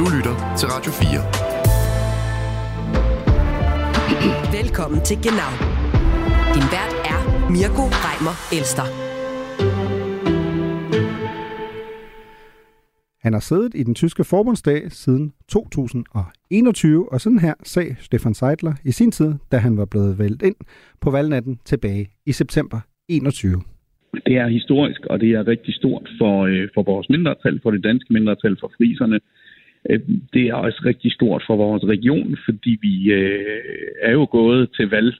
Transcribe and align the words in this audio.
Du 0.00 0.04
lytter 0.16 0.36
til 0.60 0.68
Radio 0.74 0.92
4. 0.92 1.06
Velkommen 4.58 5.00
til 5.08 5.16
Genau. 5.26 5.52
Din 6.54 6.66
vært 6.74 6.94
er 7.12 7.20
Mirko 7.54 7.84
Reimer 8.04 8.36
Elster. 8.56 8.86
Han 13.24 13.32
har 13.32 13.40
siddet 13.40 13.72
i 13.80 13.82
den 13.82 13.94
tyske 13.94 14.24
forbundsdag 14.24 14.80
siden 15.02 15.32
2021, 15.48 17.12
og 17.12 17.20
sådan 17.20 17.38
her 17.38 17.54
sagde 17.62 17.96
Stefan 17.98 18.34
Seidler 18.34 18.74
i 18.84 18.90
sin 18.90 19.10
tid, 19.10 19.30
da 19.52 19.56
han 19.56 19.76
var 19.76 19.86
blevet 19.92 20.18
valgt 20.18 20.42
ind 20.42 20.56
på 21.00 21.10
valgnatten 21.10 21.54
tilbage 21.64 22.06
i 22.26 22.32
september 22.32 22.78
21. 23.08 23.62
Det 24.26 24.36
er 24.42 24.48
historisk, 24.48 25.00
og 25.10 25.20
det 25.20 25.30
er 25.30 25.46
rigtig 25.46 25.74
stort 25.74 26.08
for, 26.18 26.34
øh, 26.44 26.68
for 26.74 26.82
vores 26.82 27.08
mindretal, 27.08 27.60
for 27.62 27.70
det 27.70 27.84
danske 27.84 28.12
mindretal, 28.12 28.56
for 28.60 28.72
friserne. 28.76 29.20
Øhm, 29.90 30.22
det 30.32 30.42
er 30.48 30.54
også 30.54 30.82
rigtig 30.84 31.12
stort 31.12 31.42
for 31.46 31.56
vores 31.56 31.84
region, 31.84 32.36
fordi 32.44 32.78
vi 32.82 33.12
øh, 33.12 33.74
er 34.02 34.12
jo 34.12 34.28
gået 34.30 34.70
til 34.76 34.90
valg 34.90 35.14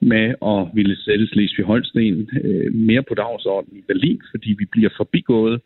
med 0.00 0.34
at 0.42 0.66
ville 0.74 0.96
sætte 0.96 1.26
Slesvig-Holsten 1.26 2.28
øh, 2.44 2.74
mere 2.74 3.02
på 3.08 3.14
dagsordenen 3.14 3.78
i 3.78 3.82
Berlin, 3.86 4.20
fordi 4.30 4.54
vi 4.58 4.64
bliver 4.64 4.90
forbigået. 4.96 5.60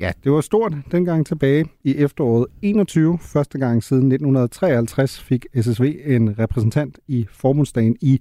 Ja, 0.00 0.10
det 0.24 0.32
var 0.32 0.40
stort 0.40 0.72
dengang 0.92 1.26
tilbage 1.26 1.64
i 1.84 1.94
efteråret 1.96 2.46
21. 2.62 3.18
Første 3.32 3.58
gang 3.58 3.82
siden 3.82 4.12
1953 4.12 5.22
fik 5.22 5.46
SSV 5.60 5.84
en 6.06 6.38
repræsentant 6.38 6.98
i 7.08 7.26
forbundsdagen 7.30 7.96
i 8.02 8.20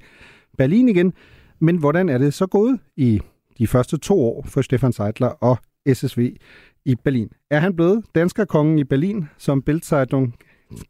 Berlin 0.57 0.89
igen. 0.89 1.13
Men 1.59 1.79
hvordan 1.79 2.09
er 2.09 2.17
det 2.17 2.33
så 2.33 2.47
gået 2.47 2.79
i 2.97 3.19
de 3.57 3.67
første 3.67 3.97
to 3.97 4.21
år 4.21 4.45
for 4.53 4.61
Stefan 4.61 4.91
Seidler 4.91 5.27
og 5.27 5.57
SSV 5.93 6.35
i 6.85 6.95
Berlin? 6.95 7.29
Er 7.49 7.59
han 7.59 7.75
blevet 7.75 8.05
danskerkongen 8.15 8.79
i 8.79 8.83
Berlin, 8.83 9.25
som 9.37 9.61
Bildzeitung 9.61 10.35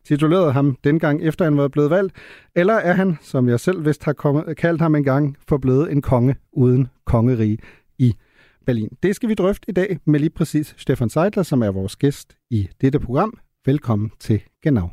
titulerede 0.06 0.52
ham 0.52 0.78
dengang 0.84 1.24
efter 1.24 1.46
han 1.46 1.58
var 1.58 1.68
blevet 1.68 1.90
valgt, 1.90 2.16
eller 2.56 2.74
er 2.74 2.94
han, 2.94 3.18
som 3.22 3.50
jeg 3.50 3.60
selv 3.60 3.86
vist 3.86 4.04
har 4.04 4.14
kommet, 4.14 4.58
kaldt 4.58 4.82
ham 4.82 4.96
engang, 4.96 5.38
forblevet 5.48 5.92
en 5.92 6.02
konge 6.02 6.36
uden 6.54 6.88
kongerige 7.06 7.58
i 8.00 8.16
Berlin? 8.66 8.90
Det 9.04 9.16
skal 9.16 9.30
vi 9.30 9.34
drøfte 9.34 9.70
i 9.70 9.72
dag 9.72 10.00
med 10.06 10.20
lige 10.20 10.30
præcis 10.30 10.76
Stefan 10.78 11.10
Seidler, 11.10 11.44
som 11.44 11.62
er 11.62 11.72
vores 11.72 11.96
gæst 11.96 12.36
i 12.50 12.68
dette 12.82 13.00
program. 13.00 13.38
Velkommen 13.66 14.12
til 14.20 14.42
Genau. 14.64 14.90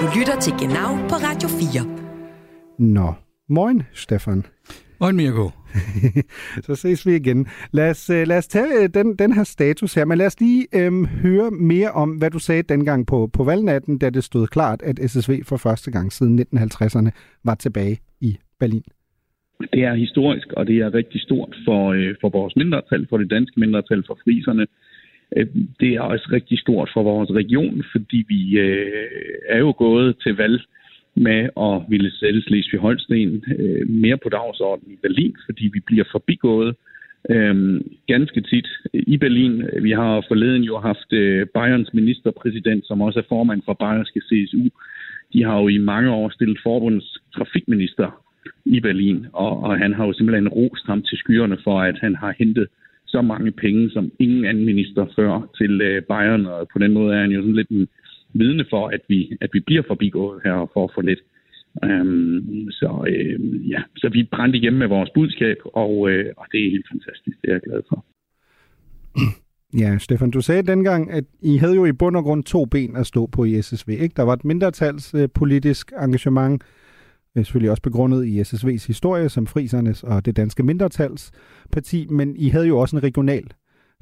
Du 0.00 0.06
lytter 0.18 0.40
til 0.40 0.52
Genau 0.52 1.08
på 1.08 1.14
Radio 1.14 1.48
4. 1.48 1.98
Nå, 2.78 3.14
moin 3.48 3.82
Stefan. 3.92 4.46
Moin 5.00 5.16
Mirko. 5.16 5.59
så 6.66 6.74
ses 6.74 7.06
vi 7.06 7.16
igen. 7.16 7.46
Lad 7.72 7.90
os, 7.90 8.10
øh, 8.10 8.26
lad 8.26 8.38
os 8.38 8.48
tage 8.48 8.82
øh, 8.82 8.88
den, 8.94 9.16
den 9.16 9.32
her 9.32 9.44
status 9.44 9.94
her, 9.94 10.04
men 10.04 10.18
lad 10.18 10.26
os 10.26 10.40
lige 10.40 10.66
øhm, 10.74 11.06
høre 11.06 11.50
mere 11.50 11.90
om, 11.90 12.10
hvad 12.10 12.30
du 12.30 12.38
sagde 12.38 12.62
dengang 12.62 13.06
på, 13.06 13.30
på 13.32 13.44
valgnatten, 13.44 13.98
da 13.98 14.10
det 14.10 14.24
stod 14.24 14.46
klart, 14.46 14.82
at 14.82 15.10
SSV 15.10 15.32
for 15.44 15.56
første 15.56 15.90
gang 15.90 16.12
siden 16.12 16.46
1950'erne 16.54 17.10
var 17.44 17.54
tilbage 17.54 17.98
i 18.20 18.36
Berlin. 18.60 18.84
Det 19.72 19.82
er 19.84 19.94
historisk, 19.94 20.52
og 20.52 20.66
det 20.66 20.76
er 20.78 20.94
rigtig 20.94 21.20
stort 21.20 21.56
for, 21.64 21.92
øh, 21.92 22.14
for 22.20 22.28
vores 22.28 22.56
mindretal, 22.56 23.06
for 23.08 23.18
det 23.18 23.30
danske 23.30 23.60
mindretal, 23.60 24.02
for 24.06 24.18
friserne. 24.24 24.66
Øh, 25.36 25.46
det 25.80 25.94
er 25.94 26.00
også 26.00 26.28
rigtig 26.32 26.58
stort 26.58 26.90
for 26.94 27.02
vores 27.02 27.30
region, 27.30 27.84
fordi 27.92 28.24
vi 28.28 28.58
øh, 28.58 29.08
er 29.48 29.58
jo 29.58 29.74
gået 29.78 30.16
til 30.22 30.36
valg 30.36 30.60
med 31.14 31.48
at 31.66 31.82
ville 31.88 32.10
sætte 32.10 32.40
Slesvig-Holsten 32.40 33.44
øh, 33.58 33.88
mere 33.88 34.18
på 34.22 34.28
dagsordenen 34.28 34.92
i 34.92 34.98
Berlin, 35.02 35.36
fordi 35.46 35.70
vi 35.72 35.80
bliver 35.86 36.04
forbigået 36.10 36.76
øh, 37.30 37.80
ganske 38.06 38.40
tit 38.40 38.68
i 38.94 39.16
Berlin. 39.18 39.64
Vi 39.82 39.90
har 39.90 40.24
forleden 40.28 40.62
jo 40.62 40.78
haft 40.78 41.12
øh, 41.12 41.46
Bayerns 41.54 41.94
ministerpræsident, 41.94 42.86
som 42.86 43.00
også 43.00 43.18
er 43.18 43.28
formand 43.28 43.62
for 43.64 43.72
Bayerske 43.74 44.20
CSU. 44.20 44.68
De 45.32 45.44
har 45.44 45.60
jo 45.60 45.68
i 45.68 45.78
mange 45.78 46.10
år 46.10 46.28
stillet 46.28 46.58
forbundets 46.62 47.18
trafikminister 47.36 48.22
i 48.64 48.80
Berlin, 48.80 49.26
og, 49.32 49.62
og 49.62 49.78
han 49.78 49.92
har 49.94 50.06
jo 50.06 50.12
simpelthen 50.12 50.48
rost 50.48 50.86
ham 50.86 51.02
til 51.02 51.18
skyerne 51.18 51.58
for, 51.64 51.80
at 51.80 51.98
han 52.00 52.16
har 52.16 52.34
hentet 52.38 52.66
så 53.06 53.22
mange 53.22 53.52
penge 53.52 53.90
som 53.90 54.12
ingen 54.18 54.44
anden 54.44 54.64
minister 54.64 55.06
før 55.16 55.50
til 55.58 55.80
øh, 55.80 56.02
Bayern, 56.02 56.46
og 56.46 56.68
på 56.72 56.78
den 56.78 56.92
måde 56.92 57.14
er 57.16 57.20
han 57.20 57.30
jo 57.30 57.40
sådan 57.40 57.54
lidt 57.54 57.68
en 57.68 57.88
vidne 58.34 58.64
for, 58.70 58.88
at 58.88 59.00
vi, 59.08 59.36
at 59.40 59.50
vi 59.52 59.60
bliver 59.60 59.82
forbigået 59.86 60.40
her 60.44 60.70
for 60.72 60.84
at 60.84 60.90
få 60.94 61.00
lidt. 61.00 61.20
Øhm, 61.84 62.70
så, 62.70 63.04
øh, 63.08 63.70
ja. 63.70 63.82
så 63.96 64.08
vi 64.12 64.28
brændte 64.32 64.58
igennem 64.58 64.78
med 64.78 64.88
vores 64.88 65.10
budskab, 65.14 65.56
og, 65.64 66.10
øh, 66.10 66.32
og 66.36 66.46
det 66.52 66.66
er 66.66 66.70
helt 66.70 66.86
fantastisk. 66.92 67.36
Det 67.42 67.48
er 67.48 67.52
jeg 67.52 67.60
glad 67.60 67.82
for. 67.88 68.04
Ja, 69.78 69.98
Stefan, 69.98 70.30
du 70.30 70.40
sagde 70.40 70.62
dengang, 70.62 71.10
at 71.10 71.24
I 71.42 71.56
havde 71.56 71.74
jo 71.74 71.84
i 71.84 71.92
bund 71.92 72.16
og 72.16 72.22
grund 72.22 72.44
to 72.44 72.64
ben 72.64 72.96
at 72.96 73.06
stå 73.06 73.26
på 73.26 73.44
i 73.44 73.62
SSV. 73.62 73.88
Ikke? 73.88 74.14
Der 74.16 74.22
var 74.22 74.32
et 74.32 74.44
mindretals 74.44 75.14
øh, 75.14 75.28
politisk 75.34 75.92
engagement, 76.02 76.62
øh, 77.36 77.44
selvfølgelig 77.44 77.70
også 77.70 77.82
begrundet 77.82 78.26
i 78.26 78.40
SSV's 78.40 78.86
historie 78.86 79.28
som 79.28 79.46
frisernes 79.46 80.02
og 80.02 80.24
det 80.26 80.36
danske 80.36 80.62
mindretalsparti, 80.62 82.06
men 82.06 82.36
I 82.36 82.48
havde 82.48 82.66
jo 82.66 82.78
også 82.78 82.96
en 82.96 83.02
regional 83.02 83.44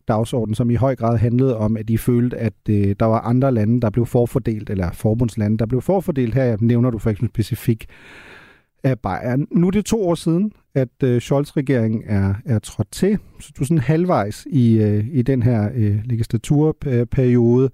dagsorden, 0.09 0.55
som 0.55 0.71
i 0.71 0.75
høj 0.75 0.97
grad 0.97 1.19
handlede 1.19 1.57
om, 1.57 1.77
at 1.77 1.89
de 1.89 1.99
følte, 1.99 2.37
at 2.37 2.53
øh, 2.69 2.97
der 3.01 3.07
var 3.07 3.21
andre 3.21 3.53
lande, 3.53 3.81
der 3.81 3.91
blev 3.91 4.07
forfordelt, 4.07 4.71
eller 4.71 4.91
forbundslande, 4.93 5.59
der 5.59 5.67
blev 5.67 5.81
forfordelt. 5.83 6.35
Her 6.35 6.57
nævner 6.61 6.91
du 6.91 6.99
for 6.99 7.11
eksempel 7.11 7.29
specifikt 7.35 7.87
af 8.85 8.99
Bayern. 8.99 9.47
Nu 9.51 9.67
er 9.67 9.71
det 9.71 9.85
to 9.85 10.09
år 10.09 10.15
siden, 10.15 10.53
at 10.75 11.03
øh, 11.05 11.21
Scholz-regeringen 11.21 12.03
er, 12.07 12.35
er 12.45 12.59
trådt 12.59 12.89
til, 12.93 13.19
så 13.41 13.53
du 13.57 13.63
er 13.63 13.67
sådan 13.67 13.79
halvvejs 13.79 14.47
i, 14.51 14.79
øh, 14.79 15.07
i 15.13 15.23
den 15.23 15.43
her 15.43 15.71
øh, 15.75 15.99
legislaturperiode. 16.05 17.71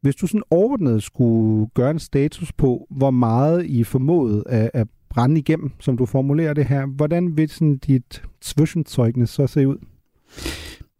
Hvis 0.00 0.16
du 0.16 0.26
sådan 0.26 0.42
overordnet 0.50 1.02
skulle 1.02 1.70
gøre 1.74 1.90
en 1.90 1.98
status 1.98 2.52
på, 2.52 2.86
hvor 2.90 3.10
meget 3.10 3.66
I 3.66 3.84
formodet 3.84 4.44
at, 4.46 4.70
at 4.74 4.88
brænde 5.10 5.38
igennem, 5.38 5.70
som 5.80 5.96
du 5.96 6.06
formulerer 6.06 6.54
det 6.54 6.66
her, 6.66 6.86
hvordan 6.86 7.36
vil 7.36 7.48
sådan 7.48 7.76
dit 7.76 8.22
zwischenzeugnis 8.42 9.30
så 9.30 9.46
se 9.46 9.68
ud? 9.68 9.76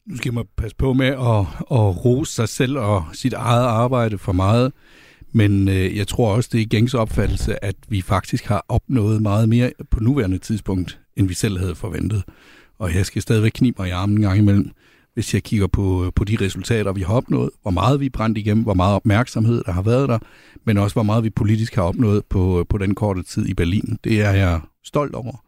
Nu 0.07 0.17
skal 0.17 0.35
man 0.35 0.45
passe 0.57 0.77
på 0.77 0.93
med 0.93 1.07
at, 1.07 1.47
at 1.71 2.05
rose 2.05 2.33
sig 2.33 2.49
selv 2.49 2.79
og 2.79 3.05
sit 3.13 3.33
eget 3.33 3.67
arbejde 3.67 4.19
for 4.19 4.33
meget. 4.33 4.73
Men 5.33 5.69
øh, 5.69 5.97
jeg 5.97 6.09
tror 6.09 6.35
også, 6.35 6.49
det 6.53 6.61
er 6.61 6.67
gængs 6.67 6.95
opfattelse, 6.95 7.65
at 7.65 7.75
vi 7.89 8.01
faktisk 8.01 8.45
har 8.45 8.65
opnået 8.69 9.23
meget 9.23 9.49
mere 9.49 9.73
på 9.91 10.01
nuværende 10.01 10.39
tidspunkt, 10.39 11.01
end 11.17 11.29
vi 11.29 11.35
selv 11.35 11.59
havde 11.59 11.75
forventet. 11.75 12.23
Og 12.79 12.95
jeg 12.95 13.07
skal 13.07 13.23
stadigvæk 13.23 13.53
knibe 13.55 13.83
mig 13.83 13.89
i 13.89 13.91
armen 13.91 14.17
en 14.17 14.23
gang 14.23 14.39
imellem, 14.39 14.71
hvis 15.15 15.35
jeg 15.35 15.43
kigger 15.43 15.67
på, 15.67 16.13
på 16.17 16.25
de 16.25 16.37
resultater, 16.41 16.93
vi 16.93 17.03
har 17.03 17.15
opnået, 17.15 17.51
hvor 17.63 17.71
meget 17.71 18.01
vi 18.01 18.07
er 18.07 18.11
brændt 18.11 18.39
igennem, 18.39 18.63
hvor 18.63 18.75
meget 18.75 18.95
opmærksomhed 18.95 19.65
der 19.65 19.73
har 19.73 19.83
været 19.83 20.09
der, 20.09 20.19
men 20.65 20.79
også 20.79 20.95
hvor 20.95 21.03
meget 21.03 21.25
vi 21.25 21.31
politisk 21.31 21.75
har 21.75 21.83
opnået 21.83 22.25
på, 22.31 22.67
på 22.69 22.79
den 22.79 22.95
korte 22.95 23.23
tid 23.23 23.47
i 23.47 23.55
Berlin. 23.55 23.99
Det 24.05 24.21
er 24.21 24.31
jeg 24.31 24.61
stolt 24.85 25.15
over 25.15 25.45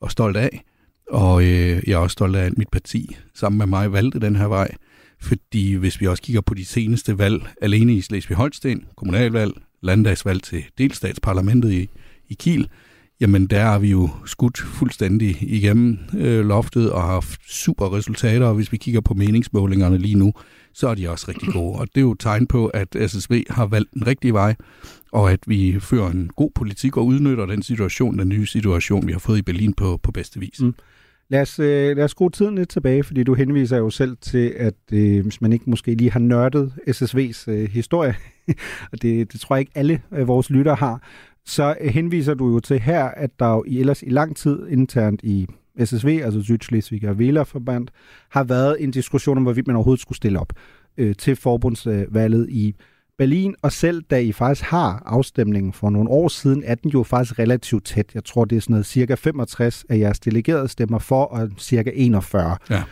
og 0.00 0.10
stolt 0.10 0.36
af. 0.36 0.64
Og 1.10 1.42
øh, 1.42 1.82
jeg 1.86 1.92
er 1.92 1.96
også 1.96 2.12
stolt 2.12 2.36
af, 2.36 2.44
at 2.44 2.58
mit 2.58 2.68
parti 2.68 3.16
sammen 3.34 3.58
med 3.58 3.66
mig 3.66 3.92
valgte 3.92 4.20
den 4.20 4.36
her 4.36 4.46
vej. 4.46 4.74
Fordi 5.20 5.74
hvis 5.74 6.00
vi 6.00 6.06
også 6.06 6.22
kigger 6.22 6.40
på 6.40 6.54
de 6.54 6.64
seneste 6.64 7.18
valg 7.18 7.42
alene 7.62 7.94
i 7.94 8.00
Slesvig-Holsten, 8.00 8.86
kommunalvalg, 8.96 9.52
landdagsvalg 9.82 10.42
til 10.42 10.64
delstatsparlamentet 10.78 11.72
i, 11.72 11.88
i 12.28 12.34
Kiel, 12.34 12.68
jamen 13.20 13.46
der 13.46 13.62
har 13.62 13.78
vi 13.78 13.90
jo 13.90 14.10
skudt 14.26 14.58
fuldstændig 14.58 15.36
igennem 15.40 15.98
øh, 16.18 16.46
loftet 16.46 16.92
og 16.92 17.02
haft 17.02 17.40
super 17.50 17.96
resultater, 17.96 18.46
og 18.46 18.54
hvis 18.54 18.72
vi 18.72 18.76
kigger 18.76 19.00
på 19.00 19.14
meningsmålingerne 19.14 19.98
lige 19.98 20.14
nu, 20.14 20.32
så 20.74 20.88
er 20.88 20.94
de 20.94 21.10
også 21.10 21.26
rigtig 21.28 21.48
gode. 21.52 21.78
Og 21.78 21.86
det 21.86 21.96
er 21.96 22.00
jo 22.00 22.12
et 22.12 22.20
tegn 22.20 22.46
på, 22.46 22.66
at 22.66 22.96
SSV 23.06 23.42
har 23.50 23.66
valgt 23.66 23.94
den 23.94 24.06
rigtige 24.06 24.32
vej, 24.32 24.54
og 25.12 25.32
at 25.32 25.40
vi 25.46 25.80
fører 25.80 26.10
en 26.10 26.30
god 26.36 26.50
politik 26.54 26.96
og 26.96 27.06
udnytter 27.06 27.46
den 27.46 27.62
situation, 27.62 28.18
den 28.18 28.28
nye 28.28 28.46
situation, 28.46 29.06
vi 29.06 29.12
har 29.12 29.18
fået 29.18 29.38
i 29.38 29.42
Berlin 29.42 29.72
på, 29.72 30.00
på 30.02 30.12
bedste 30.12 30.40
vis. 30.40 30.60
Mm. 30.60 30.74
Lad 31.28 31.40
os, 31.40 31.58
øh, 31.58 31.96
lad 31.96 32.04
os 32.04 32.10
skrue 32.10 32.30
tiden 32.30 32.54
lidt 32.54 32.68
tilbage, 32.68 33.02
fordi 33.02 33.22
du 33.22 33.34
henviser 33.34 33.76
jo 33.76 33.90
selv 33.90 34.16
til, 34.20 34.54
at 34.56 34.74
øh, 34.92 35.22
hvis 35.22 35.40
man 35.40 35.52
ikke 35.52 35.70
måske 35.70 35.94
lige 35.94 36.10
har 36.10 36.20
nørdet 36.20 36.72
SSV's 36.88 37.50
øh, 37.50 37.68
historie, 37.70 38.14
og 38.92 39.02
det, 39.02 39.32
det 39.32 39.40
tror 39.40 39.56
jeg 39.56 39.60
ikke 39.60 39.72
alle 39.74 40.02
øh, 40.12 40.28
vores 40.28 40.50
lytter 40.50 40.76
har, 40.76 41.02
så 41.46 41.76
henviser 41.80 42.34
du 42.34 42.52
jo 42.52 42.60
til 42.60 42.80
her, 42.80 43.04
at 43.04 43.30
der 43.38 43.48
jo 43.48 43.64
i, 43.66 43.80
ellers 43.80 44.02
i 44.02 44.08
lang 44.08 44.36
tid 44.36 44.68
internt 44.68 45.20
i 45.22 45.46
SSV, 45.84 46.20
altså 46.24 46.42
Sydslesvig 46.42 47.08
og 47.08 47.14
Wählerverband, 47.14 47.88
har 48.30 48.44
været 48.44 48.76
en 48.82 48.90
diskussion 48.90 49.36
om, 49.36 49.42
hvorvidt 49.42 49.66
man 49.66 49.76
overhovedet 49.76 50.02
skulle 50.02 50.16
stille 50.16 50.40
op 50.40 50.52
øh, 50.96 51.14
til 51.14 51.36
forbundsvalget 51.36 52.50
i 52.50 52.74
Berlin, 53.18 53.54
og 53.62 53.72
selv 53.72 54.02
da 54.02 54.20
I 54.20 54.32
faktisk 54.32 54.64
har 54.70 55.02
afstemningen 55.06 55.72
for 55.72 55.90
nogle 55.90 56.10
år 56.10 56.28
siden, 56.28 56.62
er 56.66 56.74
den 56.74 56.90
jo 56.90 57.02
faktisk 57.02 57.38
relativt 57.38 57.84
tæt. 57.84 58.14
Jeg 58.14 58.24
tror, 58.24 58.44
det 58.44 58.56
er 58.56 58.60
sådan 58.60 58.72
noget 58.72 58.86
cirka 58.86 59.14
65 59.14 59.84
af 59.88 59.98
jeres 59.98 60.20
delegerede 60.20 60.68
stemmer 60.68 60.98
for, 60.98 61.24
og 61.24 61.50
cirka 61.58 61.90
41 61.94 62.56
ja. 62.70 62.82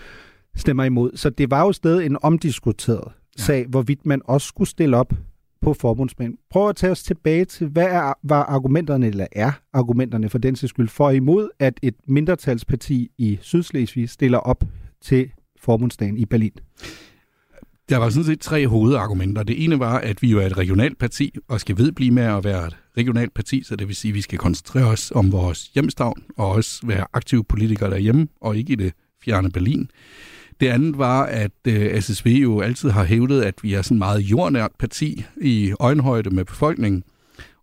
stemmer 0.56 0.84
imod. 0.84 1.10
Så 1.14 1.30
det 1.30 1.50
var 1.50 1.60
jo 1.66 1.72
stadig 1.72 2.06
en 2.06 2.16
omdiskuteret 2.22 3.12
ja. 3.38 3.42
sag, 3.42 3.66
hvorvidt 3.69 4.06
man 4.06 4.22
også 4.24 4.46
skulle 4.46 4.69
stille 4.69 4.96
op 4.96 5.12
på 5.60 5.74
forbundsmænd. 5.74 6.34
Prøv 6.50 6.69
at 6.69 6.76
tage 6.76 6.90
os 6.90 7.02
tilbage 7.02 7.44
til, 7.44 7.66
hvad 7.66 7.86
er, 7.86 8.12
var 8.22 8.42
argumenterne, 8.42 9.06
eller 9.06 9.26
er 9.32 9.52
argumenterne 9.72 10.28
for 10.28 10.38
den 10.38 10.56
skyld, 10.56 10.88
for 10.88 11.10
imod, 11.10 11.48
at 11.58 11.80
et 11.82 11.94
mindretalsparti 12.08 13.10
i 13.19 13.38
Sydslesvig 13.40 14.10
stiller 14.10 14.38
op 14.38 14.64
til 15.00 15.30
forbundsdagen 15.60 16.16
i 16.16 16.24
Berlin? 16.24 16.52
Der 17.92 17.98
var 17.98 18.10
sådan 18.10 18.24
set 18.24 18.40
tre 18.40 18.66
hovedargumenter. 18.66 19.42
Det 19.42 19.64
ene 19.64 19.78
var, 19.78 19.98
at 19.98 20.22
vi 20.22 20.30
jo 20.30 20.38
er 20.38 20.46
et 20.46 20.58
regionalt 20.58 20.98
parti, 20.98 21.34
og 21.48 21.60
skal 21.60 21.78
vedblive 21.78 22.10
med 22.10 22.22
at 22.22 22.44
være 22.44 22.66
et 22.66 22.76
regionalt 22.96 23.34
parti, 23.34 23.62
så 23.62 23.76
det 23.76 23.88
vil 23.88 23.96
sige, 23.96 24.10
at 24.10 24.14
vi 24.14 24.20
skal 24.20 24.38
koncentrere 24.38 24.84
os 24.84 25.12
om 25.14 25.32
vores 25.32 25.70
hjemstavn, 25.74 26.22
og 26.36 26.48
også 26.48 26.86
være 26.86 27.06
aktive 27.12 27.44
politikere 27.44 27.90
derhjemme, 27.90 28.28
og 28.40 28.56
ikke 28.56 28.72
i 28.72 28.76
det 28.76 28.92
fjerne 29.24 29.50
Berlin. 29.50 29.90
Det 30.60 30.68
andet 30.68 30.98
var, 30.98 31.22
at 31.22 31.50
øh, 31.68 32.02
SSV 32.02 32.26
jo 32.26 32.60
altid 32.60 32.90
har 32.90 33.04
hævdet, 33.04 33.42
at 33.42 33.54
vi 33.62 33.74
er 33.74 33.82
sådan 33.82 33.98
meget 33.98 34.20
jordnært 34.20 34.70
parti 34.78 35.24
i 35.40 35.72
øjenhøjde 35.80 36.30
med 36.30 36.44
befolkningen. 36.44 37.02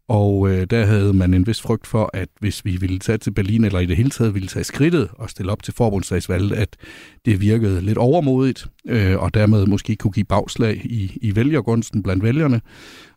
Og 0.09 0.49
øh, 0.49 0.67
der 0.69 0.85
havde 0.85 1.13
man 1.13 1.33
en 1.33 1.47
vis 1.47 1.61
frygt 1.61 1.87
for, 1.87 2.09
at 2.13 2.29
hvis 2.39 2.65
vi 2.65 2.77
ville 2.77 2.99
tage 2.99 3.17
til 3.17 3.31
Berlin, 3.31 3.63
eller 3.63 3.79
i 3.79 3.85
det 3.85 3.97
hele 3.97 4.09
taget 4.09 4.33
ville 4.33 4.47
tage 4.47 4.63
skridtet 4.63 5.09
og 5.13 5.29
stille 5.29 5.51
op 5.51 5.63
til 5.63 5.73
forbundsdagsvalget, 5.73 6.51
at 6.51 6.77
det 7.25 7.41
virkede 7.41 7.81
lidt 7.81 7.97
overmodigt, 7.97 8.67
øh, 8.87 9.19
og 9.19 9.33
dermed 9.33 9.65
måske 9.65 9.95
kunne 9.95 10.11
give 10.11 10.25
bagslag 10.25 10.81
i, 10.85 11.17
i 11.21 11.35
vælgergunsten 11.35 12.03
blandt 12.03 12.23
vælgerne. 12.23 12.61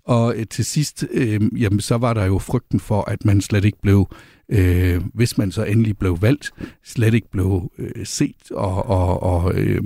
Og 0.04 0.34
øh, 0.36 0.46
til 0.50 0.64
sidst, 0.64 1.06
øh, 1.12 1.40
jamen, 1.62 1.80
så 1.80 1.96
var 1.96 2.14
der 2.14 2.24
jo 2.24 2.38
frygten 2.38 2.80
for, 2.80 3.10
at 3.10 3.24
man 3.24 3.40
slet 3.40 3.64
ikke 3.64 3.78
blev, 3.82 4.08
øh, 4.48 5.00
hvis 5.14 5.38
man 5.38 5.52
så 5.52 5.64
endelig 5.64 5.98
blev 5.98 6.18
valgt, 6.20 6.52
slet 6.84 7.14
ikke 7.14 7.30
blev 7.30 7.72
øh, 7.78 8.06
set 8.06 8.50
og, 8.50 8.86
og, 8.86 9.22
og 9.22 9.54
øh, 9.54 9.82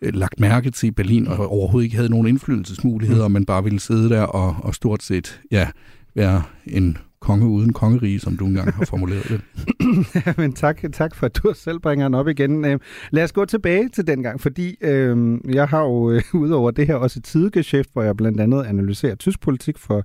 lagt 0.00 0.40
mærke 0.40 0.70
til 0.70 0.92
Berlin, 0.92 1.28
og 1.28 1.52
overhovedet 1.52 1.84
ikke 1.84 1.96
havde 1.96 2.10
nogen 2.10 2.26
indflydelsesmuligheder, 2.26 3.28
mm. 3.28 3.32
men 3.32 3.46
bare 3.46 3.64
ville 3.64 3.80
sidde 3.80 4.08
der 4.08 4.22
og, 4.22 4.56
og 4.58 4.74
stort 4.74 5.02
set, 5.02 5.40
ja, 5.50 5.68
være 6.14 6.42
en 6.66 6.98
konge 7.24 7.46
uden 7.46 7.72
kongerige, 7.72 8.20
som 8.20 8.36
du 8.36 8.46
engang 8.46 8.72
har 8.72 8.84
formuleret 8.84 9.28
det. 9.28 9.40
ja, 10.26 10.32
men 10.36 10.52
tak, 10.52 10.80
tak 10.92 11.14
for, 11.14 11.26
at 11.26 11.36
du 11.36 11.52
selv 11.54 11.78
bringer 11.78 12.08
den 12.08 12.14
op 12.14 12.28
igen. 12.28 12.64
Øh, 12.64 12.78
lad 13.10 13.24
os 13.24 13.32
gå 13.32 13.44
tilbage 13.44 13.88
til 13.88 14.06
den 14.06 14.22
gang, 14.22 14.40
fordi 14.40 14.76
øh, 14.80 15.38
jeg 15.54 15.68
har 15.68 15.80
jo 15.82 16.10
øh, 16.10 16.22
udover 16.44 16.70
det 16.70 16.86
her 16.86 16.94
også 16.94 17.18
et 17.18 17.26
sidegeschæft, 17.26 17.90
hvor 17.92 18.02
jeg 18.02 18.16
blandt 18.16 18.40
andet 18.40 18.64
analyserer 18.64 19.14
tysk 19.14 19.40
politik 19.40 19.78
for, 19.78 20.02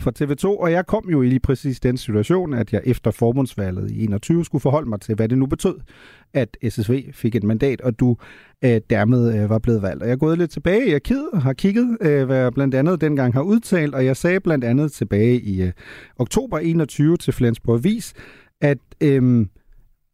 for 0.00 0.12
TV2, 0.18 0.46
og 0.46 0.72
jeg 0.72 0.86
kom 0.86 1.04
jo 1.10 1.22
i 1.22 1.28
lige 1.28 1.40
præcis 1.40 1.80
den 1.80 1.96
situation, 1.96 2.54
at 2.54 2.72
jeg 2.72 2.80
efter 2.84 3.10
forbundsvalget 3.10 3.90
i 3.90 4.04
21 4.04 4.44
skulle 4.44 4.62
forholde 4.62 4.88
mig 4.88 5.00
til, 5.00 5.14
hvad 5.14 5.28
det 5.28 5.38
nu 5.38 5.46
betød, 5.46 5.74
at 6.34 6.56
SSV 6.68 7.12
fik 7.12 7.34
et 7.34 7.44
mandat, 7.44 7.80
og 7.80 8.00
du 8.00 8.16
øh, 8.64 8.80
dermed 8.90 9.42
øh, 9.42 9.50
var 9.50 9.58
blevet 9.58 9.82
valgt. 9.82 10.02
Og 10.02 10.08
jeg 10.08 10.12
er 10.12 10.18
gået 10.18 10.38
lidt 10.38 10.50
tilbage 10.50 10.86
i 10.86 10.94
arkivet 10.94 11.28
og 11.32 11.42
har 11.42 11.52
kigget, 11.52 11.98
øh, 12.00 12.24
hvad 12.24 12.36
jeg 12.36 12.52
blandt 12.52 12.74
andet 12.74 13.00
dengang 13.00 13.34
har 13.34 13.42
udtalt, 13.42 13.94
og 13.94 14.04
jeg 14.04 14.16
sagde 14.16 14.40
blandt 14.40 14.64
andet 14.64 14.92
tilbage 14.92 15.40
i 15.40 15.62
øh, 15.62 15.72
oktober 16.18 16.58
21 16.62 17.16
til 17.16 17.32
Flensborg 17.32 17.78
Avis, 17.78 18.14
at 18.60 18.78
øhm, 19.00 19.48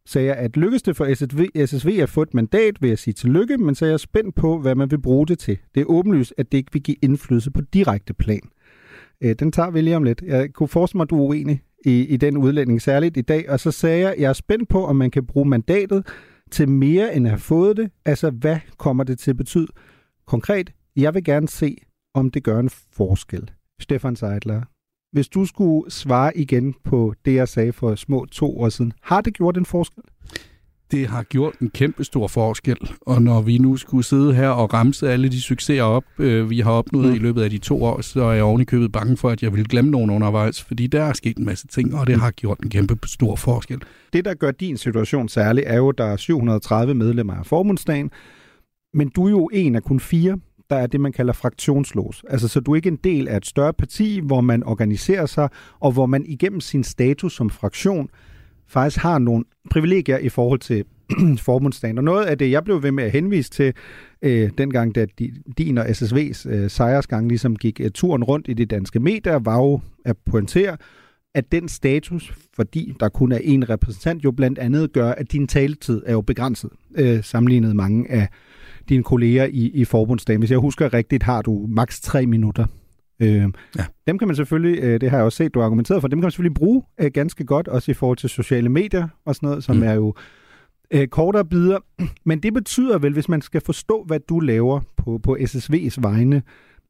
sagde 0.05 0.27
jeg, 0.27 0.35
at 0.35 0.57
lykkes 0.57 0.81
det 0.81 0.97
for 0.97 1.13
SSV, 1.15 1.65
SSV 1.65 1.99
at 2.01 2.09
få 2.09 2.21
et 2.21 2.33
mandat, 2.33 2.81
vil 2.81 2.87
jeg 2.87 2.99
sige 2.99 3.13
tillykke, 3.13 3.57
men 3.57 3.75
så 3.75 3.85
er 3.85 3.89
jeg 3.89 3.99
spændt 3.99 4.35
på, 4.35 4.59
hvad 4.59 4.75
man 4.75 4.91
vil 4.91 5.01
bruge 5.01 5.27
det 5.27 5.39
til. 5.39 5.57
Det 5.75 5.81
er 5.81 5.85
åbenlyst, 5.85 6.33
at 6.37 6.51
det 6.51 6.57
ikke 6.57 6.73
vil 6.73 6.83
give 6.83 6.97
indflydelse 7.01 7.51
på 7.51 7.61
direkte 7.61 8.13
plan. 8.13 8.41
Øh, 9.21 9.35
den 9.39 9.51
tager 9.51 9.71
vi 9.71 9.81
lige 9.81 9.95
om 9.95 10.03
lidt. 10.03 10.21
Jeg 10.21 10.53
kunne 10.53 10.69
forestille 10.69 10.97
mig, 10.97 11.03
at 11.03 11.09
du 11.09 11.17
er 11.23 11.27
uenig 11.27 11.61
i, 11.85 12.05
i 12.05 12.17
den 12.17 12.37
udlænding, 12.37 12.81
særligt 12.81 13.17
i 13.17 13.21
dag. 13.21 13.49
Og 13.49 13.59
så 13.59 13.71
sagde 13.71 13.99
jeg, 13.99 14.11
at 14.11 14.19
jeg 14.19 14.29
er 14.29 14.33
spændt 14.33 14.69
på, 14.69 14.85
om 14.85 14.95
man 14.95 15.11
kan 15.11 15.25
bruge 15.25 15.49
mandatet 15.49 16.07
til 16.51 16.69
mere 16.69 17.15
end 17.15 17.27
at 17.27 17.31
have 17.31 17.39
fået 17.39 17.77
det. 17.77 17.91
Altså, 18.05 18.29
hvad 18.29 18.57
kommer 18.77 19.03
det 19.03 19.19
til 19.19 19.31
at 19.31 19.37
betyde? 19.37 19.67
Konkret, 20.27 20.73
jeg 20.95 21.13
vil 21.13 21.23
gerne 21.23 21.47
se, 21.47 21.77
om 22.13 22.31
det 22.31 22.43
gør 22.43 22.59
en 22.59 22.69
forskel. 22.69 23.51
Stefan 23.79 24.15
Seidler, 24.15 24.61
hvis 25.11 25.27
du 25.27 25.45
skulle 25.45 25.91
svare 25.91 26.37
igen 26.37 26.75
på 26.83 27.13
det, 27.25 27.33
jeg 27.33 27.47
sagde 27.47 27.73
for 27.73 27.95
små 27.95 28.25
to 28.25 28.59
år 28.59 28.69
siden, 28.69 28.93
har 29.01 29.21
det 29.21 29.33
gjort 29.33 29.57
en 29.57 29.65
forskel? 29.65 30.03
det 30.91 31.07
har 31.07 31.23
gjort 31.23 31.53
en 31.61 31.69
kæmpe 31.69 32.03
stor 32.03 32.27
forskel. 32.27 32.77
Og 33.01 33.21
når 33.21 33.41
vi 33.41 33.57
nu 33.57 33.77
skulle 33.77 34.03
sidde 34.03 34.33
her 34.33 34.49
og 34.49 34.73
ramse 34.73 35.11
alle 35.11 35.29
de 35.29 35.41
succeser 35.41 35.83
op, 35.83 36.03
øh, 36.19 36.49
vi 36.49 36.59
har 36.59 36.71
opnået 36.71 37.09
mm. 37.09 37.15
i 37.15 37.17
løbet 37.17 37.41
af 37.41 37.49
de 37.49 37.57
to 37.57 37.83
år, 37.83 38.01
så 38.01 38.23
er 38.23 38.33
jeg 38.33 38.43
oven 38.43 38.61
i 38.61 38.63
købet 38.63 38.91
bange 38.91 39.17
for, 39.17 39.29
at 39.29 39.43
jeg 39.43 39.53
vil 39.53 39.67
glemme 39.67 39.91
nogen 39.91 40.09
undervejs, 40.09 40.63
fordi 40.63 40.87
der 40.87 41.03
er 41.03 41.13
sket 41.13 41.37
en 41.37 41.45
masse 41.45 41.67
ting, 41.67 41.95
og 41.95 42.07
det 42.07 42.19
har 42.19 42.31
gjort 42.31 42.59
en 42.59 42.69
kæmpe 42.69 42.97
stor 43.05 43.35
forskel. 43.35 43.81
Det, 44.13 44.25
der 44.25 44.33
gør 44.33 44.51
din 44.51 44.77
situation 44.77 45.29
særlig, 45.29 45.63
er 45.67 45.77
jo, 45.77 45.89
at 45.89 45.97
der 45.97 46.05
er 46.05 46.17
730 46.17 46.93
medlemmer 46.93 47.33
af 47.33 47.45
forbundsdagen, 47.45 48.11
men 48.93 49.09
du 49.09 49.25
er 49.25 49.29
jo 49.29 49.49
en 49.53 49.75
af 49.75 49.83
kun 49.83 49.99
fire, 49.99 50.39
der 50.69 50.75
er 50.75 50.87
det, 50.87 51.01
man 51.01 51.11
kalder 51.11 51.33
fraktionslås. 51.33 52.23
Altså, 52.29 52.47
så 52.47 52.59
du 52.59 52.71
er 52.71 52.75
ikke 52.75 52.89
en 52.89 52.99
del 53.03 53.27
af 53.27 53.37
et 53.37 53.45
større 53.45 53.73
parti, 53.73 54.19
hvor 54.23 54.41
man 54.41 54.63
organiserer 54.63 55.25
sig, 55.25 55.49
og 55.79 55.91
hvor 55.91 56.05
man 56.05 56.25
igennem 56.25 56.59
sin 56.59 56.83
status 56.83 57.35
som 57.35 57.49
fraktion 57.49 58.09
faktisk 58.67 59.01
har 59.01 59.19
nogle 59.19 59.43
privilegier 59.69 60.17
i 60.17 60.29
forhold 60.29 60.59
til 60.59 60.85
forbundsdagen. 61.47 61.97
Og 61.97 62.03
noget 62.03 62.25
af 62.25 62.37
det, 62.37 62.51
jeg 62.51 62.63
blev 62.63 62.83
ved 62.83 62.91
med 62.91 63.03
at 63.03 63.11
henvise 63.11 63.49
til, 63.49 63.73
øh, 64.21 64.49
dengang 64.57 64.95
da 64.95 65.05
din 65.57 65.77
og 65.77 65.85
SSV's 65.85 66.49
øh, 66.49 66.69
sejrsgang 66.69 67.27
ligesom 67.27 67.55
gik 67.55 67.81
øh, 67.83 67.91
turen 67.91 68.23
rundt 68.23 68.47
i 68.47 68.53
de 68.53 68.65
danske 68.65 68.99
medier, 68.99 69.39
var 69.39 69.57
jo 69.57 69.79
at 70.05 70.17
pointere, 70.25 70.77
at 71.35 71.51
den 71.51 71.67
status, 71.67 72.33
fordi 72.55 72.93
der 72.99 73.09
kun 73.09 73.31
er 73.31 73.39
en 73.43 73.69
repræsentant, 73.69 74.23
jo 74.23 74.31
blandt 74.31 74.59
andet 74.59 74.93
gør, 74.93 75.11
at 75.11 75.31
din 75.31 75.47
taletid 75.47 76.01
er 76.05 76.11
jo 76.11 76.21
begrænset, 76.21 76.69
øh, 76.95 77.23
sammenlignet 77.23 77.75
mange 77.75 78.11
af 78.11 78.27
dine 78.89 79.03
kolleger 79.03 79.45
i, 79.45 79.71
i 79.73 79.85
forbundsdagen. 79.85 80.41
Hvis 80.41 80.51
jeg 80.51 80.59
husker 80.59 80.93
rigtigt, 80.93 81.23
har 81.23 81.41
du 81.41 81.65
maks 81.69 82.01
tre 82.01 82.25
minutter 82.25 82.65
Øh, 83.21 83.49
ja. 83.77 83.85
Dem 84.07 84.17
kan 84.17 84.27
man 84.27 84.35
selvfølgelig, 84.35 84.83
øh, 84.83 85.01
det 85.01 85.09
har 85.09 85.17
jeg 85.17 85.25
også 85.25 85.35
set, 85.35 85.53
du 85.53 85.59
har 85.59 85.65
argumenteret 85.65 86.01
for, 86.01 86.07
dem 86.07 86.19
kan 86.19 86.25
man 86.25 86.31
selvfølgelig 86.31 86.55
bruge 86.55 86.83
øh, 87.01 87.11
ganske 87.13 87.45
godt, 87.45 87.67
også 87.67 87.91
i 87.91 87.93
forhold 87.93 88.17
til 88.17 88.29
sociale 88.29 88.69
medier 88.69 89.07
og 89.25 89.35
sådan 89.35 89.47
noget, 89.49 89.63
som 89.63 89.75
mm. 89.75 89.83
er 89.83 89.93
jo 89.93 90.13
øh, 90.91 91.07
kortere 91.07 91.45
bidder. 91.45 91.79
Men 92.25 92.39
det 92.39 92.53
betyder 92.53 92.97
vel, 92.97 93.13
hvis 93.13 93.29
man 93.29 93.41
skal 93.41 93.61
forstå, 93.61 94.03
hvad 94.03 94.19
du 94.19 94.39
laver 94.39 94.81
på, 94.97 95.19
på 95.23 95.37
SSV's 95.41 95.95
vegne 96.01 96.41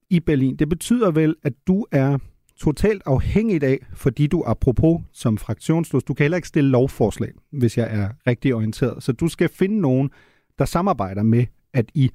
i 0.10 0.20
Berlin, 0.20 0.56
det 0.56 0.70
betyder 0.70 1.12
vel, 1.12 1.36
at 1.44 1.54
du 1.68 1.86
er 1.92 2.18
totalt 2.60 3.02
afhængig 3.06 3.64
af, 3.64 3.86
fordi 3.94 4.28
du 4.28 4.44
apropos 4.48 5.02
som 5.14 5.38
fraktionsløs, 5.38 6.04
du 6.04 6.14
kan 6.14 6.24
heller 6.24 6.38
ikke 6.38 6.48
stille 6.48 6.70
lovforslag, 6.70 7.32
hvis 7.52 7.78
jeg 7.78 7.88
er 7.92 8.10
rigtig 8.28 8.56
orienteret. 8.56 9.04
Så 9.04 9.12
du 9.12 9.28
skal 9.28 9.50
finde 9.50 9.82
nogen, 9.82 10.10
der 10.60 10.66
samarbejder 10.66 11.24
med, 11.24 11.46
at 11.74 11.86
I 11.94 12.12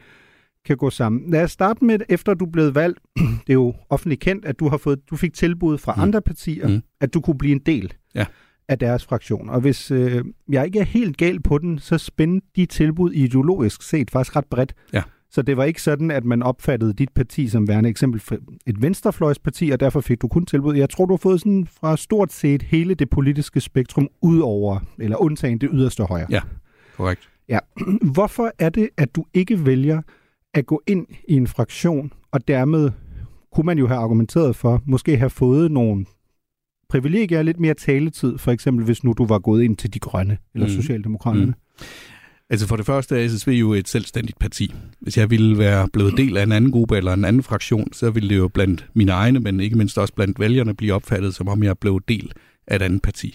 kan 0.65 0.77
gå 0.77 0.91
sammen. 0.91 1.31
Lad 1.31 1.43
os 1.43 1.51
starte 1.51 1.85
med, 1.85 1.99
efter 2.09 2.35
du 2.35 2.47
blevet 2.47 2.75
valgt. 2.75 2.99
Det 3.47 3.51
er 3.51 3.55
jo 3.55 3.75
offentligt 3.91 4.21
kendt, 4.21 4.45
at 4.45 4.61
du 4.61 4.69
har 4.69 4.77
fået, 4.77 5.11
du 5.11 5.17
fik 5.17 5.35
tilbud 5.35 5.79
fra 5.79 5.95
mm. 5.95 6.03
andre 6.03 6.23
partier, 6.23 6.69
mm. 6.69 6.83
at 7.01 7.15
du 7.15 7.21
kunne 7.21 7.39
blive 7.39 7.53
en 7.53 7.63
del 7.67 7.93
ja. 8.15 8.27
af 8.69 8.79
deres 8.79 9.05
fraktion. 9.05 9.49
Og 9.49 9.61
hvis 9.61 9.91
øh, 9.91 10.25
jeg 10.49 10.67
ikke 10.67 10.79
er 10.79 10.85
helt 10.85 11.17
gal 11.17 11.43
på 11.43 11.59
den, 11.59 11.79
så 11.79 11.99
spændte 11.99 12.47
de 12.57 12.67
tilbud 12.67 13.13
ideologisk 13.13 13.83
set 13.83 14.11
faktisk 14.11 14.37
ret 14.37 14.47
bredt. 14.47 14.75
Ja. 14.93 15.03
Så 15.31 15.43
det 15.43 15.57
var 15.57 15.65
ikke 15.65 15.83
sådan, 15.83 16.11
at 16.11 16.25
man 16.25 16.43
opfattede 16.43 16.93
dit 16.93 17.09
parti 17.15 17.49
som 17.49 17.69
værende 17.69 17.89
eksempel 17.89 18.21
for 18.21 18.37
et 18.67 18.83
venstrefløjsparti, 18.83 19.71
og 19.71 19.81
derfor 19.81 20.01
fik 20.01 20.23
du 20.23 20.29
kun 20.29 20.47
tilbud. 20.47 20.77
Jeg 20.77 20.91
tror, 20.91 21.07
du 21.07 21.13
har 21.13 21.19
fået 21.19 21.41
sådan 21.41 21.67
fra 21.81 21.97
stort 21.97 22.33
set 22.33 22.63
hele 22.63 22.95
det 22.95 23.11
politiske 23.11 23.61
spektrum 23.61 24.09
ud 24.23 24.39
over, 24.39 24.79
eller 24.99 25.17
undtagen 25.17 25.59
det 25.59 25.69
yderste 25.73 26.05
højre. 26.05 26.27
Ja, 26.31 26.41
korrekt. 26.97 27.31
Ja. 27.49 27.59
Hvorfor 28.15 28.53
er 28.59 28.69
det, 28.69 28.89
at 28.97 29.17
du 29.17 29.25
ikke 29.35 29.67
vælger 29.67 30.03
at 30.55 30.67
gå 30.67 30.83
ind 30.87 31.07
i 31.29 31.33
en 31.33 31.47
fraktion, 31.47 32.13
og 32.33 32.49
dermed 32.49 32.91
kunne 33.53 33.67
man 33.67 33.79
jo 33.79 33.87
have 33.87 34.01
argumenteret 34.01 34.57
for, 34.57 34.83
måske 34.87 35.17
have 35.17 35.31
fået 35.31 35.71
nogle 35.71 36.07
privilegier, 36.89 37.43
lidt 37.43 37.61
mere 37.61 37.75
taletid, 37.75 38.39
for 38.39 38.53
eksempel 38.53 38.85
hvis 38.85 39.05
nu 39.05 39.13
du 39.19 39.27
var 39.27 39.39
gået 39.39 39.63
ind 39.63 39.77
til 39.77 39.95
de 39.95 39.99
grønne 39.99 40.39
eller 40.55 40.67
mm. 40.67 40.73
socialdemokraterne. 40.73 41.47
Mm. 41.47 41.85
Altså 42.51 42.67
for 42.67 42.77
det 42.77 42.87
første 42.87 43.25
er 43.25 43.29
SSV 43.29 43.49
jo 43.49 43.73
et 43.73 43.89
selvstændigt 43.89 44.39
parti. 44.39 44.75
Hvis 45.01 45.19
jeg 45.19 45.31
ville 45.31 45.59
være 45.59 45.89
blevet 45.93 46.17
del 46.17 46.37
af 46.37 46.43
en 46.43 46.53
anden 46.53 46.71
gruppe 46.71 46.97
eller 46.97 47.13
en 47.13 47.25
anden 47.25 47.43
fraktion, 47.43 47.93
så 47.93 48.11
ville 48.11 48.29
det 48.29 48.37
jo 48.37 48.49
blandt 48.49 48.87
mine 48.95 49.13
egne, 49.13 49.41
men 49.41 49.61
ikke 49.61 49.79
mindst 49.79 49.99
også 49.99 50.15
blandt 50.15 50.41
vælgerne, 50.41 50.75
blive 50.75 50.95
opfattet 50.95 51.35
som 51.35 51.49
om 51.49 51.63
jeg 51.63 51.79
blev 51.79 52.01
del 52.09 52.33
af 52.67 52.77
et 52.77 52.83
andet 52.83 53.03
parti. 53.03 53.35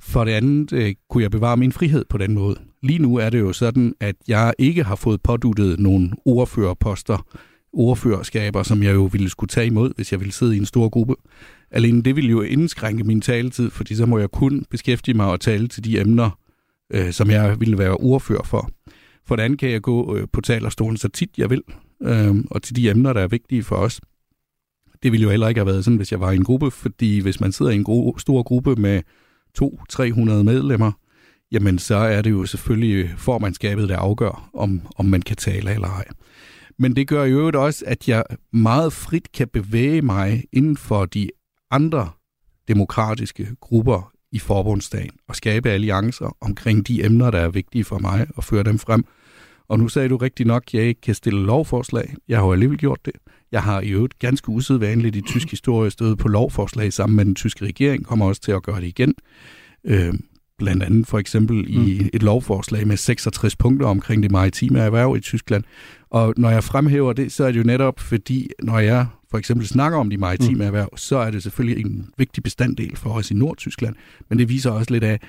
For 0.00 0.24
det 0.24 0.32
andet 0.32 0.72
øh, 0.72 0.94
kunne 1.10 1.22
jeg 1.22 1.30
bevare 1.30 1.56
min 1.56 1.72
frihed 1.72 2.04
på 2.08 2.18
den 2.18 2.34
måde. 2.34 2.56
Lige 2.82 2.98
nu 2.98 3.16
er 3.16 3.30
det 3.30 3.40
jo 3.40 3.52
sådan, 3.52 3.94
at 4.00 4.16
jeg 4.28 4.54
ikke 4.58 4.84
har 4.84 4.96
fået 4.96 5.22
påduttet 5.22 5.80
nogle 5.80 6.10
ordførerposter, 6.24 7.26
ordførerskaber, 7.72 8.62
som 8.62 8.82
jeg 8.82 8.94
jo 8.94 9.04
ville 9.04 9.28
skulle 9.28 9.48
tage 9.48 9.66
imod, 9.66 9.92
hvis 9.96 10.12
jeg 10.12 10.20
ville 10.20 10.32
sidde 10.32 10.56
i 10.56 10.58
en 10.58 10.66
stor 10.66 10.88
gruppe. 10.88 11.14
Alene 11.70 12.02
det 12.02 12.16
ville 12.16 12.30
jo 12.30 12.40
indskrænke 12.40 13.04
min 13.04 13.20
taletid, 13.20 13.70
fordi 13.70 13.94
så 13.94 14.06
må 14.06 14.18
jeg 14.18 14.30
kun 14.30 14.64
beskæftige 14.70 15.14
mig 15.14 15.26
og 15.26 15.40
tale 15.40 15.68
til 15.68 15.84
de 15.84 16.00
emner, 16.00 16.38
øh, 16.92 17.12
som 17.12 17.30
jeg 17.30 17.60
ville 17.60 17.78
være 17.78 17.94
ordfører 17.96 18.42
for. 18.42 18.70
For 19.26 19.36
det 19.36 19.42
andet 19.42 19.58
kan 19.58 19.70
jeg 19.70 19.82
gå 19.82 20.16
øh, 20.16 20.26
på 20.32 20.40
talerstolen 20.40 20.96
så 20.96 21.08
tit 21.08 21.30
jeg 21.38 21.50
vil, 21.50 21.62
øh, 22.02 22.34
og 22.50 22.62
til 22.62 22.76
de 22.76 22.90
emner, 22.90 23.12
der 23.12 23.20
er 23.20 23.28
vigtige 23.28 23.62
for 23.62 23.76
os. 23.76 24.00
Det 25.02 25.12
ville 25.12 25.24
jo 25.24 25.30
heller 25.30 25.48
ikke 25.48 25.58
have 25.58 25.66
været 25.66 25.84
sådan, 25.84 25.96
hvis 25.96 26.12
jeg 26.12 26.20
var 26.20 26.30
i 26.30 26.36
en 26.36 26.44
gruppe, 26.44 26.70
fordi 26.70 27.18
hvis 27.18 27.40
man 27.40 27.52
sidder 27.52 27.72
i 27.72 27.74
en 27.74 27.84
gro- 27.84 28.18
stor 28.18 28.42
gruppe 28.42 28.76
med 28.76 29.02
200-300 29.62 30.42
medlemmer, 30.42 30.92
jamen 31.56 31.78
så 31.78 31.96
er 31.96 32.22
det 32.22 32.30
jo 32.30 32.46
selvfølgelig 32.46 33.14
formandskabet, 33.16 33.88
der 33.88 33.96
afgør, 33.96 34.50
om, 34.54 34.80
om 34.96 35.06
man 35.06 35.22
kan 35.22 35.36
tale 35.36 35.74
eller 35.74 35.88
ej. 35.88 36.04
Men 36.78 36.96
det 36.96 37.08
gør 37.08 37.24
jo 37.24 37.38
øvrigt 37.38 37.56
også, 37.56 37.84
at 37.86 38.08
jeg 38.08 38.24
meget 38.52 38.92
frit 38.92 39.32
kan 39.32 39.48
bevæge 39.48 40.02
mig 40.02 40.44
inden 40.52 40.76
for 40.76 41.04
de 41.04 41.30
andre 41.70 42.10
demokratiske 42.68 43.48
grupper 43.60 44.12
i 44.32 44.38
forbundsdagen 44.38 45.10
og 45.28 45.36
skabe 45.36 45.70
alliancer 45.70 46.36
omkring 46.40 46.88
de 46.88 47.04
emner, 47.04 47.30
der 47.30 47.38
er 47.38 47.48
vigtige 47.48 47.84
for 47.84 47.98
mig 47.98 48.26
og 48.34 48.44
føre 48.44 48.62
dem 48.62 48.78
frem. 48.78 49.04
Og 49.68 49.78
nu 49.78 49.88
sagde 49.88 50.08
du 50.08 50.16
rigtig 50.16 50.46
nok, 50.46 50.62
at 50.66 50.74
jeg 50.74 50.82
ikke 50.82 51.00
kan 51.00 51.14
stille 51.14 51.46
lovforslag. 51.46 52.14
Jeg 52.28 52.38
har 52.38 52.46
jo 52.46 52.52
alligevel 52.52 52.78
gjort 52.78 53.00
det. 53.04 53.12
Jeg 53.52 53.62
har 53.62 53.80
i 53.80 53.88
øvrigt 53.88 54.18
ganske 54.18 54.48
usædvanligt 54.48 55.16
i 55.16 55.20
tysk 55.20 55.50
historie 55.50 55.90
stået 55.90 56.18
på 56.18 56.28
lovforslag 56.28 56.92
sammen 56.92 57.16
med 57.16 57.24
den 57.24 57.34
tyske 57.34 57.64
regering, 57.64 58.06
kommer 58.06 58.26
også 58.26 58.40
til 58.40 58.52
at 58.52 58.62
gøre 58.62 58.80
det 58.80 58.86
igen. 58.86 59.14
Øh, 59.84 60.14
blandt 60.58 60.82
andet 60.82 61.06
for 61.06 61.18
eksempel 61.18 61.64
i 61.68 61.98
mm. 62.00 62.08
et 62.12 62.22
lovforslag 62.22 62.86
med 62.86 62.96
66 62.96 63.56
punkter 63.56 63.86
omkring 63.86 64.22
det 64.22 64.30
maritime 64.30 64.78
erhverv 64.78 65.16
i 65.16 65.20
Tyskland. 65.20 65.64
Og 66.10 66.34
når 66.36 66.50
jeg 66.50 66.64
fremhæver 66.64 67.12
det, 67.12 67.32
så 67.32 67.44
er 67.44 67.52
det 67.52 67.58
jo 67.58 67.64
netop 67.64 68.00
fordi, 68.00 68.48
når 68.62 68.78
jeg 68.78 69.06
for 69.30 69.38
eksempel 69.38 69.66
snakker 69.66 69.98
om 69.98 70.10
de 70.10 70.16
maritime 70.16 70.54
mm. 70.54 70.60
erhverv, 70.60 70.96
så 70.96 71.16
er 71.16 71.30
det 71.30 71.42
selvfølgelig 71.42 71.86
en 71.86 72.08
vigtig 72.18 72.42
bestanddel 72.42 72.96
for 72.96 73.10
os 73.10 73.30
i 73.30 73.34
Nordtyskland, 73.34 73.94
men 74.28 74.38
det 74.38 74.48
viser 74.48 74.70
også 74.70 74.92
lidt 74.92 75.04
af, 75.04 75.20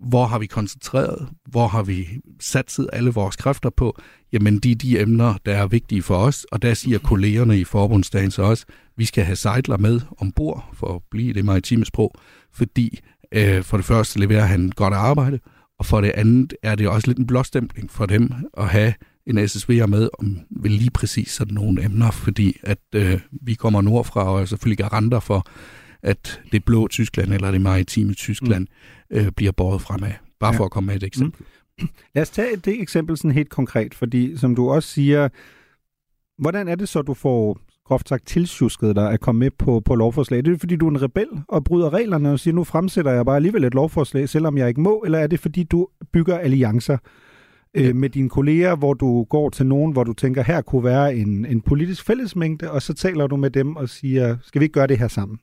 hvor 0.00 0.26
har 0.26 0.38
vi 0.38 0.46
koncentreret, 0.46 1.28
hvor 1.50 1.68
har 1.68 1.82
vi 1.82 2.08
satset 2.40 2.90
alle 2.92 3.10
vores 3.10 3.36
kræfter 3.36 3.70
på, 3.70 4.00
jamen 4.32 4.58
de 4.58 4.74
de 4.74 5.00
emner, 5.00 5.34
der 5.46 5.54
er 5.54 5.66
vigtige 5.66 6.02
for 6.02 6.16
os, 6.16 6.46
og 6.52 6.62
der 6.62 6.74
siger 6.74 6.98
kollegerne 6.98 7.58
i 7.58 7.64
forbundsdagen 7.64 8.30
så 8.30 8.42
også, 8.42 8.64
vi 8.96 9.04
skal 9.04 9.24
have 9.24 9.36
sejler 9.36 9.76
med 9.76 10.00
ombord 10.18 10.70
for 10.74 10.94
at 10.94 11.02
blive 11.10 11.32
det 11.32 11.44
maritime 11.44 11.84
sprog, 11.84 12.14
fordi 12.52 12.98
øh, 13.32 13.62
for 13.62 13.76
det 13.76 13.86
første 13.86 14.18
leverer 14.18 14.44
han 14.44 14.70
godt 14.76 14.94
arbejde, 14.94 15.38
og 15.78 15.86
for 15.86 16.00
det 16.00 16.10
andet 16.10 16.54
er 16.62 16.74
det 16.74 16.88
også 16.88 17.08
lidt 17.08 17.18
en 17.18 17.26
blåstempling 17.26 17.90
for 17.90 18.06
dem 18.06 18.32
at 18.56 18.68
have 18.68 18.94
en 19.26 19.38
SSV'er 19.38 19.86
med 19.86 20.08
om 20.18 20.38
vel 20.50 20.72
lige 20.72 20.90
præcis 20.90 21.30
sådan 21.30 21.54
nogle 21.54 21.84
emner, 21.84 22.10
fordi 22.10 22.56
at 22.62 22.78
øh, 22.94 23.20
vi 23.42 23.54
kommer 23.54 23.80
nordfra 23.80 24.24
og 24.24 24.40
er 24.40 24.44
selvfølgelig 24.44 24.78
garanter 24.78 25.20
for, 25.20 25.46
at 26.02 26.40
det 26.52 26.64
blå 26.64 26.88
Tyskland 26.88 27.32
eller 27.32 27.50
det 27.50 27.60
maritime 27.60 28.14
Tyskland 28.14 28.66
mm. 29.10 29.16
øh, 29.16 29.32
bliver 29.36 29.52
båret 29.52 29.82
fremad. 29.82 30.12
Bare 30.40 30.52
ja. 30.52 30.58
for 30.58 30.64
at 30.64 30.70
komme 30.70 30.86
med 30.86 30.96
et 30.96 31.02
eksempel. 31.02 31.46
Mm. 31.80 31.88
Lad 32.14 32.22
os 32.22 32.30
tage 32.30 32.56
det 32.56 32.82
eksempel 32.82 33.16
sådan 33.16 33.30
helt 33.30 33.50
konkret, 33.50 33.94
fordi 33.94 34.36
som 34.36 34.54
du 34.54 34.70
også 34.70 34.88
siger, 34.88 35.28
hvordan 36.38 36.68
er 36.68 36.74
det 36.74 36.88
så, 36.88 37.02
du 37.02 37.14
får 37.14 37.60
groft 37.90 38.08
sagt 38.08 38.26
tilsjusket 38.26 38.96
dig 38.96 39.10
at 39.10 39.20
komme 39.20 39.38
med 39.38 39.50
på, 39.58 39.80
på 39.80 39.94
lovforslag? 39.94 40.44
Det 40.44 40.52
er 40.52 40.58
fordi, 40.58 40.76
du 40.76 40.86
er 40.86 40.90
en 40.90 41.02
rebel 41.02 41.26
og 41.48 41.64
bryder 41.64 41.92
reglerne 41.92 42.32
og 42.32 42.40
siger, 42.40 42.54
nu 42.54 42.64
fremsætter 42.64 43.12
jeg 43.12 43.24
bare 43.24 43.36
alligevel 43.36 43.64
et 43.64 43.74
lovforslag, 43.74 44.28
selvom 44.28 44.58
jeg 44.58 44.68
ikke 44.68 44.80
må, 44.80 45.02
eller 45.06 45.18
er 45.18 45.26
det 45.26 45.40
fordi, 45.40 45.62
du 45.62 45.88
bygger 46.12 46.38
alliancer 46.38 46.98
øh, 47.74 47.96
med 47.96 48.10
dine 48.10 48.28
kolleger, 48.28 48.76
hvor 48.76 48.94
du 48.94 49.24
går 49.24 49.50
til 49.50 49.66
nogen, 49.66 49.92
hvor 49.92 50.04
du 50.04 50.12
tænker, 50.12 50.42
her 50.42 50.60
kunne 50.60 50.84
være 50.84 51.16
en, 51.16 51.46
en 51.46 51.60
politisk 51.60 52.06
fællesmængde, 52.06 52.70
og 52.70 52.82
så 52.82 52.94
taler 52.94 53.26
du 53.26 53.36
med 53.36 53.50
dem 53.50 53.76
og 53.76 53.88
siger, 53.88 54.36
skal 54.42 54.60
vi 54.60 54.64
ikke 54.64 54.72
gøre 54.72 54.86
det 54.86 54.98
her 54.98 55.08
sammen? 55.08 55.38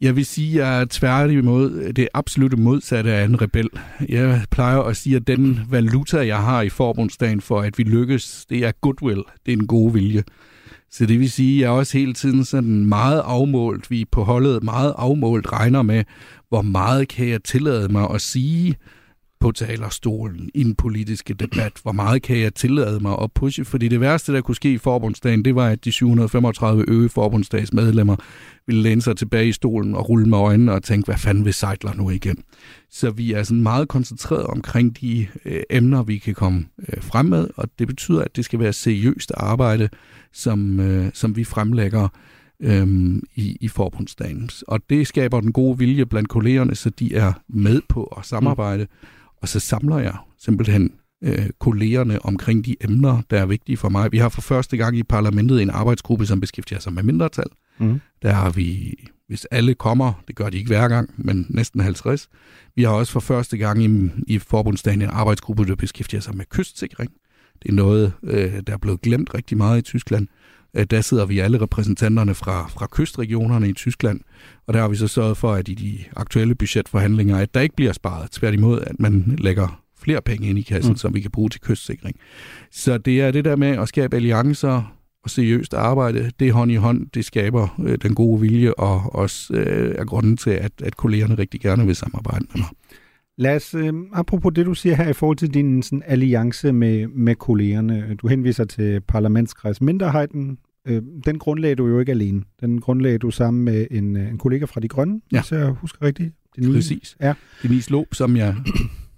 Jeg 0.00 0.16
vil 0.16 0.26
sige, 0.26 0.62
at 0.62 0.68
jeg 0.68 0.80
er 0.80 0.86
tværtimod 0.90 1.92
det 1.92 2.08
absolutte 2.14 2.56
modsatte 2.56 3.12
af 3.12 3.24
en 3.24 3.42
rebel. 3.42 3.68
Jeg 4.08 4.42
plejer 4.50 4.78
at 4.78 4.96
sige, 4.96 5.16
at 5.16 5.26
den 5.26 5.60
valuta, 5.70 6.26
jeg 6.26 6.42
har 6.42 6.62
i 6.62 6.68
forbundsdagen 6.68 7.40
for, 7.40 7.60
at 7.60 7.78
vi 7.78 7.82
lykkes, 7.82 8.46
det 8.50 8.58
er 8.58 8.72
goodwill. 8.80 9.22
Det 9.46 9.52
er 9.52 9.56
en 9.56 9.66
god 9.66 9.92
vilje. 9.92 10.22
Så 10.90 11.06
det 11.06 11.20
vil 11.20 11.30
sige, 11.30 11.58
at 11.58 11.62
jeg 11.62 11.70
også 11.70 11.98
hele 11.98 12.14
tiden 12.14 12.44
sådan 12.44 12.86
meget 12.86 13.22
afmålt, 13.24 13.90
vi 13.90 14.04
på 14.04 14.24
holdet 14.24 14.62
meget 14.62 14.94
afmålt 14.96 15.52
regner 15.52 15.82
med, 15.82 16.04
hvor 16.48 16.62
meget 16.62 17.08
kan 17.08 17.28
jeg 17.28 17.44
tillade 17.44 17.88
mig 17.88 18.10
at 18.14 18.20
sige, 18.20 18.76
på 19.40 19.52
talerstolen 19.52 20.50
i 20.54 20.60
en 20.60 20.74
politiske 20.74 21.34
debat. 21.34 21.72
Hvor 21.82 21.92
meget 21.92 22.22
kan 22.22 22.38
jeg 22.38 22.54
tillade 22.54 23.00
mig 23.00 23.16
at 23.22 23.32
pushe? 23.32 23.64
Fordi 23.64 23.88
det 23.88 24.00
værste, 24.00 24.32
der 24.32 24.40
kunne 24.40 24.54
ske 24.54 24.72
i 24.72 24.78
forbundsdagen, 24.78 25.44
det 25.44 25.54
var, 25.54 25.68
at 25.68 25.84
de 25.84 25.92
735 25.92 26.84
øge 26.88 27.08
forbundsdagsmedlemmer 27.08 28.16
ville 28.66 28.82
læne 28.82 29.02
sig 29.02 29.16
tilbage 29.16 29.48
i 29.48 29.52
stolen 29.52 29.94
og 29.94 30.08
rulle 30.08 30.28
med 30.28 30.38
øjnene 30.38 30.72
og 30.72 30.82
tænke, 30.82 31.04
hvad 31.06 31.18
fanden 31.18 31.44
vil 31.44 31.54
Seidler 31.54 31.94
nu 31.94 32.10
igen? 32.10 32.38
Så 32.90 33.10
vi 33.10 33.32
er 33.32 33.42
sådan 33.42 33.62
meget 33.62 33.88
koncentreret 33.88 34.46
omkring 34.46 35.00
de 35.00 35.26
øh, 35.44 35.62
emner, 35.70 36.02
vi 36.02 36.18
kan 36.18 36.34
komme 36.34 36.66
øh, 36.88 37.02
frem 37.02 37.26
med, 37.26 37.48
og 37.56 37.68
det 37.78 37.86
betyder, 37.86 38.22
at 38.22 38.36
det 38.36 38.44
skal 38.44 38.58
være 38.58 38.72
seriøst 38.72 39.32
arbejde, 39.36 39.88
som, 40.38 40.80
øh, 40.80 41.10
som 41.14 41.36
vi 41.36 41.44
fremlægger 41.44 42.08
øhm, 42.60 43.22
i, 43.34 43.56
i 43.60 43.68
forbundsdagen. 43.68 44.50
Og 44.68 44.80
det 44.90 45.06
skaber 45.06 45.40
den 45.40 45.52
gode 45.52 45.78
vilje 45.78 46.06
blandt 46.06 46.28
kollegerne, 46.28 46.74
så 46.74 46.90
de 46.90 47.14
er 47.14 47.32
med 47.48 47.80
på 47.88 48.04
at 48.04 48.26
samarbejde. 48.26 48.84
Mm 48.84 49.08
og 49.42 49.48
så 49.48 49.60
samler 49.60 49.98
jeg 49.98 50.16
simpelthen 50.38 50.92
øh, 51.24 51.50
kollegerne 51.58 52.24
omkring 52.24 52.64
de 52.64 52.76
emner, 52.80 53.22
der 53.30 53.40
er 53.40 53.46
vigtige 53.46 53.76
for 53.76 53.88
mig. 53.88 54.12
Vi 54.12 54.18
har 54.18 54.28
for 54.28 54.40
første 54.40 54.76
gang 54.76 54.96
i 54.96 55.02
parlamentet 55.02 55.62
en 55.62 55.70
arbejdsgruppe, 55.70 56.26
som 56.26 56.40
beskæftiger 56.40 56.80
sig 56.80 56.92
med 56.92 57.02
mindretal. 57.02 57.46
Mm. 57.78 58.00
Der 58.22 58.32
har 58.32 58.50
vi, 58.50 58.94
hvis 59.28 59.44
alle 59.44 59.74
kommer, 59.74 60.12
det 60.28 60.36
gør 60.36 60.50
de 60.50 60.56
ikke 60.56 60.68
hver 60.68 60.88
gang, 60.88 61.10
men 61.16 61.46
næsten 61.48 61.80
50. 61.80 62.28
Vi 62.76 62.82
har 62.82 62.90
også 62.90 63.12
for 63.12 63.20
første 63.20 63.58
gang 63.58 63.84
i, 63.84 64.10
i 64.26 64.38
forbundsdagen 64.38 65.02
en 65.02 65.10
arbejdsgruppe, 65.10 65.66
der 65.66 65.76
beskæftiger 65.76 66.20
sig 66.20 66.36
med 66.36 66.44
kystsikring. 66.44 67.10
Det 67.62 67.68
er 67.68 67.74
noget, 67.74 68.12
øh, 68.22 68.52
der 68.66 68.72
er 68.72 68.78
blevet 68.78 69.00
glemt 69.00 69.34
rigtig 69.34 69.56
meget 69.56 69.78
i 69.78 69.82
Tyskland. 69.82 70.26
Øh, 70.74 70.86
der 70.90 71.00
sidder 71.00 71.26
vi 71.26 71.38
alle 71.38 71.60
repræsentanterne 71.60 72.34
fra, 72.34 72.68
fra 72.68 72.86
kystregionerne 72.90 73.68
i 73.68 73.72
Tyskland, 73.72 74.20
og 74.66 74.74
der 74.74 74.80
har 74.80 74.88
vi 74.88 74.96
så 74.96 75.08
sørget 75.08 75.36
for, 75.36 75.52
at 75.52 75.68
i 75.68 75.74
de 75.74 75.98
aktuelle 76.16 76.54
budgetforhandlinger, 76.54 77.36
at 77.36 77.54
der 77.54 77.60
ikke 77.60 77.76
bliver 77.76 77.92
sparet. 77.92 78.30
Tværtimod, 78.30 78.80
at 78.80 79.00
man 79.00 79.36
lægger 79.38 79.82
flere 80.02 80.22
penge 80.22 80.48
ind 80.48 80.58
i 80.58 80.62
kassen, 80.62 80.92
mm. 80.92 80.96
som 80.96 81.14
vi 81.14 81.20
kan 81.20 81.30
bruge 81.30 81.50
til 81.50 81.60
kystsikring. 81.60 82.16
Så 82.70 82.98
det 82.98 83.20
er 83.20 83.30
det 83.30 83.44
der 83.44 83.56
med 83.56 83.68
at 83.68 83.88
skabe 83.88 84.16
alliancer 84.16 84.94
og 85.24 85.30
seriøst 85.30 85.74
arbejde, 85.74 86.30
det 86.40 86.52
hånd 86.52 86.72
i 86.72 86.74
hånd, 86.74 87.06
det 87.14 87.24
skaber 87.24 87.80
øh, 87.84 87.98
den 88.02 88.14
gode 88.14 88.40
vilje, 88.40 88.74
og 88.74 89.14
også 89.14 89.54
øh, 89.54 89.94
er 89.98 90.04
grunden 90.04 90.36
til, 90.36 90.50
at, 90.50 90.72
at 90.82 90.96
kollegerne 90.96 91.34
rigtig 91.34 91.60
gerne 91.60 91.86
vil 91.86 91.96
samarbejde 91.96 92.46
med 92.54 92.60
mig. 92.60 92.68
Lad 93.38 93.56
os, 93.56 93.74
øh, 93.74 93.92
apropos 94.12 94.52
det, 94.54 94.66
du 94.66 94.74
siger 94.74 94.94
her 94.94 95.08
i 95.08 95.12
forhold 95.12 95.36
til 95.36 95.54
din 95.54 95.82
sådan, 95.82 96.02
alliance 96.06 96.72
med, 96.72 97.06
med 97.06 97.34
kollegerne. 97.34 98.16
Du 98.22 98.28
henviser 98.28 98.64
til 98.64 99.00
parlamentskreds 99.00 99.80
Minderheiten. 99.80 100.58
Øh, 100.86 101.02
den 101.26 101.38
grundlagde 101.38 101.76
du 101.76 101.86
jo 101.86 102.00
ikke 102.00 102.12
alene. 102.12 102.42
Den 102.60 102.80
grundlagde 102.80 103.18
du 103.18 103.30
sammen 103.30 103.64
med 103.64 103.86
en, 103.90 104.16
øh, 104.16 104.28
en 104.28 104.38
kollega 104.38 104.64
fra 104.64 104.80
De 104.80 104.88
Grønne, 104.88 105.20
ja. 105.32 105.40
hvis 105.40 105.52
jeg 105.52 105.68
husker 105.68 106.02
rigtigt. 106.02 106.34
Denise. 106.56 106.72
Præcis. 106.72 107.16
Ja. 107.20 107.34
Denise 107.62 107.90
Lob, 107.90 108.14
som 108.14 108.36
jeg 108.36 108.54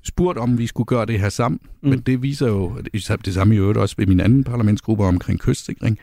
spurgte, 0.02 0.38
om 0.38 0.58
vi 0.58 0.66
skulle 0.66 0.86
gøre 0.86 1.06
det 1.06 1.20
her 1.20 1.28
sammen. 1.28 1.60
Mm. 1.82 1.88
Men 1.88 2.00
det 2.00 2.22
viser 2.22 2.48
jo, 2.48 2.78
det 3.24 3.34
samme 3.34 3.54
i 3.54 3.58
øvrigt 3.58 3.78
også 3.78 3.94
ved 3.98 4.06
min 4.06 4.20
anden 4.20 4.44
parlamentsgruppe 4.44 5.04
omkring 5.04 5.40
kystsikring, 5.40 5.98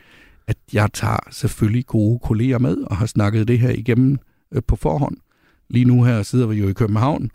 at 0.46 0.56
jeg 0.72 0.88
tager 0.92 1.18
selvfølgelig 1.30 1.86
gode 1.86 2.18
kolleger 2.18 2.58
med 2.58 2.76
og 2.76 2.96
har 2.96 3.06
snakket 3.06 3.48
det 3.48 3.58
her 3.58 3.70
igennem 3.70 4.18
øh, 4.52 4.62
på 4.66 4.76
forhånd. 4.76 5.16
Lige 5.70 5.84
nu 5.84 6.02
her 6.02 6.22
sidder 6.22 6.46
vi 6.46 6.56
jo 6.56 6.68
i 6.68 6.72
København, 6.72 7.30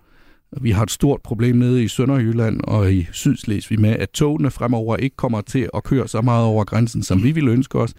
vi 0.61 0.71
har 0.71 0.83
et 0.83 0.91
stort 0.91 1.21
problem 1.21 1.55
nede 1.55 1.83
i 1.83 1.87
Sønderjylland 1.87 2.61
og 2.63 2.93
i 2.93 3.07
Sydslesvig 3.11 3.81
med, 3.81 3.89
at 3.89 4.09
togene 4.09 4.51
fremover 4.51 4.97
ikke 4.97 5.15
kommer 5.15 5.41
til 5.41 5.69
at 5.73 5.83
køre 5.83 6.07
så 6.07 6.21
meget 6.21 6.45
over 6.45 6.63
grænsen, 6.63 7.03
som 7.03 7.23
vi 7.23 7.31
ville 7.31 7.51
ønske 7.51 7.79
os. 7.79 7.93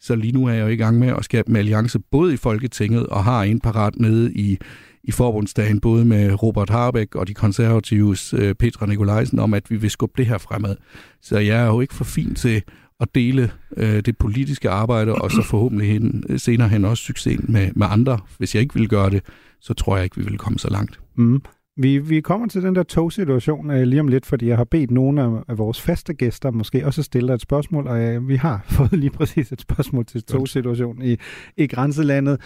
Så 0.00 0.14
lige 0.14 0.32
nu 0.32 0.46
er 0.46 0.52
jeg 0.52 0.62
jo 0.62 0.68
i 0.68 0.76
gang 0.76 0.98
med 0.98 1.08
at 1.08 1.24
skabe 1.24 1.50
en 1.50 1.56
alliance 1.56 1.98
både 1.98 2.34
i 2.34 2.36
Folketinget 2.36 3.06
og 3.06 3.24
har 3.24 3.42
en 3.42 3.60
parat 3.60 3.96
nede 3.96 4.32
i, 4.32 4.58
i 5.04 5.10
forbundsdagen, 5.10 5.80
både 5.80 6.04
med 6.04 6.42
Robert 6.42 6.70
Harbeck 6.70 7.14
og 7.14 7.28
de 7.28 7.34
konservatives 7.34 8.34
øh, 8.34 8.54
Petra 8.54 8.86
Nikolajsen, 8.86 9.38
om 9.38 9.54
at 9.54 9.70
vi 9.70 9.76
vil 9.76 9.90
skubbe 9.90 10.14
det 10.16 10.26
her 10.26 10.38
fremad. 10.38 10.76
Så 11.22 11.38
jeg 11.38 11.62
er 11.62 11.66
jo 11.66 11.80
ikke 11.80 11.94
for 11.94 12.04
fin 12.04 12.34
til 12.34 12.62
at 13.00 13.14
dele 13.14 13.50
øh, 13.76 14.00
det 14.00 14.18
politiske 14.18 14.70
arbejde, 14.70 15.14
og 15.14 15.30
så 15.30 15.42
forhåbentlig 15.42 15.88
hen, 15.92 16.38
senere 16.38 16.68
hen 16.68 16.84
også 16.84 17.04
succesen 17.04 17.52
med, 17.52 17.70
med 17.74 17.86
andre. 17.90 18.18
Hvis 18.38 18.54
jeg 18.54 18.62
ikke 18.62 18.74
vil 18.74 18.88
gøre 18.88 19.10
det, 19.10 19.22
så 19.60 19.74
tror 19.74 19.96
jeg 19.96 20.04
ikke, 20.04 20.16
vi 20.16 20.24
vil 20.24 20.38
komme 20.38 20.58
så 20.58 20.70
langt. 20.70 21.00
Mm. 21.16 21.42
Vi, 21.80 21.98
vi 21.98 22.20
kommer 22.20 22.48
til 22.48 22.62
den 22.62 22.74
der 22.74 22.82
togsituation 22.82 23.70
uh, 23.70 23.76
lige 23.76 24.00
om 24.00 24.08
lidt, 24.08 24.26
fordi 24.26 24.46
jeg 24.48 24.56
har 24.56 24.64
bedt 24.64 24.90
nogle 24.90 25.22
af, 25.22 25.42
af 25.48 25.58
vores 25.58 25.80
faste 25.80 26.14
gæster 26.14 26.50
måske 26.50 26.86
også 26.86 27.00
at 27.00 27.04
stille 27.04 27.34
et 27.34 27.40
spørgsmål, 27.40 27.86
og 27.86 28.16
uh, 28.16 28.28
vi 28.28 28.36
har 28.36 28.64
fået 28.76 28.92
lige 28.92 29.10
præcis 29.10 29.52
et 29.52 29.60
spørgsmål 29.60 30.06
til 30.06 30.22
togsituationen 30.22 31.04
i, 31.04 31.16
i 31.56 31.66
grænselandet. 31.66 32.40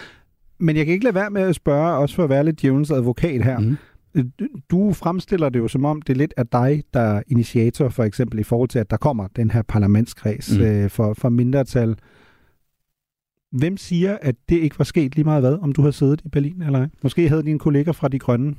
Men 0.58 0.76
jeg 0.76 0.84
kan 0.84 0.92
ikke 0.92 1.04
lade 1.04 1.14
være 1.14 1.30
med 1.30 1.42
at 1.42 1.54
spørge, 1.54 1.96
også 1.96 2.14
for 2.14 2.24
at 2.24 2.28
være 2.28 2.44
lidt 2.44 2.62
djævnens 2.62 2.90
advokat 2.90 3.44
her. 3.44 3.58
Mm. 3.58 3.76
Du 4.70 4.92
fremstiller 4.92 5.48
det 5.48 5.58
jo 5.58 5.68
som 5.68 5.84
om, 5.84 6.02
det 6.02 6.12
er 6.12 6.18
lidt 6.18 6.34
af 6.36 6.46
dig, 6.46 6.82
der 6.94 7.00
er 7.00 7.22
initiator, 7.28 7.88
for 7.88 8.04
eksempel 8.04 8.38
i 8.38 8.42
forhold 8.42 8.68
til, 8.68 8.78
at 8.78 8.90
der 8.90 8.96
kommer 8.96 9.26
den 9.36 9.50
her 9.50 9.62
parlamentskreds 9.62 10.58
mm. 10.58 10.64
uh, 10.64 10.90
for, 10.90 11.14
for 11.14 11.28
mindretal. 11.28 11.96
Hvem 13.52 13.76
siger, 13.76 14.18
at 14.22 14.34
det 14.48 14.56
ikke 14.56 14.78
var 14.78 14.84
sket 14.84 15.14
lige 15.14 15.24
meget 15.24 15.42
hvad, 15.42 15.58
om 15.62 15.72
du 15.72 15.82
har 15.82 15.90
siddet 15.90 16.22
i 16.24 16.28
Berlin 16.28 16.62
eller 16.62 16.78
ej? 16.78 16.88
Måske 17.02 17.28
havde 17.28 17.42
dine 17.42 17.58
kolleger 17.58 17.92
fra 17.92 18.08
De 18.08 18.18
Grønne 18.18 18.54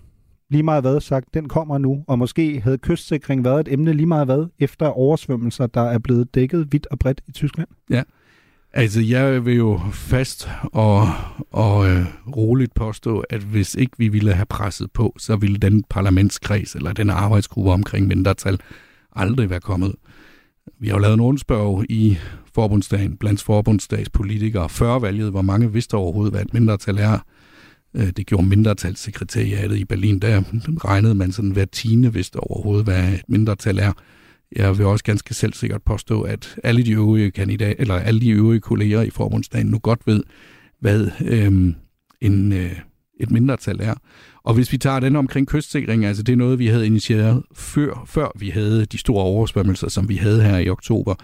lige 0.50 0.64
meget 0.64 0.84
hvad 0.84 1.02
sagt, 1.02 1.34
den 1.34 1.48
kommer 1.48 1.78
nu, 1.78 2.04
og 2.08 2.20
måske 2.20 2.62
havde 2.62 2.78
kystsikring 2.78 3.44
været 3.44 3.68
et 3.68 3.74
emne 3.74 3.94
lige 3.94 4.06
meget 4.06 4.28
hvad, 4.28 4.46
efter 4.60 4.86
oversvømmelser, 4.86 5.68
der 5.68 5.82
er 5.82 6.00
blevet 6.00 6.36
dækket 6.36 6.68
vidt 6.72 6.88
og 6.92 7.00
bredt 7.00 7.22
i 7.28 7.32
Tyskland? 7.32 7.68
Ja, 7.90 8.04
altså 8.74 9.02
jeg 9.02 9.46
vil 9.46 9.56
jo 9.56 9.80
fast 9.94 10.50
og, 10.64 11.08
og 11.52 11.90
øh, 11.90 12.06
roligt 12.36 12.74
påstå, 12.74 13.20
at 13.20 13.42
hvis 13.42 13.76
ikke 13.76 13.94
vi 13.98 14.08
ville 14.08 14.34
have 14.34 14.46
presset 14.46 14.92
på, 14.92 15.16
så 15.18 15.36
ville 15.36 15.58
den 15.58 15.84
parlamentskreds 15.90 16.76
eller 16.76 16.94
den 16.94 17.10
arbejdsgruppe 17.10 17.72
omkring 17.72 18.08
mindretal 18.08 18.60
aldrig 19.16 19.50
være 19.50 19.60
kommet. 19.60 19.96
Vi 20.80 20.88
har 20.88 20.96
jo 20.96 21.02
lavet 21.02 21.14
en 21.14 21.22
rundspørg 21.22 21.86
i 21.90 22.18
forbundsdagen 22.56 23.18
blandt 23.18 23.44
forbundsdagspolitikere 23.44 24.70
før 24.70 25.00
valget, 25.00 25.32
hvor 25.32 25.42
mange 25.42 25.74
vidste 25.74 25.96
overhovedet, 25.96 26.34
hvad 26.34 26.42
et 26.42 26.54
mindretal 26.54 26.98
er. 26.98 27.20
Øh, 27.96 28.08
det 28.18 28.26
gjorde 28.26 28.48
mindretalssekretariatet 28.48 29.78
i 29.78 29.86
Berlin. 29.86 30.20
Der 30.20 30.44
regnede 30.86 31.16
man 31.16 31.32
sådan 31.32 31.52
hver 31.52 31.66
tiende, 31.66 32.10
hvis 32.10 32.30
der 32.30 32.40
overhovedet 32.40 32.86
hvad 32.86 33.14
et 33.14 33.22
mindretal 33.28 33.80
er. 33.80 33.94
Jeg 34.56 34.78
vil 34.78 34.86
også 34.86 35.04
ganske 35.04 35.34
selvsikkert 35.34 35.84
påstå, 35.84 36.22
at 36.22 36.56
alle 36.64 36.86
de 36.86 36.92
øvrige 36.92 37.32
kandidater, 37.32 37.76
eller 37.80 37.96
alle 37.96 38.22
de 38.22 38.30
øvrige 38.30 38.60
kolleger 38.60 39.02
i 39.02 39.10
forbundsdagen 39.10 39.68
nu 39.68 39.80
godt 39.80 40.00
ved, 40.06 40.24
hvad 40.80 41.10
øhm, 41.26 41.76
en, 42.22 42.54
øh, 42.54 42.72
et 43.20 43.32
mindretal 43.32 43.80
er. 43.82 43.94
Og 44.44 44.54
hvis 44.54 44.72
vi 44.72 44.78
tager 44.78 45.00
den 45.00 45.16
omkring 45.16 45.48
kystsikring, 45.48 46.06
altså 46.06 46.24
det 46.24 46.34
er 46.34 46.38
noget, 46.38 46.60
vi 46.60 46.68
havde 46.68 46.86
initieret 46.86 47.44
før, 47.54 48.04
før 48.08 48.28
vi 48.40 48.50
havde 48.50 48.86
de 48.86 48.98
store 48.98 49.24
oversvømmelser, 49.24 49.90
som 49.90 50.10
vi 50.10 50.16
havde 50.16 50.44
her 50.44 50.58
i 50.58 50.70
oktober. 50.70 51.16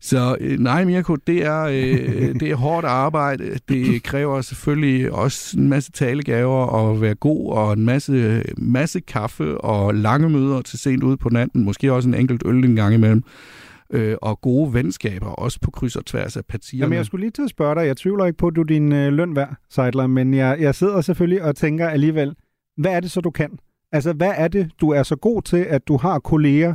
Så 0.00 0.36
øh, 0.40 0.58
nej, 0.58 0.84
Mirko, 0.84 1.16
det 1.16 1.44
er, 1.44 1.62
øh, 1.62 2.34
det 2.40 2.42
er 2.42 2.54
hårdt 2.54 2.86
arbejde. 2.86 3.58
Det 3.68 4.02
kræver 4.02 4.40
selvfølgelig 4.40 5.12
også 5.12 5.58
en 5.58 5.68
masse 5.68 5.92
talegaver 5.92 6.66
og 6.66 7.00
være 7.00 7.14
god, 7.14 7.52
og 7.52 7.72
en 7.72 7.84
masse, 7.84 8.44
masse 8.58 9.00
kaffe 9.00 9.58
og 9.58 9.94
lange 9.94 10.28
møder 10.28 10.62
til 10.62 10.78
sent 10.78 11.02
ud 11.02 11.16
på 11.16 11.28
natten. 11.28 11.64
Måske 11.64 11.92
også 11.92 12.08
en 12.08 12.14
enkelt 12.14 12.42
øl 12.46 12.64
en 12.64 12.76
gang 12.76 12.94
imellem 12.94 13.22
øh, 13.90 14.16
og 14.22 14.40
gode 14.40 14.74
venskaber, 14.74 15.26
også 15.26 15.60
på 15.60 15.70
kryds 15.70 15.96
og 15.96 16.06
tværs 16.06 16.36
af 16.36 16.44
partierne. 16.44 16.82
Jamen, 16.82 16.96
jeg 16.96 17.06
skulle 17.06 17.20
lige 17.20 17.30
til 17.30 17.42
at 17.42 17.50
spørge 17.50 17.74
dig. 17.74 17.86
Jeg 17.86 17.96
tvivler 17.96 18.26
ikke 18.26 18.36
på, 18.36 18.46
at 18.46 18.56
du 18.56 18.60
er 18.60 18.64
din 18.64 18.92
øh, 18.92 19.12
løn 19.12 19.36
værd, 19.36 19.54
Seidler, 19.70 20.06
men 20.06 20.34
jeg, 20.34 20.56
jeg 20.60 20.74
sidder 20.74 21.00
selvfølgelig 21.00 21.42
og 21.42 21.56
tænker 21.56 21.88
alligevel, 21.88 22.34
hvad 22.76 22.92
er 22.92 23.00
det 23.00 23.10
så, 23.10 23.20
du 23.20 23.30
kan? 23.30 23.58
Altså, 23.92 24.12
hvad 24.12 24.32
er 24.36 24.48
det, 24.48 24.70
du 24.80 24.90
er 24.90 25.02
så 25.02 25.16
god 25.16 25.42
til, 25.42 25.56
at 25.56 25.88
du 25.88 25.96
har 25.96 26.18
kolleger, 26.18 26.74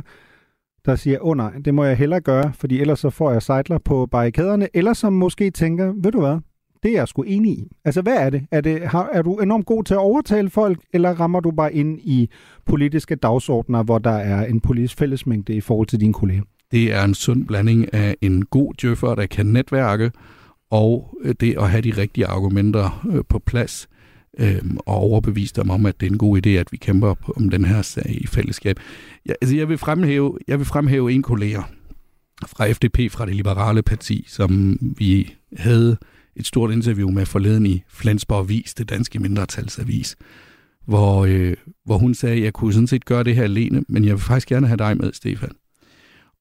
der 0.86 0.96
siger, 0.96 1.18
åh 1.20 1.30
oh, 1.30 1.36
nej, 1.36 1.52
det 1.64 1.74
må 1.74 1.84
jeg 1.84 1.96
hellere 1.96 2.20
gøre, 2.20 2.52
fordi 2.54 2.80
ellers 2.80 3.00
så 3.00 3.10
får 3.10 3.32
jeg 3.32 3.42
Seidler 3.42 3.78
på 3.78 4.06
barrikaderne, 4.06 4.68
eller 4.74 4.92
som 4.92 5.12
måske 5.12 5.50
tænker, 5.50 5.92
ved 6.02 6.12
du 6.12 6.20
hvad, 6.20 6.38
det 6.82 6.90
er 6.90 6.94
jeg 6.94 7.08
sgu 7.08 7.22
enig 7.22 7.52
i. 7.52 7.68
Altså, 7.84 8.02
hvad 8.02 8.16
er 8.16 8.30
det? 8.30 8.46
Er, 8.50 8.60
det, 8.60 8.82
har, 8.82 9.08
er 9.12 9.22
du 9.22 9.36
enormt 9.36 9.66
god 9.66 9.84
til 9.84 9.94
at 9.94 9.98
overtale 9.98 10.50
folk, 10.50 10.78
eller 10.92 11.20
rammer 11.20 11.40
du 11.40 11.50
bare 11.50 11.74
ind 11.74 11.98
i 12.00 12.30
politiske 12.66 13.14
dagsordner, 13.14 13.82
hvor 13.82 13.98
der 13.98 14.10
er 14.10 14.46
en 14.46 14.60
politisk 14.60 14.98
fællesmængde 14.98 15.54
i 15.54 15.60
forhold 15.60 15.86
til 15.86 16.00
dine 16.00 16.12
kolleger? 16.12 16.42
Det 16.72 16.92
er 16.94 17.04
en 17.04 17.14
sund 17.14 17.46
blanding 17.46 17.94
af 17.94 18.16
en 18.20 18.44
god 18.44 18.74
djøffer, 18.74 19.14
der 19.14 19.26
kan 19.26 19.46
netværke, 19.46 20.10
og 20.70 21.18
det 21.40 21.56
at 21.58 21.70
have 21.70 21.82
de 21.82 21.90
rigtige 21.90 22.26
argumenter 22.26 23.06
øh, 23.12 23.22
på 23.28 23.38
plads 23.38 23.88
øh, 24.38 24.62
og 24.78 24.94
overbevise 24.94 25.54
dem 25.54 25.70
om, 25.70 25.86
at 25.86 26.00
det 26.00 26.06
er 26.06 26.10
en 26.10 26.18
god 26.18 26.46
idé, 26.46 26.50
at 26.50 26.72
vi 26.72 26.76
kæmper 26.76 27.14
om 27.36 27.48
den 27.48 27.64
her 27.64 27.82
sag 27.82 28.22
i 28.22 28.26
fællesskab. 28.26 28.76
Ja, 29.26 29.32
altså 29.40 29.56
jeg, 29.56 29.68
vil 29.68 29.78
fremhæve, 29.78 30.38
jeg 30.48 30.58
vil 30.58 30.66
fremhæve 30.66 31.12
en 31.12 31.22
kollega 31.22 31.62
fra 32.46 32.72
FDP, 32.72 33.12
fra 33.12 33.26
det 33.26 33.34
liberale 33.34 33.82
parti, 33.82 34.24
som 34.28 34.78
vi 34.98 35.34
havde 35.56 35.96
et 36.36 36.46
stort 36.46 36.72
interview 36.72 37.10
med 37.10 37.26
forleden 37.26 37.66
i 37.66 37.82
Flensborg 37.88 38.48
Vis, 38.48 38.74
det 38.74 38.90
danske 38.90 39.18
mindretalsavis, 39.18 40.16
hvor, 40.86 41.24
øh, 41.24 41.56
hvor 41.84 41.98
hun 41.98 42.14
sagde, 42.14 42.36
at 42.36 42.42
jeg 42.42 42.52
kunne 42.52 42.72
sådan 42.72 42.86
set 42.86 43.04
gøre 43.04 43.24
det 43.24 43.34
her 43.34 43.42
alene, 43.42 43.84
men 43.88 44.04
jeg 44.04 44.12
vil 44.12 44.22
faktisk 44.22 44.48
gerne 44.48 44.66
have 44.66 44.76
dig 44.76 44.96
med, 44.96 45.12
Stefan. 45.12 45.52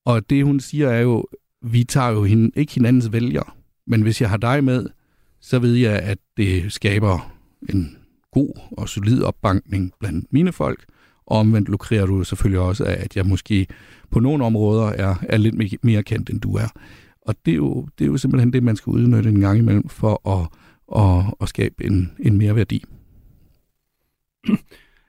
Og 0.06 0.30
det 0.30 0.46
hun 0.46 0.60
siger 0.60 0.90
er 0.90 1.02
jo, 1.02 1.26
vi 1.62 1.84
tager 1.84 2.10
jo 2.10 2.24
hende, 2.24 2.52
ikke 2.56 2.74
hinandens 2.74 3.12
vælger, 3.12 3.56
men 3.88 4.02
hvis 4.02 4.22
jeg 4.22 4.30
har 4.30 4.38
dig 4.38 4.64
med, 4.64 4.86
så 5.42 5.60
ved 5.60 5.74
jeg, 5.74 6.00
at 6.00 6.18
det 6.38 6.74
skaber 6.74 7.31
en 7.70 7.98
god 8.32 8.60
og 8.72 8.90
solid 8.90 9.24
opbankning 9.24 9.92
blandt 10.00 10.34
mine 10.34 10.52
folk, 10.52 10.86
og 11.26 11.38
omvendt 11.38 11.70
lukrerer 11.70 12.06
du 12.06 12.24
selvfølgelig 12.24 12.60
også 12.60 12.84
af, 12.84 12.98
at 13.04 13.16
jeg 13.16 13.26
måske 13.26 13.68
på 14.12 14.20
nogle 14.20 14.46
områder 14.46 14.86
er, 14.86 15.16
er 15.24 15.38
lidt 15.38 15.84
mere 15.84 16.04
kendt, 16.04 16.30
end 16.30 16.42
du 16.42 16.56
er. 16.56 16.68
Og 17.22 17.36
det 17.46 17.52
er, 17.52 17.56
jo, 17.56 17.88
det 18.00 18.06
er 18.06 18.10
jo 18.10 18.18
simpelthen 18.18 18.54
det, 18.54 18.64
man 18.64 18.76
skal 18.76 18.92
udnytte 18.92 19.30
en 19.30 19.40
gang 19.40 19.58
imellem 19.58 19.90
for 19.90 20.30
at, 20.30 20.48
at, 21.02 21.34
at 21.42 21.50
skabe 21.50 21.86
en, 21.86 22.12
en 22.20 22.38
mere 22.38 22.56
værdi. 22.56 22.84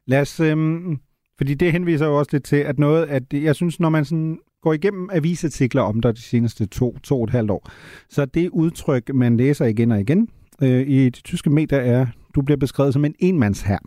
Lad 0.06 0.20
os, 0.20 0.40
øhm, 0.40 0.98
fordi 1.38 1.54
det 1.54 1.72
henviser 1.72 2.06
jo 2.06 2.18
også 2.18 2.28
lidt 2.32 2.44
til, 2.44 2.56
at 2.56 2.78
noget, 2.78 3.06
at 3.06 3.22
jeg 3.32 3.54
synes, 3.54 3.80
når 3.80 3.88
man 3.88 4.04
sådan 4.04 4.38
går 4.62 4.72
igennem 4.72 5.08
avisartikler 5.12 5.82
om 5.82 6.00
dig 6.00 6.16
de 6.16 6.20
seneste 6.20 6.66
to, 6.66 6.98
to 6.98 7.18
og 7.18 7.24
et 7.24 7.30
halvt 7.30 7.50
år, 7.50 7.70
så 8.08 8.24
det 8.24 8.48
udtryk, 8.48 9.14
man 9.14 9.36
læser 9.36 9.64
igen 9.64 9.92
og 9.92 10.00
igen 10.00 10.28
øh, 10.62 10.88
i 10.88 11.04
de 11.04 11.20
tyske 11.20 11.50
medier, 11.50 11.78
er, 11.78 12.06
du 12.34 12.42
bliver 12.42 12.58
beskrevet 12.58 12.92
som 12.92 13.04
en 13.04 13.14
enmandshær. 13.18 13.78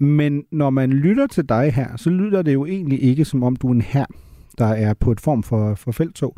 Men 0.00 0.44
når 0.52 0.70
man 0.70 0.90
lytter 0.90 1.26
til 1.26 1.48
dig 1.48 1.72
her, 1.74 1.96
så 1.96 2.10
lyder 2.10 2.42
det 2.42 2.54
jo 2.54 2.66
egentlig 2.66 3.02
ikke 3.02 3.24
som 3.24 3.42
om 3.42 3.56
du 3.56 3.68
er 3.68 3.72
en 3.72 3.80
her, 3.80 4.06
der 4.58 4.66
er 4.66 4.94
på 4.94 5.12
et 5.12 5.20
form 5.20 5.42
for, 5.42 5.74
for 5.74 5.92
feltog. 5.92 6.36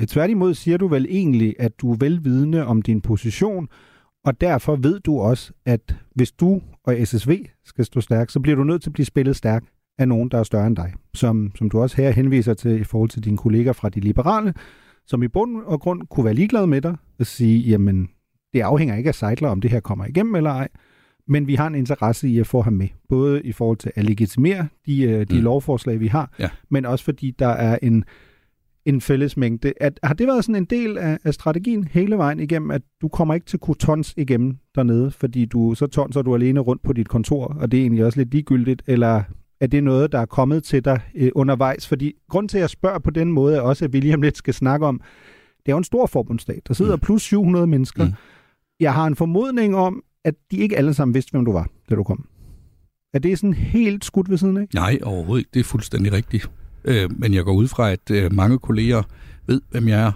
Øh, 0.00 0.06
tværtimod 0.06 0.54
siger 0.54 0.76
du 0.76 0.88
vel 0.88 1.06
egentlig, 1.08 1.54
at 1.58 1.80
du 1.80 1.92
er 1.92 1.96
velvidende 2.00 2.66
om 2.66 2.82
din 2.82 3.00
position, 3.00 3.68
og 4.24 4.40
derfor 4.40 4.76
ved 4.76 5.00
du 5.00 5.20
også, 5.20 5.52
at 5.66 5.96
hvis 6.14 6.32
du 6.32 6.60
og 6.84 6.96
SSV 7.04 7.46
skal 7.64 7.84
stå 7.84 8.00
stærk, 8.00 8.30
så 8.30 8.40
bliver 8.40 8.56
du 8.56 8.64
nødt 8.64 8.82
til 8.82 8.90
at 8.90 8.94
blive 8.94 9.06
spillet 9.06 9.36
stærk 9.36 9.64
af 9.98 10.08
nogen, 10.08 10.28
der 10.28 10.38
er 10.38 10.42
større 10.42 10.66
end 10.66 10.76
dig. 10.76 10.92
Som, 11.14 11.52
som 11.54 11.70
du 11.70 11.80
også 11.80 11.96
her 11.96 12.10
henviser 12.10 12.54
til 12.54 12.80
i 12.80 12.84
forhold 12.84 13.10
til 13.10 13.24
dine 13.24 13.36
kolleger 13.36 13.72
fra 13.72 13.88
de 13.88 14.00
liberale, 14.00 14.54
som 15.06 15.22
i 15.22 15.28
bund 15.28 15.62
og 15.64 15.80
grund 15.80 16.02
kunne 16.10 16.24
være 16.24 16.34
ligeglade 16.34 16.66
med 16.66 16.80
dig 16.80 16.96
og 17.18 17.26
sige, 17.26 17.58
jamen, 17.58 18.08
det 18.52 18.60
afhænger 18.60 18.96
ikke 18.96 19.08
af 19.08 19.14
Seidler, 19.14 19.48
om 19.48 19.60
det 19.60 19.70
her 19.70 19.80
kommer 19.80 20.06
igennem 20.06 20.34
eller 20.34 20.50
ej, 20.50 20.68
men 21.28 21.46
vi 21.46 21.54
har 21.54 21.66
en 21.66 21.74
interesse 21.74 22.28
i 22.28 22.38
at 22.38 22.46
få 22.46 22.62
ham 22.62 22.72
med, 22.72 22.88
både 23.08 23.42
i 23.42 23.52
forhold 23.52 23.76
til 23.76 23.92
at 23.94 24.04
legitimere 24.04 24.68
de, 24.86 25.02
øh, 25.02 25.26
de 25.26 25.34
mm. 25.34 25.42
lovforslag, 25.42 26.00
vi 26.00 26.06
har, 26.06 26.34
ja. 26.38 26.48
men 26.70 26.84
også 26.84 27.04
fordi 27.04 27.30
der 27.38 27.48
er 27.48 27.78
en, 27.82 28.04
en 28.86 29.00
fælles 29.00 29.36
mængde. 29.36 29.72
At, 29.80 30.00
har 30.02 30.14
det 30.14 30.26
været 30.26 30.44
sådan 30.44 30.56
en 30.56 30.64
del 30.64 30.98
af, 30.98 31.18
af 31.24 31.34
strategien 31.34 31.84
hele 31.84 32.16
vejen 32.16 32.40
igennem, 32.40 32.70
at 32.70 32.82
du 33.02 33.08
kommer 33.08 33.34
ikke 33.34 33.46
til 33.46 33.58
kunne 33.58 33.74
tons 33.74 34.14
igennem 34.16 34.56
dernede, 34.74 35.10
fordi 35.10 35.44
du, 35.44 35.74
så 35.74 35.86
tonser 35.86 36.22
du 36.22 36.34
alene 36.34 36.60
rundt 36.60 36.82
på 36.82 36.92
dit 36.92 37.08
kontor, 37.08 37.44
og 37.60 37.70
det 37.72 37.78
er 37.78 37.82
egentlig 37.82 38.04
også 38.04 38.20
lidt 38.20 38.30
ligegyldigt, 38.30 38.82
eller 38.86 39.22
er 39.60 39.66
det 39.66 39.84
noget, 39.84 40.12
der 40.12 40.18
er 40.18 40.26
kommet 40.26 40.64
til 40.64 40.84
dig 40.84 41.00
øh, 41.14 41.30
undervejs? 41.34 41.88
Fordi 41.88 42.12
grund 42.30 42.48
til, 42.48 42.58
at 42.58 42.62
jeg 42.62 42.70
spørger 42.70 42.98
på 42.98 43.10
den 43.10 43.32
måde, 43.32 43.56
er 43.56 43.60
også, 43.60 43.84
at 43.84 43.90
William 43.90 44.22
lidt 44.22 44.36
skal 44.36 44.54
snakke 44.54 44.86
om, 44.86 45.00
det 45.58 45.72
er 45.72 45.72
jo 45.72 45.78
en 45.78 45.84
stor 45.84 46.06
forbundsstat. 46.06 46.68
Der 46.68 46.74
sidder 46.74 46.96
mm. 46.96 47.00
plus 47.00 47.22
700 47.22 47.66
mennesker. 47.66 48.04
Mm. 48.04 48.12
Jeg 48.80 48.94
har 48.94 49.06
en 49.06 49.16
formodning 49.16 49.76
om, 49.76 50.02
at 50.24 50.34
de 50.50 50.56
ikke 50.56 50.76
alle 50.76 50.94
sammen 50.94 51.14
vidste, 51.14 51.30
hvem 51.30 51.44
du 51.44 51.52
var, 51.52 51.68
da 51.90 51.94
du 51.94 52.02
kom. 52.02 52.24
Er 53.14 53.18
det 53.18 53.38
sådan 53.38 53.54
helt 53.54 54.04
skudt 54.04 54.30
ved 54.30 54.38
siden 54.38 54.56
af? 54.56 54.66
Nej, 54.74 54.98
overhovedet 55.02 55.40
ikke. 55.40 55.50
Det 55.54 55.60
er 55.60 55.64
fuldstændig 55.64 56.12
rigtigt. 56.12 56.50
Øh, 56.84 57.10
men 57.18 57.34
jeg 57.34 57.44
går 57.44 57.52
ud 57.52 57.68
fra, 57.68 57.90
at 57.90 58.10
øh, 58.10 58.32
mange 58.32 58.58
kolleger 58.58 59.02
ved, 59.46 59.60
hvem 59.70 59.88
jeg 59.88 60.00
er. 60.00 60.12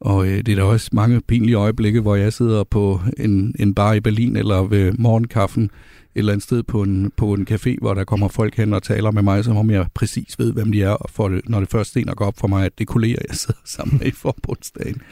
Og 0.00 0.26
øh, 0.26 0.36
det 0.36 0.48
er 0.48 0.56
der 0.56 0.62
også 0.62 0.90
mange 0.92 1.20
pinlige 1.20 1.56
øjeblikke, 1.56 2.00
hvor 2.00 2.14
jeg 2.16 2.32
sidder 2.32 2.64
på 2.64 3.00
en, 3.16 3.54
en 3.58 3.74
bar 3.74 3.92
i 3.92 4.00
Berlin 4.00 4.36
eller 4.36 4.62
ved 4.62 4.92
morgenkaffen 4.92 5.70
et 6.14 6.18
eller 6.18 6.32
andet 6.32 6.42
sted 6.42 6.62
på 6.62 6.82
en, 6.82 7.12
på 7.16 7.34
en 7.34 7.46
café, 7.50 7.76
hvor 7.80 7.94
der 7.94 8.04
kommer 8.04 8.28
folk 8.28 8.56
hen 8.56 8.72
og 8.72 8.82
taler 8.82 9.10
med 9.10 9.22
mig, 9.22 9.44
som 9.44 9.56
om 9.56 9.70
jeg 9.70 9.86
præcis 9.94 10.38
ved, 10.38 10.52
hvem 10.52 10.72
de 10.72 10.82
er, 10.82 10.90
og 10.90 11.10
for 11.10 11.28
det, 11.28 11.48
når 11.48 11.60
det 11.60 11.70
først 11.70 11.90
stener 11.90 12.14
går 12.14 12.26
op 12.26 12.38
for 12.38 12.48
mig, 12.48 12.64
at 12.64 12.78
det 12.78 12.86
kolleger, 12.86 13.18
jeg 13.28 13.36
sidder 13.36 13.60
sammen 13.76 13.98
med 13.98 14.06
i 14.06 14.10
forbundsdagen. 14.10 15.02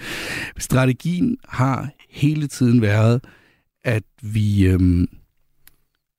Strategien 0.58 1.36
har 1.48 1.88
hele 2.10 2.46
tiden 2.46 2.82
været, 2.82 3.24
at 3.84 4.02
vi 4.22 4.66
øhm, 4.66 5.08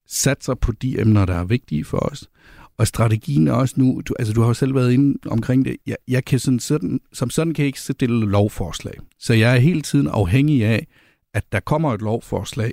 satser 0.07 0.53
på 0.53 0.71
de 0.71 1.01
emner, 1.01 1.25
der 1.25 1.35
er 1.35 1.43
vigtige 1.43 1.85
for 1.85 1.97
os. 1.97 2.29
Og 2.77 2.87
strategien 2.87 3.47
er 3.47 3.51
også 3.51 3.75
nu, 3.77 4.01
du, 4.05 4.13
altså 4.19 4.33
du 4.33 4.41
har 4.41 4.47
jo 4.47 4.53
selv 4.53 4.75
været 4.75 4.93
inde 4.93 5.19
omkring 5.27 5.65
det, 5.65 5.77
jeg, 5.87 5.95
jeg 6.07 6.25
kan 6.25 6.39
sådan, 6.39 6.59
sådan, 6.59 6.99
som 7.13 7.29
sådan 7.29 7.53
kan 7.53 7.63
jeg 7.63 7.67
ikke 7.67 7.81
stille 7.81 8.29
lovforslag. 8.29 8.93
Så 9.19 9.33
jeg 9.33 9.55
er 9.55 9.59
hele 9.59 9.81
tiden 9.81 10.07
afhængig 10.07 10.65
af, 10.65 10.87
at 11.33 11.51
der 11.51 11.59
kommer 11.59 11.93
et 11.93 12.01
lovforslag, 12.01 12.71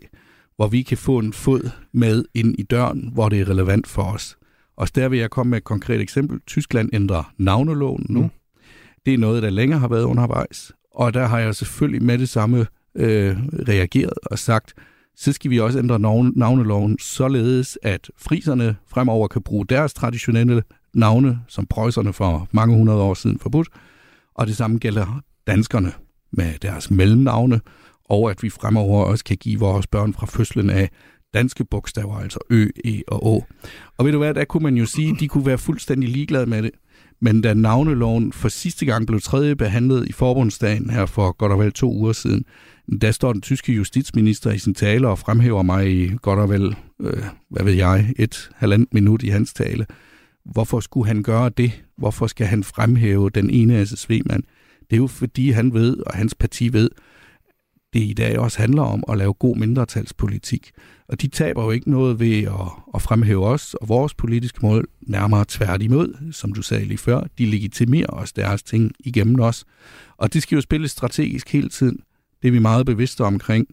hvor 0.57 0.67
vi 0.69 0.83
kan 0.83 0.99
få 0.99 1.19
en 1.19 1.33
fod 1.33 1.71
med 1.93 2.25
ind 2.35 2.55
i 2.59 2.63
døren, 2.63 3.11
hvor 3.13 3.29
det 3.29 3.41
er 3.41 3.49
relevant 3.49 3.87
for 3.87 4.03
os. 4.03 4.37
Og 4.77 4.95
der 4.95 5.09
vil 5.09 5.19
jeg 5.19 5.31
komme 5.31 5.51
med 5.51 5.59
et 5.59 5.65
konkret 5.65 6.01
eksempel. 6.01 6.41
Tyskland 6.47 6.91
ændrer 6.93 7.33
navneloven 7.39 8.07
nu. 8.09 8.23
Mm. 8.23 8.31
Det 9.07 9.15
er 9.15 9.19
noget, 9.19 9.43
der 9.43 9.51
længere 9.51 9.81
har 9.81 9.89
været 9.89 10.05
undervejs. 10.05 10.73
Og 10.95 11.15
der 11.15 11.27
har 11.27 11.39
jeg 11.39 11.55
selvfølgelig 11.55 12.03
med 12.03 12.19
det 12.19 12.29
samme 12.29 12.67
øh, 12.95 13.37
reageret 13.69 14.19
og 14.27 14.39
sagt, 14.39 14.75
så 15.17 15.33
skal 15.33 15.51
vi 15.51 15.61
også 15.61 15.79
ændre 15.79 15.99
navneloven 15.99 16.99
således, 16.99 17.79
at 17.83 18.11
friserne 18.19 18.77
fremover 18.87 19.29
kan 19.29 19.43
bruge 19.43 19.67
deres 19.67 19.95
traditionelle 19.95 20.63
navne, 20.95 21.39
som 21.49 21.67
prøjserne 21.67 22.13
for 22.13 22.49
mange 22.53 22.77
hundrede 22.77 23.01
år 23.01 23.15
siden 23.15 23.39
forbudt, 23.39 23.69
og 24.35 24.47
det 24.47 24.57
samme 24.57 24.79
gælder 24.79 25.23
danskerne 25.47 25.93
med 26.33 26.53
deres 26.63 26.91
mellemnavne, 26.91 27.61
og 28.05 28.31
at 28.31 28.43
vi 28.43 28.51
fremover 28.51 29.05
også 29.05 29.25
kan 29.25 29.37
give 29.37 29.59
vores 29.59 29.87
børn 29.87 30.15
fra 30.15 30.27
fødslen 30.27 30.71
af 30.71 30.91
danske 31.35 31.65
bogstaver, 31.65 32.19
altså 32.19 32.39
Ø, 32.51 32.67
E 32.85 33.03
og 33.09 33.27
Å. 33.27 33.45
Og 33.97 34.05
ved 34.05 34.13
du 34.13 34.19
hvad, 34.19 34.35
der 34.35 34.45
kunne 34.45 34.63
man 34.63 34.77
jo 34.77 34.87
sige, 34.87 35.11
at 35.11 35.21
de 35.21 35.29
kunne 35.29 35.47
være 35.47 35.59
fuldstændig 35.59 36.09
ligeglade 36.09 36.47
med 36.47 36.63
det. 36.63 36.71
Men 37.21 37.41
da 37.41 37.55
navneloven 37.55 38.33
for 38.33 38.49
sidste 38.49 38.87
gang 38.87 39.07
blev 39.07 39.21
tredje 39.21 39.57
behandlet 39.57 40.09
i 40.09 40.13
forbundsdagen 40.13 40.91
her 40.91 41.07
for 41.07 41.33
godt 41.33 41.53
og 41.53 41.59
vel 41.59 41.73
to 41.73 41.93
uger 41.93 42.13
siden, 42.13 42.45
der 43.01 43.11
står 43.11 43.33
den 43.33 43.43
tyske 43.43 43.73
justitsminister 43.73 44.51
i 44.51 44.59
sin 44.59 44.75
tale 44.75 45.09
og 45.09 45.19
fremhæver 45.19 45.63
mig 45.63 45.93
i 45.93 46.11
godt 46.23 46.39
og 46.39 46.49
vel, 46.51 46.77
øh, 47.01 47.23
hvad 47.51 47.65
ved 47.65 47.73
jeg, 47.73 48.15
et 48.19 48.51
halvandet 48.55 48.95
minut 48.95 49.23
i 49.23 49.29
hans 49.29 49.53
tale. 49.53 49.87
Hvorfor 50.45 50.81
skulle 50.81 51.07
han 51.07 51.23
gøre 51.23 51.49
det? 51.49 51.85
Hvorfor 51.99 52.27
skal 52.27 52.47
han 52.47 52.65
fremhæve 52.65 53.31
den 53.31 53.51
ene 53.51 53.87
SSV-mand? 53.87 54.43
Det 54.91 54.93
er 54.93 54.97
jo 54.97 55.07
fordi 55.07 55.51
han 55.51 55.75
ved, 55.75 55.97
og 55.97 56.15
hans 56.15 56.35
parti 56.35 56.73
ved, 56.73 56.91
det 57.95 58.01
i 58.01 58.13
dag 58.13 58.39
også 58.39 58.59
handler 58.59 58.83
om 58.83 59.05
at 59.09 59.19
lave 59.19 59.33
god 59.33 59.57
mindretalspolitik. 59.57 60.71
Og 61.09 61.23
de 61.23 61.29
taber 61.29 61.65
jo 61.65 61.71
ikke 61.71 61.91
noget 61.91 62.21
ved 62.21 62.43
at, 62.43 62.73
at 62.95 63.03
fremhæve 63.03 63.47
os 63.47 63.75
og 63.75 63.89
vores 63.89 64.15
politiske 64.15 64.59
mål 64.63 64.89
nærmere 65.01 65.45
tværtimod, 65.49 66.33
som 66.33 66.53
du 66.53 66.63
sagde 66.63 66.85
lige 66.85 66.99
før. 66.99 67.21
De 67.39 67.47
legitimerer 67.47 68.11
os 68.11 68.33
deres 68.33 68.63
ting 68.63 68.93
igennem 69.01 69.41
os. 69.41 69.65
Og 70.17 70.35
det 70.35 70.43
skal 70.43 70.57
jo 70.57 70.61
spilles 70.61 70.91
strategisk 70.91 71.53
hele 71.53 71.69
tiden. 71.69 71.99
Det 72.43 72.49
er 72.49 72.53
vi 72.53 72.59
meget 72.59 72.87
bevidste 72.87 73.25
omkring. 73.25 73.67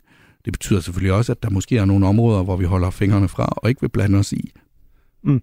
Det 0.45 0.53
betyder 0.53 0.79
selvfølgelig 0.79 1.13
også, 1.13 1.31
at 1.31 1.43
der 1.43 1.49
måske 1.49 1.77
er 1.77 1.85
nogle 1.85 2.07
områder, 2.07 2.43
hvor 2.43 2.57
vi 2.57 2.65
holder 2.65 2.89
fingrene 2.89 3.27
fra 3.27 3.45
og 3.45 3.69
ikke 3.69 3.81
vil 3.81 3.89
blande 3.89 4.19
os 4.19 4.33
i. 4.33 4.51
Mm. 5.23 5.41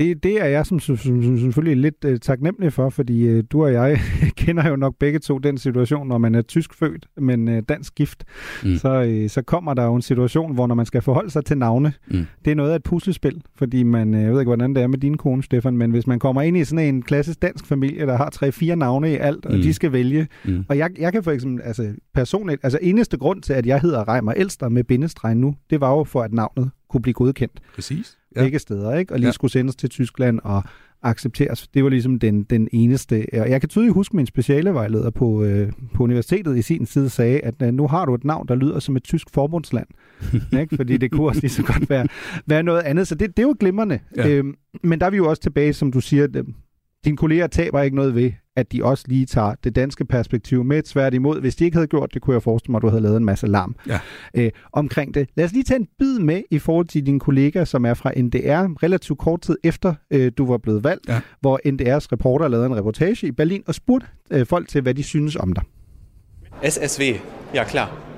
Det, 0.00 0.22
det 0.22 0.42
er 0.42 0.46
jeg 0.46 0.66
som, 0.66 0.80
som, 0.80 0.96
som 0.96 1.38
selvfølgelig 1.38 1.76
lidt 1.76 2.04
uh, 2.04 2.16
taknemmelig 2.22 2.72
for, 2.72 2.90
fordi 2.90 3.38
uh, 3.38 3.44
du 3.52 3.64
og 3.64 3.72
jeg 3.72 4.00
kender 4.36 4.68
jo 4.68 4.76
nok 4.76 4.94
begge 5.00 5.18
to 5.18 5.38
den 5.38 5.58
situation, 5.58 6.08
når 6.08 6.18
man 6.18 6.34
er 6.34 6.42
tysk 6.42 6.74
født, 6.74 7.06
men 7.16 7.48
uh, 7.48 7.58
dansk 7.68 7.94
gift, 7.94 8.24
mm. 8.64 8.76
så, 8.76 9.20
uh, 9.24 9.30
så 9.30 9.42
kommer 9.42 9.74
der 9.74 9.84
jo 9.84 9.94
en 9.94 10.02
situation, 10.02 10.54
hvor 10.54 10.66
når 10.66 10.74
man 10.74 10.86
skal 10.86 11.02
forholde 11.02 11.30
sig 11.30 11.44
til 11.44 11.58
navne, 11.58 11.92
mm. 12.10 12.26
det 12.44 12.50
er 12.50 12.54
noget 12.54 12.70
af 12.70 12.76
et 12.76 12.82
puslespil, 12.82 13.42
fordi 13.56 13.82
man, 13.82 14.14
uh, 14.14 14.20
jeg 14.20 14.32
ved 14.32 14.40
ikke, 14.40 14.48
hvordan 14.48 14.74
det 14.74 14.82
er 14.82 14.86
med 14.86 14.98
din 14.98 15.16
kone, 15.16 15.42
Stefan, 15.42 15.76
men 15.76 15.90
hvis 15.90 16.06
man 16.06 16.18
kommer 16.18 16.42
ind 16.42 16.56
i 16.56 16.64
sådan 16.64 16.94
en 16.94 17.02
klassisk 17.02 17.42
dansk 17.42 17.66
familie, 17.66 18.06
der 18.06 18.16
har 18.16 18.30
tre-fire 18.30 18.76
navne 18.76 19.12
i 19.12 19.16
alt, 19.16 19.46
og 19.46 19.54
mm. 19.54 19.62
de 19.62 19.72
skal 19.72 19.92
vælge, 19.92 20.26
mm. 20.44 20.64
og 20.68 20.78
jeg, 20.78 20.90
jeg 20.98 21.12
kan 21.12 21.22
for 21.22 21.30
eksempel, 21.30 21.62
altså 21.64 21.92
personligt, 22.14 22.60
altså 22.62 22.78
eneste 22.82 23.18
grund 23.18 23.42
til, 23.42 23.52
at 23.52 23.66
jeg 23.66 23.80
hedder 23.80 24.08
Reimer 24.08 24.32
Elster 24.32 24.68
med 24.68 24.84
bindestreg 24.84 25.34
nu, 25.34 25.54
det 25.70 25.80
var 25.80 25.90
jo 25.90 26.04
for, 26.04 26.22
at 26.22 26.32
navnet 26.32 26.70
kunne 26.90 27.02
blive 27.02 27.14
godkendt. 27.14 27.60
Præcis. 27.74 28.18
Ja. 28.36 28.42
Begge 28.42 28.58
steder, 28.58 28.94
ikke? 28.94 29.12
Og 29.12 29.18
lige 29.18 29.28
ja. 29.28 29.32
skulle 29.32 29.50
sendes 29.50 29.76
til 29.76 29.88
Tyskland 29.88 30.40
og 30.44 30.62
accepteres. 31.02 31.68
Det 31.68 31.84
var 31.84 31.90
ligesom 31.90 32.18
den, 32.18 32.42
den 32.42 32.68
eneste. 32.72 33.26
Og 33.32 33.50
jeg 33.50 33.60
kan 33.60 33.68
tydeligt 33.68 33.94
huske, 33.94 34.12
at 34.12 34.16
min 34.16 34.26
specialevejleder 34.26 35.10
på, 35.10 35.44
øh, 35.44 35.72
på 35.94 36.02
universitetet 36.02 36.58
i 36.58 36.62
sin 36.62 36.86
tid 36.86 37.08
sagde, 37.08 37.40
at 37.40 37.54
øh, 37.62 37.72
nu 37.72 37.86
har 37.86 38.04
du 38.04 38.14
et 38.14 38.24
navn, 38.24 38.48
der 38.48 38.54
lyder 38.54 38.78
som 38.78 38.96
et 38.96 39.02
tysk 39.02 39.26
forbundsland. 39.34 39.86
ikke? 40.60 40.76
Fordi 40.76 40.96
det 40.96 41.10
kunne 41.10 41.26
også 41.26 41.40
lige 41.40 41.50
så 41.50 41.62
godt 41.62 41.90
være, 41.90 42.06
være 42.46 42.62
noget 42.62 42.80
andet. 42.80 43.08
Så 43.08 43.14
det, 43.14 43.36
det 43.36 43.42
er 43.42 43.46
jo 43.46 43.56
glimrende. 43.60 43.98
Ja. 44.16 44.28
Øhm, 44.28 44.54
men 44.82 45.00
der 45.00 45.06
er 45.06 45.10
vi 45.10 45.16
jo 45.16 45.28
også 45.28 45.42
tilbage, 45.42 45.72
som 45.72 45.92
du 45.92 46.00
siger, 46.00 46.26
dine 47.04 47.16
kolleger 47.16 47.46
taber 47.46 47.82
ikke 47.82 47.96
noget 47.96 48.14
ved, 48.14 48.32
at 48.56 48.72
de 48.72 48.84
også 48.84 49.04
lige 49.08 49.26
tager 49.26 49.54
det 49.64 49.76
danske 49.76 50.04
perspektiv 50.04 50.64
med. 50.64 50.82
Tværtimod, 50.82 51.40
hvis 51.40 51.56
de 51.56 51.64
ikke 51.64 51.76
havde 51.76 51.86
gjort 51.86 52.14
det, 52.14 52.22
kunne 52.22 52.34
jeg 52.34 52.42
forestille 52.42 52.72
mig, 52.72 52.78
at 52.78 52.82
du 52.82 52.88
havde 52.88 53.02
lavet 53.02 53.16
en 53.16 53.24
masse 53.24 53.46
larm 53.46 53.76
ja. 53.88 54.00
øh, 54.34 54.50
omkring 54.72 55.14
det. 55.14 55.28
Lad 55.34 55.44
os 55.44 55.52
lige 55.52 55.64
tage 55.64 55.80
en 55.80 55.88
bid 55.98 56.18
med 56.18 56.42
i 56.50 56.58
forhold 56.58 56.86
til 56.86 57.06
dine 57.06 57.20
kollegaer, 57.20 57.64
som 57.64 57.86
er 57.86 57.94
fra 57.94 58.12
NDR, 58.16 58.82
relativt 58.82 59.18
kort 59.18 59.40
tid 59.40 59.56
efter 59.64 59.94
øh, 60.10 60.32
du 60.38 60.46
var 60.46 60.58
blevet 60.58 60.84
valgt, 60.84 61.08
ja. 61.08 61.20
hvor 61.40 61.60
NDR's 61.66 62.06
reporter 62.12 62.48
lavede 62.48 62.66
en 62.66 62.76
reportage 62.76 63.26
i 63.26 63.32
Berlin 63.32 63.62
og 63.66 63.74
spurgte 63.74 64.06
øh, 64.30 64.46
folk 64.46 64.68
til, 64.68 64.82
hvad 64.82 64.94
de 64.94 65.02
synes 65.02 65.36
om 65.36 65.52
dig. 65.52 65.64
SSW, 66.70 67.02
ja 67.54 67.64
klar. 67.64 68.10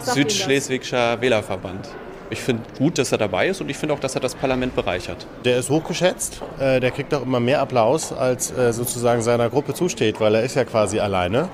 Südschleswigscher 0.00 1.16
Wählerverband. 1.20 2.03
Ich 2.30 2.40
finde 2.40 2.62
gut, 2.78 2.98
dass 2.98 3.12
er 3.12 3.18
dabei 3.18 3.48
ist 3.48 3.60
und 3.60 3.68
ich 3.68 3.76
finde 3.76 3.94
auch, 3.94 4.00
dass 4.00 4.14
er 4.14 4.20
das 4.20 4.34
Parlament 4.34 4.74
bereichert. 4.74 5.26
Der 5.44 5.58
ist 5.58 5.68
hochgeschätzt. 5.68 6.40
Äh, 6.58 6.80
der 6.80 6.90
kriegt 6.90 7.12
auch 7.14 7.22
immer 7.22 7.40
mehr 7.40 7.60
Applaus, 7.60 8.12
als 8.12 8.50
äh, 8.50 8.72
sozusagen 8.72 9.22
seiner 9.22 9.50
Gruppe 9.50 9.74
zusteht, 9.74 10.20
weil 10.20 10.34
er 10.34 10.42
ist 10.42 10.56
ja 10.56 10.64
quasi 10.64 11.00
alleine 11.00 11.48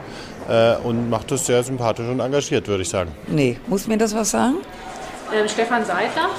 äh, 0.49 0.77
und 0.77 1.11
macht 1.11 1.31
das 1.31 1.47
sehr 1.47 1.63
sympathisch 1.63 2.07
und 2.07 2.21
engagiert, 2.21 2.69
würde 2.69 2.83
ich 2.83 2.89
sagen. 2.89 3.11
Nee, 3.27 3.59
muss 3.67 3.87
mir 3.89 3.99
das 3.99 4.15
was 4.15 4.31
sagen? 4.31 4.57
Ähm, 5.35 5.49
Stefan 5.49 5.85
Seidler. 5.85 6.31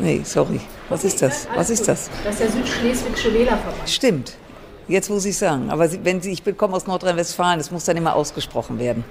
Nee, 0.00 0.20
sorry. 0.24 0.60
Was 0.88 1.04
ist 1.04 1.20
das? 1.20 1.48
Was 1.54 1.70
ist 1.70 1.88
das? 1.88 2.08
Das 2.24 2.34
ist 2.34 2.40
der 2.40 2.50
Südschleswigsche 2.50 3.34
Wählerverband. 3.34 3.88
Stimmt. 3.88 4.32
Jetzt 4.86 5.10
muss 5.10 5.24
ich 5.26 5.36
sagen. 5.36 5.70
Aber 5.70 5.90
wenn 6.04 6.22
Sie, 6.22 6.32
ich 6.32 6.42
komme 6.56 6.74
aus 6.74 6.86
Nordrhein-Westfalen, 6.86 7.60
es 7.60 7.70
muss 7.70 7.84
dann 7.84 7.96
immer 7.96 8.14
ausgesprochen 8.14 8.78
werden. 8.78 9.04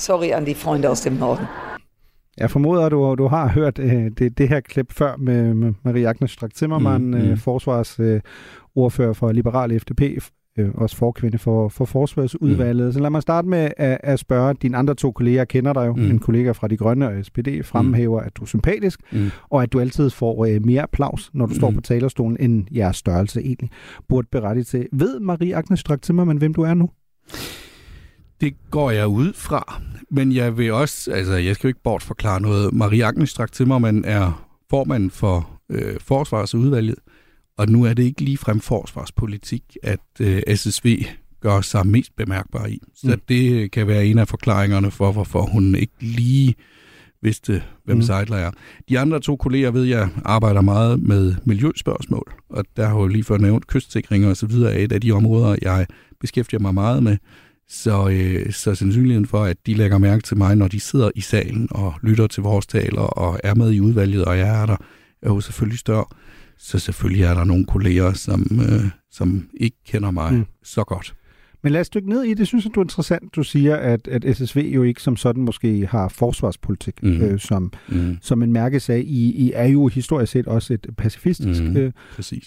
Sorry 0.00 0.30
an 0.32 0.46
de 0.46 0.54
Freunde 0.54 0.88
aus 0.88 1.00
dem 1.00 1.12
Norden. 1.12 1.44
Jeg 2.38 2.50
formoder, 2.50 2.86
at 2.86 2.92
du, 2.92 3.14
du 3.18 3.26
har 3.26 3.48
hørt 3.48 3.78
øh, 3.78 4.10
det, 4.18 4.38
det 4.38 4.48
her 4.48 4.60
klip 4.60 4.92
før 4.92 5.16
med, 5.16 5.54
med 5.54 5.72
Marie 5.84 6.08
Agnes 6.08 6.30
Strak 6.30 6.50
Zimmermann, 6.56 7.04
mm, 7.04 7.10
mm. 7.10 7.16
Øh, 7.16 7.38
forsvarsordfører 7.38 9.08
øh, 9.08 9.14
for 9.14 9.32
Liberal 9.32 9.80
FDP, 9.80 10.02
øh, 10.58 10.68
også 10.74 10.96
forkvinde 10.96 11.38
for, 11.38 11.68
for 11.68 11.84
forsvarsudvalget. 11.84 12.86
Mm. 12.86 12.92
Så 12.92 13.00
lad 13.00 13.10
mig 13.10 13.22
starte 13.22 13.48
med 13.48 13.70
at, 13.76 13.98
at 14.02 14.18
spørge, 14.18 14.54
dine 14.54 14.76
andre 14.76 14.94
to 14.94 15.12
kolleger 15.12 15.44
kender 15.44 15.72
dig 15.72 15.86
jo, 15.86 15.92
mm. 15.92 16.10
en 16.10 16.18
kollega 16.18 16.50
fra 16.50 16.68
De 16.68 16.76
Grønne 16.76 17.08
og 17.08 17.24
SPD, 17.24 17.48
fremhæver, 17.64 18.20
mm. 18.20 18.26
at 18.26 18.36
du 18.36 18.42
er 18.42 18.46
sympatisk, 18.46 19.00
mm. 19.12 19.30
og 19.50 19.62
at 19.62 19.72
du 19.72 19.80
altid 19.80 20.10
får 20.10 20.44
øh, 20.44 20.66
mere 20.66 20.82
applaus, 20.82 21.30
når 21.34 21.46
du 21.46 21.50
mm. 21.50 21.58
står 21.58 21.70
på 21.70 21.80
talerstolen, 21.80 22.36
end 22.40 22.66
jeres 22.74 22.96
størrelse 22.96 23.40
egentlig 23.40 23.70
burde 24.08 24.28
berettige 24.32 24.64
til. 24.64 24.88
Ved 24.92 25.20
Marie 25.20 25.56
Agnes 25.56 25.80
Strak 25.80 26.04
Zimmermann, 26.04 26.38
hvem 26.38 26.54
du 26.54 26.62
er 26.62 26.74
nu? 26.74 26.90
Det 28.40 28.54
går 28.70 28.90
jeg 28.90 29.06
ud 29.06 29.32
fra. 29.32 29.82
Men 30.10 30.32
jeg 30.32 30.58
vil 30.58 30.72
også, 30.72 31.12
altså 31.12 31.34
jeg 31.34 31.54
skal 31.54 31.68
jo 31.68 31.70
ikke 31.70 31.82
bortforklare 31.82 32.40
noget. 32.40 32.72
Marie 32.72 33.04
Agnes 33.04 33.30
Strak 33.30 33.52
Timmermann 33.52 34.04
er 34.04 34.46
formand 34.70 35.10
for 35.10 35.60
øh, 35.70 36.00
forsvarsudvalget, 36.00 36.94
og 37.58 37.68
nu 37.68 37.84
er 37.84 37.94
det 37.94 38.02
ikke 38.02 38.20
lige 38.20 38.38
frem 38.38 38.60
forsvarspolitik, 38.60 39.62
at 39.82 40.00
øh, 40.20 40.42
SSV 40.56 41.04
gør 41.40 41.60
sig 41.60 41.86
mest 41.86 42.16
bemærkbar 42.16 42.66
i. 42.66 42.78
Så 42.94 43.06
mm. 43.06 43.20
det 43.28 43.70
kan 43.70 43.86
være 43.86 44.06
en 44.06 44.18
af 44.18 44.28
forklaringerne 44.28 44.90
for, 44.90 45.12
hvorfor 45.12 45.42
hun 45.42 45.74
ikke 45.74 45.92
lige 46.00 46.54
vidste, 47.22 47.62
hvem 47.84 47.96
mm. 47.96 48.02
Seidler 48.02 48.36
er. 48.36 48.50
De 48.88 48.98
andre 48.98 49.20
to 49.20 49.36
kolleger 49.36 49.70
ved 49.70 49.84
jeg 49.84 50.08
arbejder 50.24 50.60
meget 50.60 51.02
med 51.02 51.34
miljøspørgsmål, 51.44 52.32
og 52.50 52.64
der 52.76 52.88
har 52.88 52.98
jo 52.98 53.06
lige 53.06 53.24
før 53.24 53.38
nævnt 53.38 53.66
kystsikring 53.66 54.26
og 54.26 54.36
så 54.36 54.46
videre, 54.46 54.78
et 54.78 54.92
af 54.92 55.00
de 55.00 55.12
områder, 55.12 55.56
jeg 55.62 55.86
beskæftiger 56.20 56.60
mig 56.60 56.74
meget 56.74 57.02
med. 57.02 57.16
Så, 57.72 58.08
øh, 58.08 58.52
så 58.52 58.74
sandsynligheden 58.74 59.26
for, 59.26 59.44
at 59.44 59.56
de 59.66 59.74
lægger 59.74 59.98
mærke 59.98 60.22
til 60.22 60.36
mig, 60.36 60.56
når 60.56 60.68
de 60.68 60.80
sidder 60.80 61.10
i 61.14 61.20
salen 61.20 61.68
og 61.70 61.94
lytter 62.02 62.26
til 62.26 62.42
vores 62.42 62.66
taler 62.66 63.02
og 63.02 63.40
er 63.44 63.54
med 63.54 63.72
i 63.72 63.80
udvalget, 63.80 64.24
og 64.24 64.38
jeg 64.38 64.62
er 64.62 64.66
der, 64.66 64.76
er 65.22 65.28
jo 65.28 65.40
selvfølgelig 65.40 65.78
større. 65.78 66.04
Så 66.58 66.78
selvfølgelig 66.78 67.24
er 67.24 67.34
der 67.34 67.44
nogle 67.44 67.66
kolleger, 67.66 68.12
som, 68.12 68.46
øh, 68.52 68.90
som 69.10 69.48
ikke 69.54 69.76
kender 69.86 70.10
mig 70.10 70.32
mm. 70.32 70.44
så 70.62 70.84
godt. 70.84 71.14
Men 71.62 71.72
lad 71.72 71.80
os 71.80 71.90
dykke 71.90 72.08
ned 72.08 72.22
i 72.22 72.34
det. 72.34 72.46
synes, 72.46 72.66
at 72.66 72.72
du 72.74 72.80
er 72.80 72.84
interessant. 72.84 73.36
Du 73.36 73.42
siger, 73.42 73.76
at, 73.76 74.08
at 74.08 74.36
SSV 74.36 74.70
jo 74.74 74.82
ikke 74.82 75.02
som 75.02 75.16
sådan 75.16 75.42
måske 75.42 75.86
har 75.86 76.08
forsvarspolitik 76.08 77.02
mm. 77.02 77.22
øh, 77.22 77.38
som, 77.38 77.72
mm. 77.88 78.16
som 78.22 78.42
en 78.42 78.52
mærkesag. 78.52 79.04
I, 79.06 79.32
I 79.32 79.52
er 79.54 79.66
jo 79.66 79.86
historisk 79.86 80.32
set 80.32 80.46
også 80.46 80.74
et 80.74 80.86
pacifistisk 80.96 81.62
mm. 81.62 81.76
øh, 81.76 81.92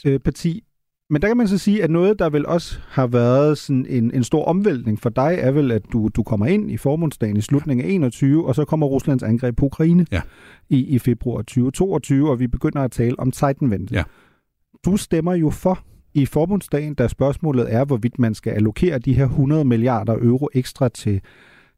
øh, 0.05 0.19
parti. 0.19 0.63
Men 1.09 1.21
der 1.21 1.27
kan 1.27 1.37
man 1.37 1.47
så 1.47 1.57
sige, 1.57 1.83
at 1.83 1.89
noget, 1.89 2.19
der 2.19 2.29
vel 2.29 2.45
også 2.45 2.79
har 2.87 3.07
været 3.07 3.57
sådan 3.57 3.85
en, 3.89 4.11
en 4.13 4.23
stor 4.23 4.45
omvæltning 4.45 4.99
for 4.99 5.09
dig, 5.09 5.37
er 5.39 5.51
vel, 5.51 5.71
at 5.71 5.81
du, 5.93 6.09
du 6.15 6.23
kommer 6.23 6.45
ind 6.45 6.71
i 6.71 6.77
formundsdagen 6.77 7.37
i 7.37 7.41
slutningen 7.41 7.85
af 7.85 7.89
21, 7.89 8.47
og 8.47 8.55
så 8.55 8.65
kommer 8.65 8.87
Ruslands 8.87 9.23
angreb 9.23 9.57
på 9.57 9.65
Ukraine 9.65 10.05
ja. 10.11 10.21
i, 10.69 10.85
i 10.85 10.99
februar 10.99 11.41
2022, 11.41 12.29
og 12.29 12.39
vi 12.39 12.47
begynder 12.47 12.81
at 12.81 12.91
tale 12.91 13.19
om 13.19 13.31
Zeitenwende. 13.31 13.95
Ja. 13.95 14.03
Du 14.85 14.97
stemmer 14.97 15.33
jo 15.33 15.49
for 15.49 15.79
i 16.13 16.25
forbundsdagen, 16.25 16.93
da 16.93 17.07
spørgsmålet 17.07 17.73
er, 17.73 17.85
hvorvidt 17.85 18.19
man 18.19 18.33
skal 18.33 18.53
allokere 18.53 18.99
de 18.99 19.13
her 19.13 19.25
100 19.25 19.65
milliarder 19.65 20.13
euro 20.21 20.49
ekstra 20.53 20.89
til, 20.89 21.21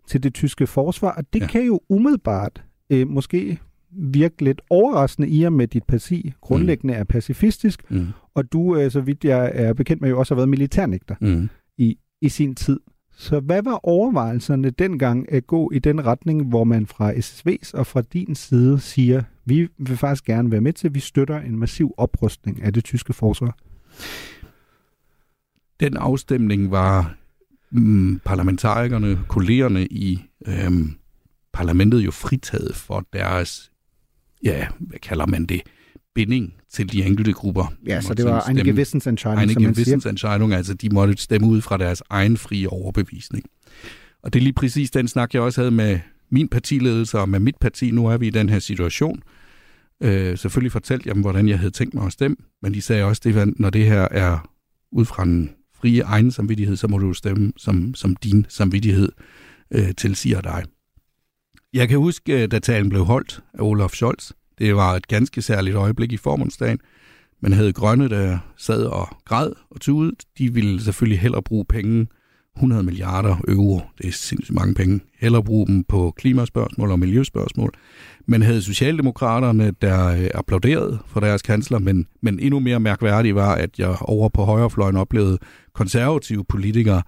til 0.07 0.23
det 0.23 0.33
tyske 0.33 0.67
forsvar, 0.67 1.11
og 1.11 1.23
det 1.33 1.41
ja. 1.41 1.47
kan 1.47 1.61
jo 1.65 1.79
umiddelbart 1.89 2.63
øh, 2.89 3.07
måske 3.07 3.59
virke 3.91 4.43
lidt 4.43 4.61
overraskende 4.69 5.29
i 5.29 5.43
og 5.43 5.53
med, 5.53 5.67
dit 5.67 5.83
parti 5.83 6.33
grundlæggende 6.41 6.93
mm. 6.93 6.99
er 6.99 7.03
pacifistisk, 7.03 7.91
mm. 7.91 8.07
Og 8.35 8.51
du, 8.51 8.77
øh, 8.77 8.91
så 8.91 9.01
vidt 9.01 9.25
jeg 9.25 9.51
er 9.53 9.73
bekendt 9.73 10.01
med, 10.01 10.09
jo 10.09 10.19
også 10.19 10.33
har 10.33 10.35
været 10.35 10.49
militærnægter 10.49 11.15
mm. 11.21 11.49
i, 11.77 11.97
i 12.21 12.29
sin 12.29 12.55
tid. 12.55 12.79
Så 13.17 13.39
hvad 13.39 13.63
var 13.63 13.79
overvejelserne 13.83 14.69
dengang 14.69 15.31
at 15.31 15.47
gå 15.47 15.71
i 15.71 15.79
den 15.79 16.05
retning, 16.05 16.43
hvor 16.43 16.63
man 16.63 16.87
fra 16.87 17.13
SSV's 17.13 17.71
og 17.73 17.87
fra 17.87 18.01
din 18.01 18.35
side 18.35 18.79
siger, 18.79 19.23
vi 19.45 19.67
vil 19.77 19.97
faktisk 19.97 20.25
gerne 20.25 20.51
være 20.51 20.61
med 20.61 20.73
til, 20.73 20.87
at 20.87 20.95
vi 20.95 20.99
støtter 20.99 21.39
en 21.39 21.59
massiv 21.59 21.93
oprustning 21.97 22.63
af 22.63 22.73
det 22.73 22.83
tyske 22.83 23.13
forsvar? 23.13 23.57
Den 25.79 25.97
afstemning 25.97 26.71
var 26.71 27.15
mm, 27.71 28.19
parlamentarikerne, 28.25 29.19
kollegerne 29.27 29.85
i 29.85 30.19
øhm, 30.47 30.93
parlamentet 31.53 31.99
jo 31.99 32.11
fritaget 32.11 32.75
for 32.75 33.05
deres 33.13 33.71
ja, 34.43 34.67
hvad 34.79 34.99
kalder 34.99 35.25
man 35.25 35.45
det, 35.45 35.61
binding 36.15 36.53
til 36.69 36.91
de 36.91 37.03
enkelte 37.03 37.33
grupper. 37.33 37.73
Ja, 37.87 38.01
så 38.01 38.13
det 38.13 38.25
var 38.25 38.41
en 38.41 38.55
Gewissensentscheidung, 38.55 39.51
eine 39.51 39.67
Gewissensentscheidung, 39.67 40.53
altså 40.53 40.73
de 40.73 40.89
måtte 40.89 41.17
stemme 41.17 41.47
ud 41.47 41.61
fra 41.61 41.77
deres 41.77 42.03
egen 42.09 42.37
frie 42.37 42.69
overbevisning. 42.69 43.45
Og 44.23 44.33
det 44.33 44.39
er 44.39 44.43
lige 44.43 44.53
præcis 44.53 44.91
den 44.91 45.07
snak, 45.07 45.33
jeg 45.33 45.41
også 45.41 45.61
havde 45.61 45.71
med 45.71 45.99
min 46.29 46.47
partiledelse 46.47 47.19
og 47.19 47.29
med 47.29 47.39
mit 47.39 47.55
parti. 47.61 47.91
Nu 47.91 48.07
er 48.07 48.17
vi 48.17 48.27
i 48.27 48.29
den 48.29 48.49
her 48.49 48.59
situation. 48.59 49.21
Øh, 50.03 50.37
selvfølgelig 50.37 50.71
fortalte 50.71 51.07
jeg 51.07 51.15
dem, 51.15 51.21
hvordan 51.21 51.49
jeg 51.49 51.59
havde 51.59 51.71
tænkt 51.71 51.93
mig 51.93 52.05
at 52.05 52.11
stemme, 52.11 52.37
men 52.61 52.73
de 52.73 52.81
sagde 52.81 53.03
også, 53.03 53.21
at 53.25 53.59
når 53.59 53.69
det 53.69 53.85
her 53.85 54.07
er 54.11 54.49
ud 54.91 55.05
fra 55.05 55.23
en 55.23 55.49
frie 55.73 56.01
egen 56.01 56.31
samvittighed, 56.31 56.75
så 56.75 56.87
må 56.87 56.97
du 56.97 57.13
stemme, 57.13 57.53
som, 57.57 57.95
som 57.95 58.15
din 58.15 58.45
samvittighed 58.49 59.11
øh, 59.71 59.95
tilsiger 59.97 60.41
dig. 60.41 60.63
Jeg 61.73 61.89
kan 61.89 61.97
huske, 61.97 62.43
øh, 62.43 62.51
da 62.51 62.59
talen 62.59 62.89
blev 62.89 63.05
holdt 63.05 63.43
af 63.53 63.61
Olaf 63.61 63.89
Scholz. 63.89 64.31
Det 64.59 64.75
var 64.75 64.95
et 64.95 65.07
ganske 65.07 65.41
særligt 65.41 65.75
øjeblik 65.75 66.11
i 66.11 66.17
formundsdagen. 66.17 66.79
Man 67.41 67.53
havde 67.53 67.73
grønne, 67.73 68.09
der 68.09 68.37
sad 68.57 68.83
og 68.83 69.07
græd 69.25 69.51
og 69.69 69.81
tude. 69.81 70.11
De 70.37 70.53
ville 70.53 70.81
selvfølgelig 70.81 71.19
hellere 71.19 71.43
bruge 71.43 71.65
penge 71.65 72.07
100 72.55 72.83
milliarder 72.83 73.35
euro. 73.47 73.81
Det 73.97 74.07
er 74.07 74.11
sindssygt 74.11 74.55
mange 74.55 74.73
penge. 74.73 74.99
hellere 75.19 75.43
bruge 75.43 75.67
dem 75.67 75.83
på 75.83 76.13
klimaspørgsmål 76.17 76.91
og 76.91 76.99
miljøspørgsmål. 76.99 77.73
Men 78.25 78.41
havde 78.41 78.61
Socialdemokraterne, 78.61 79.73
der 79.81 80.07
øh, 80.07 80.29
applauderede 80.33 80.99
for 81.07 81.19
deres 81.19 81.41
kansler, 81.41 81.79
men, 81.79 82.07
men 82.21 82.39
endnu 82.39 82.59
mere 82.59 82.79
mærkværdigt 82.79 83.35
var, 83.35 83.55
at 83.55 83.79
jeg 83.79 83.95
over 84.01 84.29
på 84.29 84.43
højrefløjen 84.43 84.97
oplevede 84.97 85.37
konservative 85.73 86.45
politikere, 86.45 87.01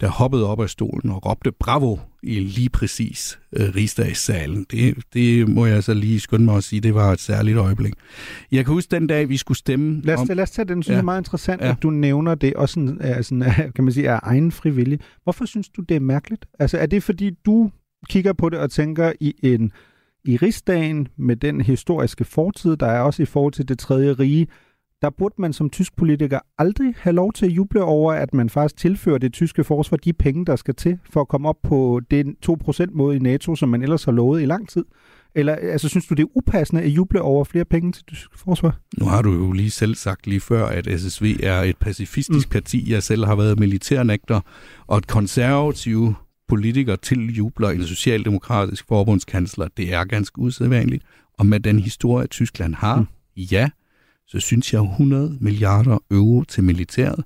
der 0.00 0.08
hoppede 0.08 0.46
op 0.46 0.60
af 0.60 0.70
stolen 0.70 1.10
og 1.10 1.26
råbte 1.26 1.52
bravo 1.52 1.98
i 2.22 2.40
lige 2.40 2.68
præcis 2.70 3.38
øh, 3.56 3.74
rigsdagssalen. 3.76 4.66
Det, 4.70 4.94
det 5.14 5.48
må 5.48 5.66
jeg 5.66 5.84
så 5.84 5.94
lige 5.94 6.20
skynde 6.20 6.44
mig 6.44 6.56
at 6.56 6.64
sige, 6.64 6.80
det 6.80 6.94
var 6.94 7.12
et 7.12 7.20
særligt 7.20 7.58
øjeblik. 7.58 7.92
Jeg 8.52 8.64
kan 8.64 8.74
huske 8.74 8.90
den 8.90 9.06
dag, 9.06 9.28
vi 9.28 9.36
skulle 9.36 9.58
stemme... 9.58 10.00
Lad 10.04 10.14
os, 10.14 10.20
om, 10.20 10.26
lad 10.36 10.42
os 10.42 10.50
tage 10.50 10.68
den, 10.68 10.82
synes 10.82 10.94
ja. 10.94 10.98
Er 10.98 11.04
meget 11.04 11.20
interessant, 11.20 11.62
Ja. 11.62 11.70
at 11.70 11.82
du 11.82 11.90
nævner 11.90 12.34
det, 12.34 12.54
også 12.54 12.72
sådan, 12.72 12.98
er 13.00 13.22
sådan, 13.22 13.72
kan 13.74 13.84
man 13.84 13.92
sige, 13.92 14.10
af 14.10 14.20
egen 14.22 14.52
frivillig. 14.52 14.98
Hvorfor 15.22 15.44
synes 15.44 15.68
du, 15.68 15.82
det 15.82 15.96
er 15.96 16.00
mærkeligt? 16.00 16.46
Altså, 16.58 16.78
er 16.78 16.86
det 16.86 17.02
fordi, 17.02 17.30
du 17.46 17.70
kigger 18.08 18.32
på 18.32 18.48
det 18.48 18.58
og 18.58 18.70
tænker 18.70 19.12
i 19.20 19.34
en 19.42 19.72
i 20.24 20.36
rigsdagen 20.36 21.08
med 21.18 21.36
den 21.36 21.60
historiske 21.60 22.24
fortid, 22.24 22.76
der 22.76 22.86
er 22.86 23.00
også 23.00 23.22
i 23.22 23.26
forhold 23.26 23.52
til 23.52 23.68
det 23.68 23.78
tredje 23.78 24.12
rige, 24.12 24.46
der 25.02 25.10
burde 25.10 25.34
man 25.38 25.52
som 25.52 25.70
tysk 25.70 25.96
politiker 25.96 26.38
aldrig 26.58 26.94
have 26.98 27.14
lov 27.14 27.32
til 27.32 27.46
at 27.46 27.52
juble 27.52 27.82
over, 27.82 28.12
at 28.12 28.34
man 28.34 28.50
faktisk 28.50 28.76
tilfører 28.76 29.18
det 29.18 29.32
tyske 29.32 29.64
forsvar 29.64 29.96
de 29.96 30.12
penge, 30.12 30.46
der 30.46 30.56
skal 30.56 30.74
til 30.74 30.98
for 31.10 31.20
at 31.20 31.28
komme 31.28 31.48
op 31.48 31.56
på 31.62 32.00
den 32.10 32.36
2% 32.46 32.84
måde 32.92 33.16
i 33.16 33.18
NATO, 33.18 33.56
som 33.56 33.68
man 33.68 33.82
ellers 33.82 34.04
har 34.04 34.12
lovet 34.12 34.42
i 34.42 34.46
lang 34.46 34.68
tid. 34.68 34.84
Eller 35.34 35.54
altså, 35.54 35.88
synes 35.88 36.06
du, 36.06 36.14
det 36.14 36.22
er 36.22 36.36
upassende 36.36 36.82
at 36.82 36.88
juble 36.88 37.22
over 37.22 37.44
flere 37.44 37.64
penge 37.64 37.92
til 37.92 38.04
tysk 38.04 38.30
forsvar? 38.34 38.80
Nu 38.98 39.06
har 39.06 39.22
du 39.22 39.32
jo 39.32 39.52
lige 39.52 39.70
selv 39.70 39.94
sagt 39.94 40.26
lige 40.26 40.40
før, 40.40 40.66
at 40.66 41.00
SSV 41.00 41.36
er 41.42 41.60
et 41.60 41.76
pacifistisk 41.76 42.48
mm. 42.48 42.52
parti. 42.52 42.92
Jeg 42.92 43.02
selv 43.02 43.24
har 43.24 43.36
været 43.36 43.58
militærnægter, 43.58 44.40
og 44.86 44.98
et 44.98 45.06
konservativ 45.06 46.14
politiker 46.48 46.96
tiljubler 46.96 47.68
en 47.68 47.86
socialdemokratisk 47.86 48.84
forbundskansler. 48.88 49.68
Det 49.76 49.94
er 49.94 50.04
ganske 50.04 50.38
usædvanligt. 50.38 51.04
Og 51.38 51.46
med 51.46 51.60
den 51.60 51.78
historie, 51.78 52.26
Tyskland 52.26 52.74
har, 52.74 52.96
mm. 52.96 53.06
ja, 53.36 53.70
så 54.30 54.40
synes 54.40 54.72
jeg 54.72 54.82
100 54.82 55.38
milliarder 55.40 55.98
euro 56.10 56.44
til 56.44 56.64
militæret 56.64 57.24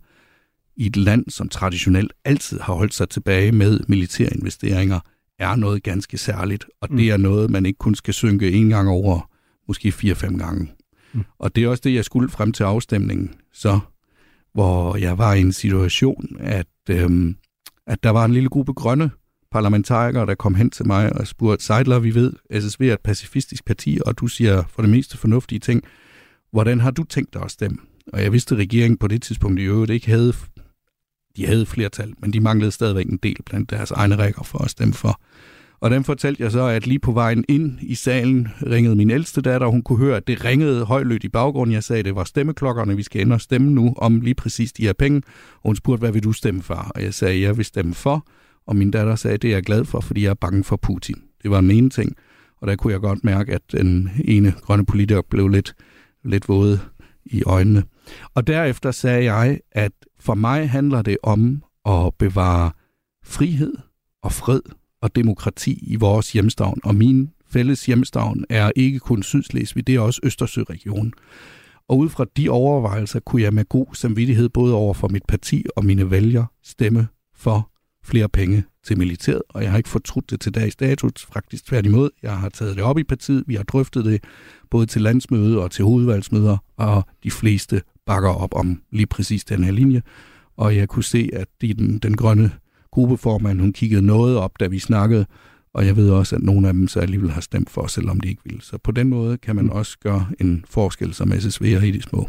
i 0.76 0.86
et 0.86 0.96
land, 0.96 1.24
som 1.28 1.48
traditionelt 1.48 2.12
altid 2.24 2.60
har 2.60 2.74
holdt 2.74 2.94
sig 2.94 3.08
tilbage 3.08 3.52
med 3.52 3.80
militærinvesteringer, 3.88 5.00
er 5.38 5.56
noget 5.56 5.82
ganske 5.82 6.18
særligt. 6.18 6.64
Og 6.80 6.88
det 6.88 7.10
er 7.10 7.16
noget, 7.16 7.50
man 7.50 7.66
ikke 7.66 7.78
kun 7.78 7.94
skal 7.94 8.14
synke 8.14 8.52
en 8.52 8.68
gang 8.68 8.88
over, 8.88 9.30
måske 9.68 9.92
fire-fem 9.92 10.38
gange. 10.38 10.72
Mm. 11.12 11.24
Og 11.38 11.56
det 11.56 11.64
er 11.64 11.68
også 11.68 11.80
det, 11.84 11.94
jeg 11.94 12.04
skulle 12.04 12.28
frem 12.28 12.52
til 12.52 12.64
afstemningen, 12.64 13.34
så 13.52 13.80
hvor 14.54 14.96
jeg 14.96 15.18
var 15.18 15.34
i 15.34 15.40
en 15.40 15.52
situation, 15.52 16.36
at, 16.40 16.66
øhm, 16.90 17.36
at 17.86 18.02
der 18.02 18.10
var 18.10 18.24
en 18.24 18.32
lille 18.32 18.48
gruppe 18.48 18.72
grønne 18.72 19.10
parlamentarikere, 19.50 20.26
der 20.26 20.34
kom 20.34 20.54
hen 20.54 20.70
til 20.70 20.86
mig 20.86 21.12
og 21.12 21.26
spurgte, 21.26 21.64
Seidler, 21.64 21.98
vi 21.98 22.14
ved, 22.14 22.32
SSV 22.60 22.82
er 22.82 22.92
et 22.92 23.00
pacifistisk 23.00 23.64
parti, 23.64 23.98
og 24.06 24.18
du 24.18 24.26
siger 24.26 24.62
for 24.68 24.82
det 24.82 24.90
meste 24.90 25.18
fornuftige 25.18 25.58
ting. 25.58 25.82
Hvordan 26.54 26.80
har 26.80 26.90
du 26.90 27.04
tænkt 27.04 27.34
dig 27.34 27.42
at 27.42 27.50
stemme? 27.50 27.78
Og 28.12 28.22
jeg 28.22 28.32
vidste, 28.32 28.54
at 28.54 28.58
regeringen 28.58 28.98
på 28.98 29.08
det 29.08 29.22
tidspunkt 29.22 29.60
i 29.60 29.62
øvrigt 29.62 29.90
ikke 29.90 30.06
havde, 30.06 30.32
de 31.36 31.46
havde 31.46 31.66
flertal, 31.66 32.14
men 32.18 32.32
de 32.32 32.40
manglede 32.40 32.70
stadigvæk 32.70 33.06
en 33.06 33.18
del 33.22 33.36
blandt 33.46 33.70
deres 33.70 33.90
egne 33.90 34.16
rækker 34.16 34.42
for 34.42 34.58
at 34.58 34.70
stemme 34.70 34.94
for. 34.94 35.20
Og 35.80 35.90
den 35.90 36.04
fortalte 36.04 36.42
jeg 36.42 36.52
så, 36.52 36.66
at 36.66 36.86
lige 36.86 36.98
på 36.98 37.12
vejen 37.12 37.44
ind 37.48 37.78
i 37.82 37.94
salen 37.94 38.48
ringede 38.66 38.96
min 38.96 39.10
ældste 39.10 39.40
datter, 39.40 39.66
og 39.66 39.72
hun 39.72 39.82
kunne 39.82 39.98
høre, 39.98 40.16
at 40.16 40.26
det 40.26 40.44
ringede 40.44 40.84
højlydt 40.84 41.24
i 41.24 41.28
baggrunden. 41.28 41.74
Jeg 41.74 41.84
sagde, 41.84 41.98
at 41.98 42.04
det 42.04 42.14
var 42.14 42.24
stemmeklokkerne, 42.24 42.96
vi 42.96 43.02
skal 43.02 43.20
ind 43.20 43.32
og 43.32 43.40
stemme 43.40 43.70
nu 43.70 43.94
om 43.96 44.20
lige 44.20 44.34
præcis 44.34 44.72
de 44.72 44.82
her 44.82 44.92
penge. 44.92 45.22
Og 45.54 45.68
hun 45.68 45.76
spurgte, 45.76 46.00
hvad 46.00 46.12
vil 46.12 46.24
du 46.24 46.32
stemme 46.32 46.62
for? 46.62 46.92
Og 46.94 47.02
jeg 47.02 47.14
sagde, 47.14 47.34
at 47.34 47.40
jeg 47.40 47.56
vil 47.56 47.64
stemme 47.64 47.94
for. 47.94 48.26
Og 48.66 48.76
min 48.76 48.90
datter 48.90 49.16
sagde, 49.16 49.34
at 49.34 49.42
det 49.42 49.50
er 49.50 49.54
jeg 49.54 49.62
glad 49.62 49.84
for, 49.84 50.00
fordi 50.00 50.22
jeg 50.22 50.30
er 50.30 50.34
bange 50.34 50.64
for 50.64 50.76
Putin. 50.76 51.22
Det 51.42 51.50
var 51.50 51.60
den 51.60 51.70
ene 51.70 51.90
ting. 51.90 52.16
Og 52.60 52.68
der 52.68 52.76
kunne 52.76 52.92
jeg 52.92 53.00
godt 53.00 53.24
mærke, 53.24 53.54
at 53.54 53.62
den 53.72 54.10
ene 54.24 54.54
grønne 54.62 54.86
politiker 54.86 55.22
blev 55.30 55.48
lidt, 55.48 55.74
lidt 56.24 56.48
våde 56.48 56.80
i 57.24 57.42
øjnene. 57.46 57.82
Og 58.34 58.46
derefter 58.46 58.90
sagde 58.90 59.32
jeg, 59.32 59.58
at 59.72 59.92
for 60.20 60.34
mig 60.34 60.70
handler 60.70 61.02
det 61.02 61.16
om 61.22 61.62
at 61.86 62.14
bevare 62.18 62.70
frihed 63.24 63.74
og 64.22 64.32
fred 64.32 64.60
og 65.02 65.16
demokrati 65.16 65.78
i 65.82 65.96
vores 65.96 66.32
hjemstavn. 66.32 66.80
Og 66.84 66.94
min 66.94 67.30
fælles 67.48 67.86
hjemstavn 67.86 68.44
er 68.50 68.70
ikke 68.76 68.98
kun 68.98 69.22
Sydslesvig, 69.22 69.86
det 69.86 69.94
er 69.94 70.00
også 70.00 70.20
Østersøregionen. 70.22 71.12
Og 71.88 71.98
ud 71.98 72.08
fra 72.08 72.26
de 72.36 72.48
overvejelser 72.48 73.20
kunne 73.20 73.42
jeg 73.42 73.54
med 73.54 73.64
god 73.64 73.86
samvittighed 73.94 74.48
både 74.48 74.74
over 74.74 74.94
for 74.94 75.08
mit 75.08 75.26
parti 75.28 75.64
og 75.76 75.84
mine 75.84 76.10
vælgere 76.10 76.46
stemme 76.62 77.08
for 77.34 77.70
flere 78.04 78.28
penge 78.28 78.64
til 78.84 78.98
militæret, 78.98 79.42
og 79.48 79.62
jeg 79.62 79.70
har 79.70 79.78
ikke 79.78 79.88
fortrudt 79.88 80.30
det 80.30 80.40
til 80.40 80.54
dags 80.54 80.76
dato, 80.76 81.08
faktisk 81.32 81.66
tværtimod. 81.66 82.10
Jeg 82.22 82.38
har 82.38 82.48
taget 82.48 82.76
det 82.76 82.84
op 82.84 82.98
i 82.98 83.04
partiet, 83.04 83.44
vi 83.46 83.54
har 83.54 83.62
drøftet 83.62 84.04
det 84.04 84.24
både 84.70 84.86
til 84.86 85.02
landsmøde 85.02 85.62
og 85.62 85.70
til 85.70 85.84
hovedvalgsmøder, 85.84 86.56
og 86.76 87.04
de 87.22 87.30
fleste 87.30 87.82
bakker 88.06 88.30
op 88.30 88.54
om 88.54 88.82
lige 88.92 89.06
præcis 89.06 89.44
den 89.44 89.64
her 89.64 89.72
linje. 89.72 90.02
Og 90.56 90.76
jeg 90.76 90.88
kunne 90.88 91.04
se, 91.04 91.30
at 91.32 91.48
de, 91.60 91.74
den, 91.74 91.98
den 91.98 92.16
grønne 92.16 92.50
gruppeformand, 92.90 93.60
hun 93.60 93.72
kiggede 93.72 94.02
noget 94.02 94.36
op, 94.36 94.60
da 94.60 94.66
vi 94.66 94.78
snakkede, 94.78 95.26
og 95.74 95.86
jeg 95.86 95.96
ved 95.96 96.10
også, 96.10 96.36
at 96.36 96.42
nogle 96.42 96.68
af 96.68 96.74
dem 96.74 96.88
så 96.88 97.00
alligevel 97.00 97.30
har 97.30 97.40
stemt 97.40 97.70
for, 97.70 97.86
selvom 97.86 98.20
de 98.20 98.28
ikke 98.28 98.42
ville. 98.44 98.62
Så 98.62 98.78
på 98.78 98.92
den 98.92 99.08
måde 99.08 99.38
kan 99.38 99.56
man 99.56 99.70
også 99.70 99.98
gøre 99.98 100.26
en 100.40 100.64
forskel 100.68 101.14
som 101.14 101.32
SSV'er 101.32 101.84
i 101.84 101.90
de 101.90 102.02
små. 102.02 102.28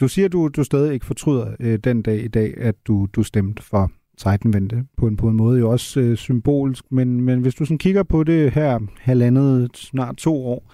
Du 0.00 0.08
siger, 0.08 0.28
du, 0.28 0.48
du 0.48 0.64
stadig 0.64 0.94
ikke 0.94 1.06
fortryder 1.06 1.56
øh, 1.60 1.78
den 1.84 2.02
dag 2.02 2.24
i 2.24 2.28
dag, 2.28 2.54
at 2.56 2.74
du, 2.86 3.08
du 3.12 3.22
stemte 3.22 3.62
for 3.62 3.92
Seidenvente 4.18 4.84
på 4.96 5.06
en, 5.06 5.16
på 5.16 5.28
en 5.28 5.36
måde 5.36 5.58
jo 5.58 5.70
også 5.70 6.00
øh, 6.00 6.16
symbolsk, 6.16 6.84
men, 6.90 7.20
men 7.20 7.40
hvis 7.40 7.54
du 7.54 7.64
sådan 7.64 7.78
kigger 7.78 8.02
på 8.02 8.24
det 8.24 8.50
her 8.50 8.78
halvandet, 9.00 9.76
snart 9.76 10.16
to 10.16 10.46
år, 10.46 10.72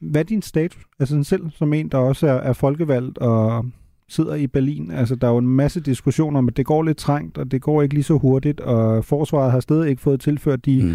hvad 0.00 0.20
er 0.20 0.24
din 0.24 0.42
status? 0.42 0.82
Altså 0.98 1.12
sådan 1.12 1.24
selv 1.24 1.50
som 1.50 1.72
en, 1.72 1.88
der 1.88 1.98
også 1.98 2.26
er, 2.26 2.32
er 2.32 2.52
folkevalgt 2.52 3.18
og 3.18 3.66
sidder 4.08 4.34
i 4.34 4.46
Berlin. 4.46 4.90
Altså 4.90 5.14
der 5.14 5.26
er 5.26 5.32
jo 5.32 5.38
en 5.38 5.48
masse 5.48 5.80
diskussioner 5.80 6.38
om, 6.38 6.48
at 6.48 6.56
det 6.56 6.66
går 6.66 6.82
lidt 6.82 6.96
trængt, 6.96 7.38
og 7.38 7.50
det 7.50 7.62
går 7.62 7.82
ikke 7.82 7.94
lige 7.94 8.04
så 8.04 8.18
hurtigt, 8.18 8.60
og 8.60 9.04
forsvaret 9.04 9.52
har 9.52 9.60
stadig 9.60 9.90
ikke 9.90 10.02
fået 10.02 10.20
tilført 10.20 10.64
de, 10.64 10.82
mm 10.82 10.94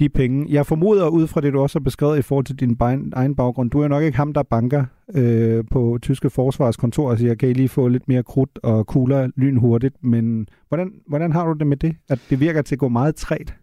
de 0.00 0.08
penge. 0.08 0.46
Jeg 0.48 0.66
formoder 0.66 1.08
ud 1.08 1.26
fra 1.26 1.40
det, 1.40 1.52
du 1.52 1.60
også 1.60 1.78
har 1.78 1.84
beskrevet 1.84 2.18
i 2.18 2.22
forhold 2.22 2.44
til 2.44 2.56
din 2.56 2.76
egen 3.12 3.34
baggrund, 3.36 3.70
du 3.70 3.80
er 3.80 3.88
nok 3.88 4.02
ikke 4.02 4.16
ham, 4.16 4.32
der 4.32 4.42
banker 4.42 4.84
øh, 5.14 5.64
på 5.70 5.98
tyske 6.02 6.30
forsvarskontor 6.30 7.10
og 7.10 7.18
siger, 7.18 7.34
kan 7.34 7.48
I 7.48 7.52
lige 7.52 7.68
få 7.68 7.88
lidt 7.88 8.08
mere 8.08 8.22
krudt 8.22 8.58
og 8.62 8.86
kugler 8.86 9.30
lynhurtigt, 9.36 9.94
men 10.04 10.48
hvordan, 10.68 10.92
hvordan 11.08 11.32
har 11.32 11.46
du 11.46 11.52
det 11.52 11.66
med 11.66 11.76
det, 11.76 11.96
at 12.08 12.18
det 12.30 12.40
virker 12.40 12.62
til 12.62 12.74
at 12.74 12.78
gå 12.78 12.88
meget 12.88 13.14
træt? 13.14 13.54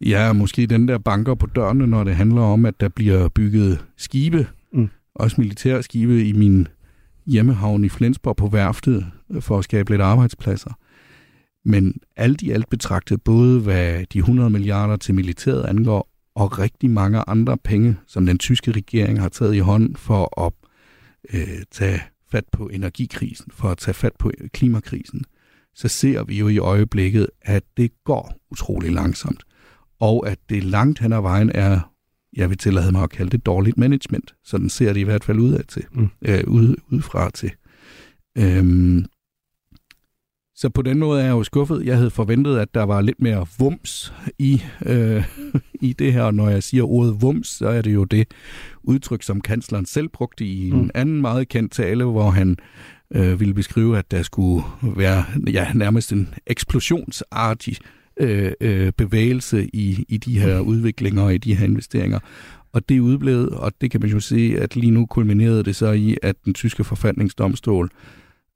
Ja, 0.00 0.32
måske 0.32 0.66
den 0.66 0.88
der 0.88 0.98
banker 0.98 1.34
på 1.34 1.46
dørene, 1.46 1.86
når 1.86 2.04
det 2.04 2.14
handler 2.14 2.42
om, 2.42 2.64
at 2.66 2.80
der 2.80 2.88
bliver 2.88 3.28
bygget 3.28 3.84
skibe, 3.96 4.46
Mm. 4.72 4.88
også 5.14 5.40
militære 5.40 5.82
skibe 5.82 6.24
i 6.24 6.32
min 6.32 6.68
hjemmehavn 7.26 7.84
i 7.84 7.88
Flensborg 7.88 8.36
på 8.36 8.46
værftet, 8.46 9.06
for 9.40 9.58
at 9.58 9.64
skabe 9.64 9.90
lidt 9.90 10.02
arbejdspladser. 10.02 10.70
Men 11.66 11.94
alt 12.16 12.42
i 12.42 12.50
alt 12.50 12.68
betragtet, 12.70 13.22
både 13.22 13.60
hvad 13.60 14.04
de 14.12 14.18
100 14.18 14.50
milliarder 14.50 14.96
til 14.96 15.14
militæret 15.14 15.64
angår, 15.64 16.08
og 16.34 16.58
rigtig 16.58 16.90
mange 16.90 17.22
andre 17.26 17.56
penge, 17.56 17.96
som 18.06 18.26
den 18.26 18.38
tyske 18.38 18.72
regering 18.72 19.20
har 19.20 19.28
taget 19.28 19.54
i 19.54 19.58
hånd 19.58 19.96
for 19.96 20.46
at 20.46 20.52
øh, 21.34 21.62
tage 21.70 22.02
fat 22.30 22.44
på 22.52 22.68
energikrisen, 22.68 23.50
for 23.54 23.68
at 23.68 23.78
tage 23.78 23.94
fat 23.94 24.12
på 24.18 24.32
klimakrisen, 24.52 25.24
så 25.74 25.88
ser 25.88 26.24
vi 26.24 26.38
jo 26.38 26.48
i 26.48 26.58
øjeblikket, 26.58 27.26
at 27.42 27.62
det 27.76 27.90
går 28.04 28.34
utrolig 28.50 28.92
langsomt. 28.92 29.42
Og 30.00 30.28
at 30.28 30.38
det 30.48 30.64
langt 30.64 30.98
hen 30.98 31.12
ad 31.12 31.20
vejen 31.20 31.50
er, 31.54 31.92
jeg 32.36 32.50
vil 32.50 32.58
tillade 32.58 32.92
mig 32.92 33.02
at 33.02 33.10
kalde 33.10 33.30
det 33.30 33.46
dårligt 33.46 33.78
management. 33.78 34.34
Sådan 34.44 34.68
ser 34.68 34.92
det 34.92 35.00
i 35.00 35.04
hvert 35.04 35.24
fald 35.24 35.38
udad 35.40 35.64
til, 35.64 35.84
Mm. 35.92 36.08
øh, 36.22 36.44
ud, 36.46 36.76
udefra 36.90 37.30
til. 37.30 37.50
Øhm, 38.38 39.04
så 40.56 40.68
på 40.68 40.82
den 40.82 40.98
måde 40.98 41.20
er 41.20 41.24
jeg 41.24 41.32
jo 41.32 41.42
skuffet. 41.42 41.82
Jeg 41.84 41.96
havde 41.96 42.10
forventet, 42.10 42.58
at 42.58 42.74
der 42.74 42.82
var 42.82 43.00
lidt 43.00 43.22
mere 43.22 43.46
vums 43.58 44.12
i, 44.38 44.62
øh, 44.86 45.24
i 45.80 45.92
det 45.92 46.12
her. 46.12 46.22
Og 46.22 46.34
når 46.34 46.48
jeg 46.48 46.62
siger 46.62 46.84
ordet 46.84 47.22
vums, 47.22 47.48
så 47.48 47.68
er 47.68 47.82
det 47.82 47.94
jo 47.94 48.04
det 48.04 48.28
udtryk, 48.82 49.22
som 49.22 49.40
kansleren 49.40 49.86
selv 49.86 50.08
brugte 50.08 50.44
i 50.44 50.68
en 50.70 50.82
Mm. 50.82 50.90
anden 50.94 51.20
meget 51.20 51.48
kendt 51.48 51.72
tale, 51.72 52.04
hvor 52.04 52.30
han 52.30 52.56
øh, 53.14 53.40
ville 53.40 53.54
beskrive, 53.54 53.98
at 53.98 54.10
der 54.10 54.22
skulle 54.22 54.64
være 54.82 55.24
ja, 55.52 55.72
nærmest 55.74 56.12
en 56.12 56.28
eksplosionsartig 56.46 57.76
øh, 58.20 58.52
øh, 58.60 58.92
bevægelse 58.92 59.66
i, 59.72 60.04
i 60.08 60.16
de 60.16 60.40
her 60.40 60.60
udviklinger 60.60 61.22
og 61.22 61.34
i 61.34 61.38
de 61.38 61.54
her 61.54 61.64
investeringer. 61.66 62.18
Og 62.72 62.88
det 62.88 63.00
udblevet, 63.00 63.48
og 63.48 63.72
det 63.80 63.90
kan 63.90 64.00
man 64.00 64.10
jo 64.10 64.20
se, 64.20 64.56
at 64.58 64.76
lige 64.76 64.90
nu 64.90 65.06
kulminerede 65.06 65.62
det 65.64 65.76
så 65.76 65.92
i, 65.92 66.16
at 66.22 66.36
den 66.44 66.54
tyske 66.54 66.84
forfatningsdomstol 66.84 67.90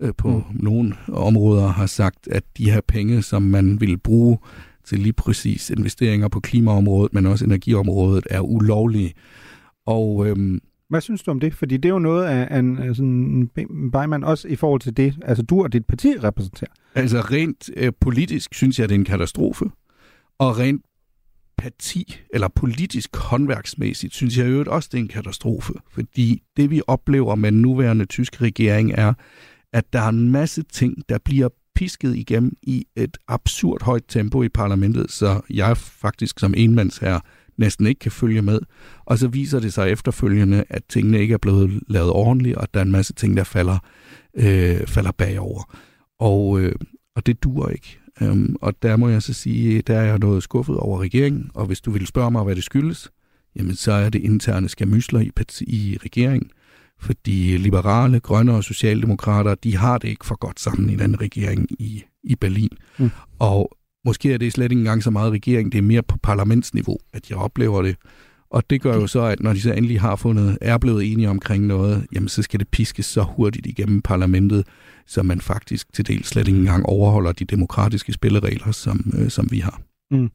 øh, 0.01 0.13
på 0.19 0.29
Mm. 0.29 0.43
nogle 0.53 0.95
områder 1.09 1.69
har 1.69 1.87
sagt, 1.87 2.29
at 2.29 2.43
de 2.59 2.71
her 2.71 2.81
penge, 2.89 3.23
som 3.23 3.43
man 3.43 3.81
vil 3.81 3.99
bruge 3.99 4.39
til 4.85 4.99
lige 4.99 5.13
præcis 5.13 5.71
investeringer 5.71 6.29
på 6.29 6.41
klimaområdet, 6.41 7.15
men 7.15 7.27
også 7.27 7.45
energiområdet, 7.45 8.27
er 8.31 8.41
ulovlige. 8.41 9.13
Og 9.87 10.27
øhm, 10.27 10.61
Hvad 10.89 11.01
synes 11.01 11.23
du 11.23 11.31
om 11.31 11.41
det? 11.41 11.55
Fordi 11.55 11.77
det 11.77 11.85
er 11.85 11.93
jo 11.93 11.99
noget 11.99 12.25
af 12.25 12.59
en, 12.59 12.95
sådan 12.95 13.51
en 13.57 13.91
Beimann, 13.93 14.25
også 14.25 14.49
i 14.49 14.57
forhold 14.57 14.81
til 14.81 14.97
det, 14.97 15.15
altså 15.25 15.43
du 15.43 15.63
og 15.63 15.73
dit 15.73 15.85
parti 15.87 16.15
repræsenterer. 16.23 16.71
Altså 16.95 17.21
rent 17.21 17.71
øh, 17.77 17.93
politisk 18.01 18.55
synes 18.55 18.79
jeg, 18.79 18.89
det 18.89 18.95
er 18.95 18.99
en 18.99 19.05
katastrofe. 19.05 19.65
Og 20.39 20.59
rent 20.59 20.83
parti, 21.59 22.21
eller 22.35 22.49
politisk 22.49 23.17
håndværksmæssigt, 23.17 24.15
synes 24.15 24.39
jeg 24.39 24.51
jo 24.51 24.65
også, 24.67 24.89
det 24.93 24.99
er 24.99 25.03
en 25.03 25.09
katastrofe. 25.09 25.73
Fordi 25.91 26.43
det, 26.57 26.71
vi 26.71 26.83
oplever 26.87 27.35
med 27.35 27.53
den 27.53 27.63
nuværende 27.63 28.05
tyske 28.05 28.37
regering, 28.45 28.93
er, 28.93 29.13
at 29.73 29.93
der 29.93 30.01
er 30.01 30.09
en 30.09 30.31
masse 30.31 30.63
ting, 30.63 30.95
der 31.09 31.19
bliver 31.25 31.49
pisket 31.75 32.17
igennem 32.17 32.57
i 32.63 32.87
et 32.97 33.17
absurd 33.29 33.83
højt 33.83 34.05
tempo 34.09 34.43
i 34.43 34.49
parlamentet, 34.49 35.11
så 35.11 35.41
jeg 35.51 35.77
faktisk 35.77 36.39
som 36.39 36.55
enmandsherre 36.57 37.21
næsten 37.59 37.87
ikke 37.87 37.99
kan 37.99 38.13
følge 38.13 38.43
med. 38.43 38.61
Og 39.05 39.19
så 39.19 39.29
viser 39.29 39.61
det 39.61 39.73
sig 39.73 39.91
efterfølgende, 39.91 40.65
at 40.69 40.83
tingene 40.89 41.21
ikke 41.21 41.35
er 41.35 41.39
blevet 41.39 41.81
lavet 41.89 42.11
ordentligt, 42.11 42.57
og 42.57 42.75
der 42.75 42.81
er 42.81 42.85
en 42.85 42.93
masse 42.93 43.13
ting, 43.13 43.37
der 43.37 43.45
falder, 43.45 43.79
øh, 44.35 44.87
falder 44.87 45.13
bagover. 45.13 45.77
Og, 46.19 46.61
øh, 46.61 46.75
og 47.17 47.27
det 47.27 47.43
dur 47.43 47.69
ikke. 47.69 47.99
Øhm, 48.23 48.57
og 48.61 48.83
der 48.83 48.97
må 48.97 49.09
jeg 49.09 49.23
så 49.23 49.33
sige, 49.33 49.83
der 49.83 49.99
er 49.99 50.05
jeg 50.05 50.19
noget 50.19 50.43
skuffet 50.43 50.77
over 50.77 51.01
regeringen, 51.01 51.51
og 51.55 51.67
hvis 51.67 51.81
du 51.81 51.91
vil 51.91 52.07
spørge 52.07 52.31
mig, 52.31 52.45
hvad 52.45 52.57
det 52.57 52.65
skyldes, 52.65 53.11
jamen 53.57 53.75
så 53.75 53.93
er 53.93 54.11
det 54.11 54.23
interne 54.23 54.69
skamysler 54.69 55.21
i, 55.21 55.31
i 55.61 55.99
regeringen. 56.05 56.51
Fordi 57.01 57.57
liberale, 57.57 58.21
grønne 58.21 58.55
og 58.55 58.65
socialdemokrater, 58.65 59.55
de 59.55 59.77
har 59.77 59.99
det 59.99 60.09
ikke 60.09 60.27
for 60.27 60.35
godt 60.35 60.61
sammen 60.61 60.91
i 60.91 60.97
den 60.97 61.21
regering 61.21 61.67
i, 61.71 62.05
i 62.25 62.35
Berlin. 62.35 62.71
Mm. 62.99 63.11
Og 63.39 63.77
måske 64.05 64.33
er 64.33 64.39
det 64.39 64.53
slet 64.53 64.73
ikke 64.73 64.81
engang 64.81 65.03
så 65.03 65.11
meget 65.11 65.33
regering, 65.33 65.73
det 65.73 65.79
er 65.79 65.83
mere 65.83 66.03
på 66.03 66.17
parlamentsniveau, 66.23 66.99
at 67.13 67.31
jeg 67.31 67.39
oplever 67.39 67.83
det. 67.83 67.97
Og 68.51 68.71
det 68.71 68.83
gør 68.83 68.95
jo 68.95 69.07
så, 69.07 69.21
at 69.21 69.41
når 69.41 69.53
de 69.53 69.61
så 69.61 69.73
endelig 69.73 70.01
har 70.01 70.17
fundet, 70.17 70.59
er 70.61 70.79
blevet 70.79 71.13
enige 71.13 71.31
omkring 71.31 71.67
noget, 71.67 72.07
jamen 72.13 72.29
så 72.29 72.43
skal 72.43 72.61
det 72.61 72.69
piskes 72.69 73.07
så 73.07 73.23
hurtigt 73.23 73.67
igennem 73.67 74.03
parlamentet, 74.03 74.67
så 75.07 75.23
man 75.23 75.41
faktisk 75.41 75.93
til 75.93 76.07
del 76.07 76.25
slet 76.25 76.49
ikke 76.49 76.59
engang 76.59 76.87
overholder 76.87 77.33
de 77.33 77.45
demokratiske 77.45 78.13
spilleregler, 78.13 78.73
som, 78.73 79.13
øh, 79.19 79.31
som 79.31 79.49
vi 79.51 79.59
har. 79.59 79.81
Mm. 80.11 80.31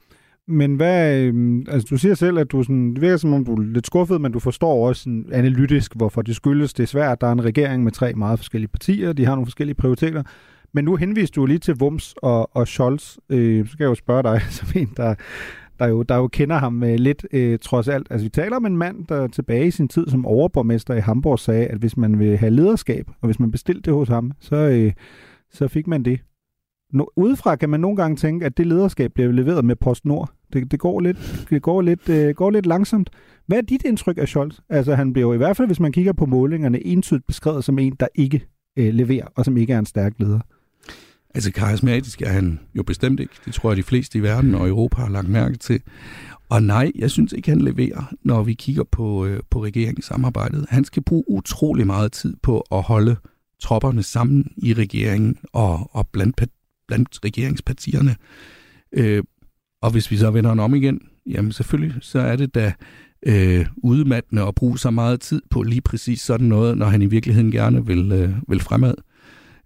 Men 0.47 0.75
hvad, 0.75 1.21
øhm, 1.21 1.65
altså 1.67 1.87
du 1.89 1.97
siger 1.97 2.15
selv, 2.15 2.37
at 2.37 2.51
du 2.51 2.63
sådan, 2.63 2.93
det 2.93 3.01
virker 3.01 3.17
som 3.17 3.33
om, 3.33 3.45
du 3.45 3.55
er 3.55 3.61
lidt 3.61 3.87
skuffet, 3.87 4.21
men 4.21 4.31
du 4.31 4.39
forstår 4.39 4.87
også 4.87 5.03
sådan 5.03 5.25
analytisk, 5.31 5.95
hvorfor 5.95 6.21
det 6.21 6.35
skyldes. 6.35 6.73
Det 6.73 6.83
er 6.83 6.87
svært, 6.87 7.21
der 7.21 7.27
er 7.27 7.31
en 7.31 7.45
regering 7.45 7.83
med 7.83 7.91
tre 7.91 8.13
meget 8.13 8.39
forskellige 8.39 8.67
partier, 8.67 9.13
de 9.13 9.25
har 9.25 9.35
nogle 9.35 9.45
forskellige 9.45 9.75
prioriteter. 9.75 10.23
Men 10.73 10.85
nu 10.85 10.95
henviste 10.95 11.35
du 11.35 11.45
lige 11.45 11.59
til 11.59 11.81
Wums 11.81 12.15
og, 12.21 12.55
og 12.55 12.67
Scholz. 12.67 13.17
Øh, 13.29 13.67
så 13.67 13.77
kan 13.77 13.83
jeg 13.83 13.89
jo 13.89 13.95
spørge 13.95 14.23
dig, 14.23 14.41
som 14.57 14.67
en, 14.75 14.89
der, 14.97 15.15
der, 15.79 15.87
jo, 15.87 16.03
der 16.03 16.15
jo 16.15 16.27
kender 16.27 16.57
ham 16.57 16.83
øh, 16.83 16.95
lidt 16.95 17.25
øh, 17.31 17.59
trods 17.59 17.87
alt. 17.87 18.07
Altså 18.09 18.25
vi 18.25 18.29
taler 18.29 18.55
om 18.55 18.65
en 18.65 18.77
mand, 18.77 19.07
der 19.07 19.27
tilbage 19.27 19.67
i 19.67 19.71
sin 19.71 19.87
tid 19.87 20.07
som 20.07 20.25
overborgmester 20.25 20.93
i 20.93 20.99
Hamburg 20.99 21.39
sagde, 21.39 21.65
at 21.65 21.77
hvis 21.77 21.97
man 21.97 22.19
vil 22.19 22.37
have 22.37 22.49
lederskab, 22.49 23.07
og 23.21 23.25
hvis 23.25 23.39
man 23.39 23.51
bestilte 23.51 23.81
det 23.81 23.93
hos 23.93 24.07
ham, 24.07 24.31
så, 24.39 24.55
øh, 24.55 24.93
så 25.51 25.67
fik 25.67 25.87
man 25.87 26.03
det. 26.03 26.19
No, 26.93 27.05
udefra 27.15 27.55
kan 27.55 27.69
man 27.69 27.79
nogle 27.79 27.97
gange 27.97 28.17
tænke, 28.17 28.45
at 28.45 28.57
det 28.57 28.67
lederskab 28.67 29.13
bliver 29.13 29.31
leveret 29.31 29.65
med 29.65 29.75
PostNord. 29.75 30.31
Det, 30.53 30.71
det 30.71 30.79
går 30.79 30.99
lidt, 30.99 31.45
det 31.49 31.61
går 31.61 31.81
lidt, 31.81 32.09
øh, 32.09 32.35
går 32.35 32.49
lidt 32.49 32.65
langsomt. 32.65 33.09
Hvad 33.47 33.57
er 33.57 33.61
dit 33.61 33.83
indtryk 33.85 34.17
af 34.17 34.27
Scholz? 34.27 34.59
Altså 34.69 34.95
han 34.95 35.13
bliver 35.13 35.27
jo 35.27 35.33
i 35.33 35.37
hvert 35.37 35.57
fald, 35.57 35.67
hvis 35.67 35.79
man 35.79 35.91
kigger 35.91 36.13
på 36.13 36.25
målingerne, 36.25 36.85
entydigt 36.85 37.27
beskrevet 37.27 37.63
som 37.63 37.79
en, 37.79 37.95
der 37.99 38.07
ikke 38.15 38.47
øh, 38.77 38.93
leverer, 38.93 39.27
og 39.35 39.45
som 39.45 39.57
ikke 39.57 39.73
er 39.73 39.79
en 39.79 39.85
stærk 39.85 40.13
leder. 40.19 40.39
Altså 41.35 41.51
karismatisk 41.51 42.21
er 42.21 42.29
han 42.29 42.59
jo 42.75 42.83
bestemt 42.83 43.19
ikke. 43.19 43.33
Det 43.45 43.53
tror 43.53 43.69
jeg, 43.69 43.77
de 43.77 43.83
fleste 43.83 44.17
i 44.17 44.21
verden 44.21 44.55
og 44.55 44.67
Europa 44.67 45.01
har 45.01 45.09
lagt 45.09 45.29
mærke 45.29 45.57
til. 45.57 45.81
Og 46.49 46.63
nej, 46.63 46.91
jeg 46.95 47.11
synes 47.11 47.33
ikke, 47.33 47.49
han 47.49 47.61
leverer, 47.61 48.13
når 48.23 48.43
vi 48.43 48.53
kigger 48.53 48.83
på, 48.83 49.25
øh, 49.25 49.39
på 49.49 49.63
regeringssamarbejdet. 49.63 50.65
Han 50.69 50.83
skal 50.83 51.03
bruge 51.03 51.23
utrolig 51.27 51.87
meget 51.87 52.11
tid 52.11 52.35
på 52.43 52.59
at 52.71 52.81
holde 52.81 53.15
tropperne 53.61 54.03
sammen 54.03 54.51
i 54.57 54.73
regeringen 54.73 55.37
og, 55.53 55.89
og 55.91 56.07
blandt, 56.07 56.43
blandt 56.87 57.19
regeringspartierne. 57.25 58.15
Øh, 58.91 59.23
og 59.81 59.91
hvis 59.91 60.11
vi 60.11 60.17
så 60.17 60.31
vender 60.31 60.49
den 60.49 60.59
om 60.59 60.75
igen, 60.75 61.01
jamen 61.25 61.51
selvfølgelig, 61.51 61.93
så 62.01 62.19
er 62.19 62.35
det 62.35 62.55
da 62.55 62.73
øh, 63.25 63.65
udmattende 63.77 64.41
at 64.41 64.55
bruge 64.55 64.79
så 64.79 64.91
meget 64.91 65.21
tid 65.21 65.41
på 65.49 65.61
lige 65.61 65.81
præcis 65.81 66.21
sådan 66.21 66.47
noget, 66.47 66.77
når 66.77 66.85
han 66.85 67.01
i 67.01 67.05
virkeligheden 67.05 67.51
gerne 67.51 67.85
vil, 67.85 68.11
øh, 68.11 68.33
vil 68.47 68.59
fremad. 68.59 68.93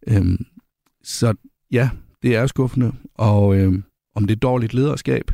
Øh, 0.07 0.39
så 1.03 1.33
ja, 1.71 1.89
det 2.23 2.35
er 2.35 2.47
skuffende, 2.47 2.91
og 3.15 3.57
øh, 3.57 3.73
om 4.15 4.27
det 4.27 4.35
er 4.35 4.39
dårligt 4.39 4.73
lederskab, 4.73 5.31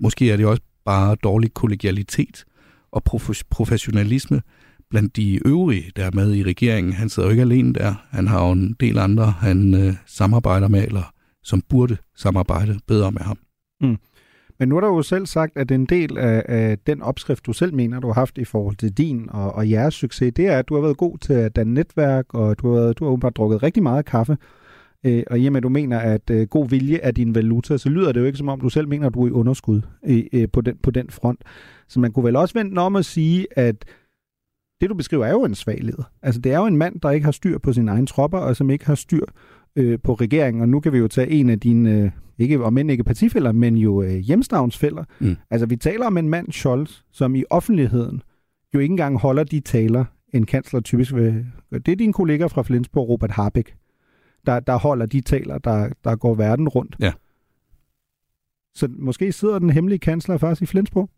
måske 0.00 0.30
er 0.30 0.36
det 0.36 0.46
også 0.46 0.62
bare 0.84 1.16
dårlig 1.22 1.54
kollegialitet 1.54 2.44
og 2.92 3.02
prof- 3.10 3.42
professionalisme 3.50 4.42
blandt 4.90 5.16
de 5.16 5.46
øvrige, 5.46 5.92
der 5.96 6.04
er 6.04 6.10
med 6.14 6.34
i 6.34 6.42
regeringen. 6.42 6.92
Han 6.92 7.08
sidder 7.08 7.28
jo 7.28 7.30
ikke 7.30 7.42
alene 7.42 7.72
der. 7.72 7.94
Han 8.10 8.28
har 8.28 8.46
jo 8.46 8.52
en 8.52 8.76
del 8.80 8.98
andre, 8.98 9.30
han 9.30 9.74
øh, 9.74 9.94
samarbejder 10.06 10.68
med, 10.68 10.84
eller 10.84 11.11
som 11.44 11.62
burde 11.68 11.96
samarbejde 12.16 12.78
bedre 12.86 13.12
med 13.12 13.20
ham. 13.20 13.38
Mm. 13.80 13.96
Men 14.58 14.68
nu 14.68 14.74
har 14.74 14.80
du 14.80 14.96
jo 14.96 15.02
selv 15.02 15.26
sagt, 15.26 15.56
at 15.56 15.70
en 15.70 15.86
del 15.86 16.18
af, 16.18 16.42
af 16.48 16.78
den 16.78 17.02
opskrift, 17.02 17.46
du 17.46 17.52
selv 17.52 17.74
mener, 17.74 18.00
du 18.00 18.06
har 18.06 18.14
haft 18.14 18.38
i 18.38 18.44
forhold 18.44 18.76
til 18.76 18.92
din 18.92 19.28
og, 19.30 19.52
og 19.52 19.70
jeres 19.70 19.94
succes, 19.94 20.32
det 20.36 20.46
er, 20.46 20.58
at 20.58 20.68
du 20.68 20.74
har 20.74 20.82
været 20.82 20.96
god 20.96 21.18
til 21.18 21.32
at 21.32 21.56
danne 21.56 21.74
netværk, 21.74 22.34
og 22.34 22.58
du 22.58 22.74
har, 22.74 22.92
du 22.92 23.04
har 23.04 23.12
åbenbart 23.12 23.36
drukket 23.36 23.62
rigtig 23.62 23.82
meget 23.82 24.04
kaffe. 24.04 24.36
Øh, 25.06 25.22
og 25.30 25.38
i 25.38 25.46
og 25.46 25.52
med, 25.52 25.58
at 25.58 25.62
du 25.62 25.68
mener, 25.68 25.98
at 25.98 26.30
øh, 26.30 26.46
god 26.46 26.68
vilje 26.68 26.98
er 26.98 27.10
din 27.10 27.34
valuta, 27.34 27.78
så 27.78 27.88
lyder 27.88 28.12
det 28.12 28.20
jo 28.20 28.24
ikke 28.24 28.38
som 28.38 28.48
om, 28.48 28.60
du 28.60 28.68
selv 28.68 28.88
mener, 28.88 29.06
at 29.06 29.14
du 29.14 29.22
er 29.22 29.28
i 29.28 29.30
underskud 29.30 29.80
øh, 30.06 30.48
på, 30.52 30.60
den, 30.60 30.76
på 30.82 30.90
den 30.90 31.10
front. 31.10 31.44
Så 31.88 32.00
man 32.00 32.12
kunne 32.12 32.24
vel 32.24 32.36
også 32.36 32.54
vente 32.54 32.78
om 32.78 32.96
at 32.96 33.04
sige, 33.04 33.46
at 33.56 33.84
det, 34.80 34.90
du 34.90 34.94
beskriver, 34.94 35.26
er 35.26 35.30
jo 35.30 35.44
en 35.44 35.54
svag 35.54 35.78
leder. 35.82 36.10
Altså, 36.22 36.40
det 36.40 36.52
er 36.52 36.58
jo 36.58 36.66
en 36.66 36.76
mand, 36.76 37.00
der 37.00 37.10
ikke 37.10 37.24
har 37.24 37.32
styr 37.32 37.58
på 37.58 37.72
sine 37.72 37.90
egne 37.90 38.06
tropper, 38.06 38.38
og 38.38 38.56
som 38.56 38.70
ikke 38.70 38.86
har 38.86 38.94
styr 38.94 39.24
øh, 39.76 39.98
på 40.04 40.14
regeringen. 40.14 40.60
Og 40.60 40.68
nu 40.68 40.80
kan 40.80 40.92
vi 40.92 40.98
jo 40.98 41.08
tage 41.08 41.30
en 41.30 41.50
af 41.50 41.60
dine, 41.60 41.90
øh, 41.90 42.10
ikke 42.38 42.64
om 42.64 42.78
end 42.78 42.90
ikke 42.90 43.04
partifælder, 43.04 43.52
men 43.52 43.76
jo 43.76 44.02
øh, 44.02 44.16
hjemstavnsfælder. 44.16 45.04
Mm. 45.20 45.36
Altså, 45.50 45.66
vi 45.66 45.76
taler 45.76 46.06
om 46.06 46.16
en 46.16 46.28
mand, 46.28 46.52
Scholz, 46.52 47.00
som 47.12 47.34
i 47.34 47.44
offentligheden 47.50 48.22
jo 48.74 48.78
ikke 48.78 48.92
engang 48.92 49.18
holder 49.18 49.44
de 49.44 49.60
taler, 49.60 50.04
en 50.34 50.46
kansler 50.46 50.80
typisk 50.80 51.14
vil. 51.14 51.46
Det 51.72 51.88
er 51.88 51.96
din 51.96 52.12
kollega 52.12 52.46
fra 52.46 52.62
Flensborg, 52.62 53.08
Robert 53.08 53.30
Harbeck 53.30 53.74
der, 54.46 54.60
der 54.60 54.78
holder 54.78 55.06
de 55.06 55.20
taler, 55.20 55.58
der, 55.58 55.88
der 56.04 56.16
går 56.16 56.34
verden 56.34 56.68
rundt. 56.68 56.96
Ja. 57.00 57.12
Så 58.74 58.88
måske 58.98 59.32
sidder 59.32 59.58
den 59.58 59.70
hemmelige 59.70 59.98
kansler 59.98 60.38
faktisk 60.38 60.62
i 60.62 60.66
Flensborg? 60.66 61.10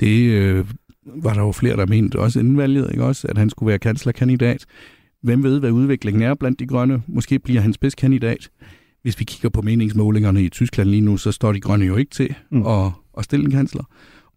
Det 0.00 0.30
øh, 0.30 0.66
var 1.04 1.34
der 1.34 1.40
jo 1.40 1.52
flere, 1.52 1.76
der 1.76 1.86
mente 1.86 2.18
også 2.18 2.40
inden 2.40 2.56
valget, 2.56 2.90
ikke 2.90 3.04
også, 3.04 3.28
at 3.28 3.38
han 3.38 3.50
skulle 3.50 3.68
være 3.68 3.78
kanslerkandidat. 3.78 4.64
Hvem 5.22 5.42
ved, 5.42 5.60
hvad 5.60 5.70
udviklingen 5.70 6.22
er 6.22 6.34
blandt 6.34 6.60
de 6.60 6.66
grønne? 6.66 7.02
Måske 7.06 7.38
bliver 7.38 7.60
han 7.60 7.72
spidskandidat. 7.72 8.50
Hvis 9.02 9.18
vi 9.18 9.24
kigger 9.24 9.48
på 9.48 9.62
meningsmålingerne 9.62 10.42
i 10.42 10.48
Tyskland 10.48 10.88
lige 10.88 11.00
nu, 11.00 11.16
så 11.16 11.32
står 11.32 11.52
de 11.52 11.60
grønne 11.60 11.84
jo 11.84 11.96
ikke 11.96 12.10
til 12.10 12.34
mm. 12.50 12.66
at, 12.66 12.90
at 13.18 13.24
stille 13.24 13.44
en 13.44 13.50
kansler. 13.50 13.84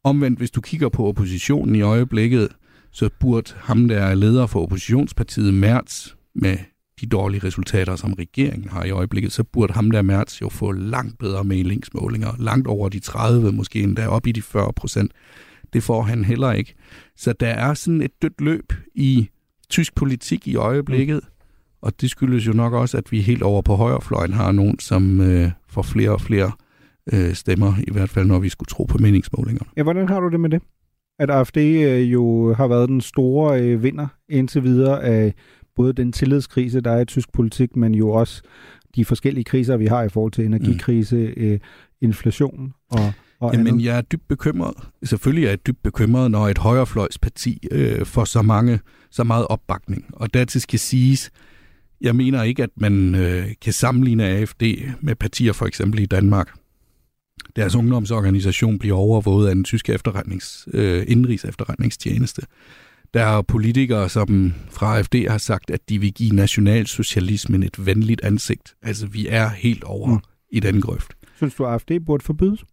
Omvendt, 0.04 0.40
hvis 0.40 0.52
du 0.52 0.62
kigger 0.62 0.90
på 0.90 1.06
oppositionen 1.06 1.76
i 1.76 1.82
øjeblikket, 1.82 2.48
så 2.92 3.10
burde 3.20 3.54
ham, 3.58 3.88
der 3.88 4.00
er 4.00 4.16
leder 4.16 4.48
for 4.48 4.62
oppositionspartiet 4.62 5.54
Merz, 5.54 6.08
med 6.36 6.58
de 7.02 7.06
dårlige 7.06 7.44
resultater, 7.44 7.96
som 7.96 8.14
regeringen 8.14 8.70
har 8.70 8.84
i 8.84 8.92
øjeblikket, 8.92 9.32
så 9.32 9.44
burde 9.44 9.74
ham 9.74 9.92
der 9.92 10.02
Mertz 10.02 10.42
jo 10.42 10.50
få 10.50 10.72
langt 10.72 11.20
bedre 11.20 11.44
mailingsmålinger, 11.44 12.36
langt 12.40 12.68
over 12.68 12.90
de 12.90 13.00
30, 13.00 13.52
måske 13.52 13.84
endda 13.84 14.08
op 14.08 14.28
i 14.28 14.32
de 14.32 14.42
40 14.42 14.74
procent. 14.74 15.12
Det 15.74 15.84
får 15.84 16.02
han 16.02 16.26
heller 16.26 16.52
ikke. 16.52 16.74
Så 17.18 17.34
der 17.34 17.48
er 17.48 17.74
sådan 17.74 18.02
et 18.02 18.22
dødt 18.22 18.42
løb 18.42 18.74
i 18.96 19.30
tysk 19.70 19.96
politik 19.96 20.48
i 20.48 20.56
øjeblikket, 20.56 21.22
mm. 21.24 21.30
og 21.82 22.02
det 22.02 22.10
skyldes 22.10 22.48
jo 22.48 22.54
nok 22.54 22.74
også, 22.74 22.98
at 22.98 23.12
vi 23.12 23.22
helt 23.22 23.44
over 23.44 23.62
på 23.62 23.76
højrefløjen 23.76 24.34
har 24.34 24.52
nogen, 24.52 24.80
som 24.80 25.22
øh, 25.22 25.52
får 25.70 25.82
flere 25.82 26.10
og 26.10 26.22
flere 26.22 26.52
øh, 27.14 27.34
stemmer, 27.34 27.74
i 27.88 27.92
hvert 27.92 28.10
fald 28.10 28.26
når 28.26 28.40
vi 28.40 28.50
skulle 28.50 28.68
tro 28.68 28.84
på 28.84 28.98
meningsmålingerne. 28.98 29.70
Ja, 29.78 29.84
hvordan 29.84 30.10
har 30.10 30.20
du 30.20 30.30
det 30.30 30.40
med 30.40 30.50
det? 30.50 30.62
At 31.20 31.30
AFD 31.30 31.58
øh, 31.58 32.14
jo 32.14 32.54
har 32.54 32.68
været 32.68 32.90
den 32.90 33.02
store 33.02 33.62
øh, 33.62 33.84
vinder 33.84 34.08
indtil 34.30 34.64
videre 34.64 35.04
af 35.04 35.34
både 35.76 35.94
den 35.94 36.12
tillidskrise, 36.12 36.82
der 36.82 36.92
er 36.92 37.02
i 37.02 37.06
tysk 37.06 37.34
politik, 37.34 37.76
men 37.76 37.96
jo 37.96 38.10
også 38.10 38.42
de 38.96 39.06
forskellige 39.06 39.44
kriser, 39.44 39.78
vi 39.78 39.86
har 39.86 40.04
i 40.04 40.10
forhold 40.10 40.32
til 40.32 40.46
energikrise, 40.46 41.34
mm. 41.38 41.44
øh, 41.44 41.60
inflation 42.02 42.74
og, 42.92 43.14
og 43.46 43.54
Jamen, 43.54 43.68
andet. 43.68 43.86
jeg 43.86 43.98
er 43.98 44.02
dybt 44.02 44.28
bekymret. 44.28 44.74
Selvfølgelig 45.04 45.46
er 45.46 45.50
jeg 45.50 45.68
dybt 45.68 45.84
bekymret, 45.84 46.32
når 46.32 46.48
et 46.48 46.58
højrefløjsparti 46.58 47.68
øh, 47.72 48.06
får 48.06 48.26
så, 48.26 48.42
mange, 48.42 48.80
så 49.12 49.24
meget 49.24 49.48
opbakning. 49.48 50.06
Og 50.14 50.34
dertil 50.34 50.62
skal 50.62 50.80
siges, 50.80 51.32
jeg 52.02 52.16
mener 52.16 52.44
ikke, 52.44 52.64
at 52.64 52.70
man 52.78 53.16
øh, 53.16 53.48
kan 53.62 53.74
sammenligne 53.74 54.26
AFD 54.26 54.64
med 55.02 55.16
partier 55.16 55.54
for 55.54 55.66
eksempel 55.66 56.00
i 56.00 56.06
Danmark. 56.06 56.54
Deres 57.56 57.76
ungdomsorganisation 57.76 58.80
bliver 58.80 58.96
overvåget 58.96 59.50
af 59.50 59.56
den 59.56 59.64
tyske 59.64 59.94
efterretnings, 59.94 60.68
øh, 60.74 61.06
indrigs 61.08 61.46
efterretningstjeneste. 61.46 62.42
Der 63.14 63.24
er 63.24 63.42
politikere, 63.42 64.10
som 64.10 64.54
fra 64.72 64.98
AFD 64.98 65.16
har 65.30 65.38
sagt, 65.38 65.72
at 65.72 65.90
de 65.90 66.00
vil 66.00 66.14
give 66.14 66.36
nationalsocialismen 66.36 67.64
et 67.64 67.86
venligt 67.86 68.22
ansigt. 68.24 68.76
Altså, 68.82 69.08
vi 69.08 69.28
er 69.28 69.50
helt 69.50 69.84
over 69.84 70.08
mm. 70.14 70.20
i 70.52 70.60
den 70.60 70.82
grøft. 70.82 71.14
Synes 71.36 71.56
du, 71.56 71.66
at 71.66 71.74
AFD 71.74 71.92
burde 72.06 72.24
forbydes 72.24 72.66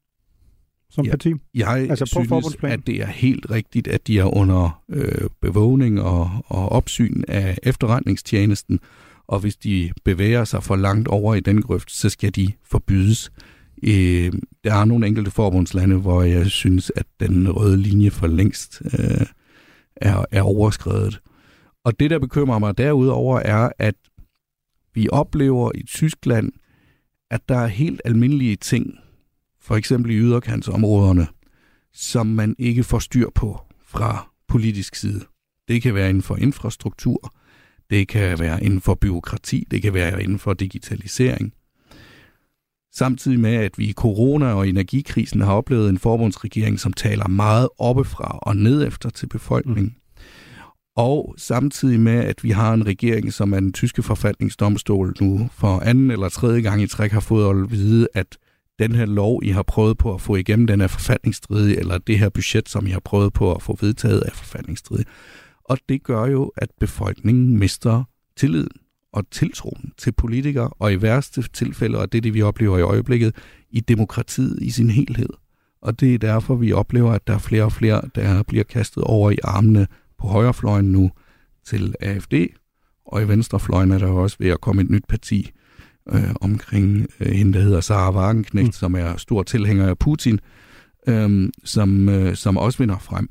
som 0.92 1.04
ja, 1.04 1.10
parti? 1.10 1.34
Jeg 1.54 1.86
altså 1.90 2.06
synes, 2.06 2.56
at 2.62 2.86
det 2.86 3.02
er 3.02 3.06
helt 3.06 3.50
rigtigt, 3.50 3.88
at 3.88 4.06
de 4.06 4.18
er 4.18 4.36
under 4.36 4.82
øh, 4.88 5.30
bevågning 5.40 6.00
og, 6.00 6.30
og 6.46 6.68
opsyn 6.68 7.22
af 7.28 7.58
efterretningstjenesten, 7.62 8.80
og 9.26 9.40
hvis 9.40 9.56
de 9.56 9.92
bevæger 10.04 10.44
sig 10.44 10.62
for 10.62 10.76
langt 10.76 11.08
over 11.08 11.34
i 11.34 11.40
den 11.40 11.62
grøft, 11.62 11.92
så 11.92 12.08
skal 12.08 12.34
de 12.34 12.52
forbydes. 12.64 13.32
Øh, 13.82 14.32
der 14.64 14.74
er 14.74 14.84
nogle 14.84 15.06
enkelte 15.06 15.30
forbundslande, 15.30 15.96
hvor 15.96 16.22
jeg 16.22 16.46
synes, 16.46 16.92
at 16.96 17.06
den 17.20 17.50
røde 17.50 17.76
linje 17.76 18.10
for 18.10 18.26
længst 18.26 18.82
øh, 18.84 19.26
er, 19.96 20.24
er 20.30 20.42
overskrevet. 20.42 21.20
Og 21.84 22.00
det, 22.00 22.10
der 22.10 22.18
bekymrer 22.18 22.58
mig 22.58 22.78
derudover, 22.78 23.38
er, 23.38 23.70
at 23.78 23.94
vi 24.94 25.08
oplever 25.12 25.70
i 25.74 25.82
Tyskland, 25.82 26.52
at 27.30 27.40
der 27.48 27.58
er 27.58 27.66
helt 27.66 28.00
almindelige 28.04 28.56
ting, 28.56 28.98
for 29.62 29.76
eksempel 29.76 30.10
i 30.10 30.14
yderkantsområderne, 30.14 31.26
som 31.92 32.26
man 32.26 32.54
ikke 32.58 32.84
får 32.84 32.98
styr 32.98 33.28
på 33.34 33.60
fra 33.84 34.30
politisk 34.48 34.94
side. 34.94 35.20
Det 35.68 35.82
kan 35.82 35.94
være 35.94 36.08
inden 36.08 36.22
for 36.22 36.36
infrastruktur, 36.36 37.34
det 37.90 38.08
kan 38.08 38.38
være 38.38 38.64
inden 38.64 38.80
for 38.80 38.94
byråkrati, 38.94 39.66
det 39.70 39.82
kan 39.82 39.94
være 39.94 40.22
inden 40.22 40.38
for 40.38 40.52
digitalisering. 40.52 41.52
Samtidig 42.94 43.40
med, 43.40 43.54
at 43.54 43.78
vi 43.78 43.84
i 43.84 43.94
corona- 44.00 44.52
og 44.52 44.68
energikrisen 44.68 45.40
har 45.40 45.52
oplevet 45.52 45.88
en 45.88 45.98
forbundsregering, 45.98 46.80
som 46.80 46.92
taler 46.92 47.28
meget 47.28 47.68
oppefra 47.78 48.38
og 48.42 48.56
ned 48.56 48.86
efter 48.86 49.10
til 49.10 49.26
befolkningen. 49.26 49.96
Og 50.96 51.34
samtidig 51.38 52.00
med, 52.00 52.24
at 52.24 52.44
vi 52.44 52.50
har 52.50 52.74
en 52.74 52.86
regering, 52.86 53.32
som 53.32 53.52
er 53.52 53.60
den 53.60 53.72
tyske 53.72 54.02
forfatningsdomstol 54.02 55.14
nu 55.20 55.48
for 55.52 55.80
anden 55.80 56.10
eller 56.10 56.28
tredje 56.28 56.60
gang 56.60 56.82
i 56.82 56.86
træk 56.86 57.12
har 57.12 57.20
fået 57.20 57.62
at 57.62 57.70
vide, 57.70 58.08
at 58.14 58.38
den 58.82 58.94
her 58.94 59.06
lov, 59.06 59.40
I 59.44 59.48
har 59.48 59.62
prøvet 59.62 59.98
på 59.98 60.14
at 60.14 60.20
få 60.20 60.36
igennem, 60.36 60.66
den 60.66 60.80
er 60.80 60.86
forfatningsstridig, 60.86 61.76
eller 61.76 61.98
det 61.98 62.18
her 62.18 62.28
budget, 62.28 62.68
som 62.68 62.86
I 62.86 62.90
har 62.90 63.00
prøvet 63.00 63.32
på 63.32 63.54
at 63.54 63.62
få 63.62 63.78
vedtaget, 63.80 64.22
er 64.26 64.30
forfatningsstridig. 64.34 65.06
Og 65.64 65.78
det 65.88 66.02
gør 66.02 66.26
jo, 66.26 66.52
at 66.56 66.68
befolkningen 66.80 67.58
mister 67.58 68.04
tilliden 68.36 68.70
og 69.12 69.30
tiltroen 69.30 69.92
til 69.98 70.12
politikere, 70.12 70.68
og 70.68 70.92
i 70.92 71.02
værste 71.02 71.42
tilfælde, 71.52 71.98
og 71.98 72.12
det 72.12 72.18
er 72.18 72.22
det, 72.22 72.34
vi 72.34 72.42
oplever 72.42 72.78
i 72.78 72.82
øjeblikket, 72.82 73.36
i 73.70 73.80
demokratiet 73.80 74.58
i 74.62 74.70
sin 74.70 74.90
helhed. 74.90 75.28
Og 75.82 76.00
det 76.00 76.14
er 76.14 76.18
derfor, 76.18 76.54
vi 76.54 76.72
oplever, 76.72 77.12
at 77.12 77.26
der 77.26 77.34
er 77.34 77.38
flere 77.38 77.64
og 77.64 77.72
flere, 77.72 78.02
der 78.14 78.42
bliver 78.42 78.64
kastet 78.64 79.04
over 79.04 79.30
i 79.30 79.38
armene 79.44 79.86
på 80.18 80.26
højrefløjen 80.26 80.92
nu 80.92 81.10
til 81.64 81.94
AFD, 82.00 82.34
og 83.06 83.22
i 83.22 83.28
venstrefløjen 83.28 83.90
er 83.90 83.98
der 83.98 84.06
også 84.06 84.36
ved 84.40 84.48
at 84.50 84.60
komme 84.60 84.82
et 84.82 84.90
nyt 84.90 85.04
parti 85.08 85.50
øh, 86.08 86.34
omkring 86.40 87.06
øh, 87.20 87.32
hende, 87.32 87.52
der 87.52 87.60
hedder 87.60 87.80
Sara 87.80 88.16
Wagenknecht, 88.16 88.66
mm. 88.66 88.72
som 88.72 88.94
er 88.94 89.16
stor 89.16 89.42
tilhænger 89.42 89.86
af 89.86 89.98
Putin, 89.98 90.40
øh, 91.08 91.48
som, 91.64 92.08
øh, 92.08 92.34
som 92.34 92.56
også 92.56 92.78
vinder 92.78 92.98
frem. 92.98 93.28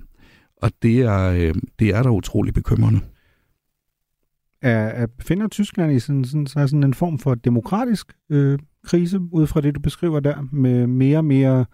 Og 0.62 0.72
det 0.82 1.00
er, 1.00 1.32
øh, 1.32 1.56
det 1.80 1.90
er 1.90 2.04
da 2.04 2.10
utrolig 2.10 2.54
bekymrende. 2.54 3.00
Er, 4.62 4.88
er, 4.88 5.08
befinder 5.18 5.48
Tyskland 5.48 5.92
i 5.92 6.00
sådan, 6.00 6.26
sådan, 6.26 6.48
sådan 6.48 6.84
en 6.84 6.94
form 6.94 7.20
for 7.20 7.36
demokratisk 7.36 8.14
øh, 8.30 8.60
krise, 8.84 9.20
ud 9.32 9.48
fra 9.48 9.62
det, 9.62 9.76
du 9.76 9.80
beskriver 9.80 10.20
der, 10.20 10.48
med 10.52 10.88
mere 10.88 11.18
og 11.18 11.26
mere 11.26 11.66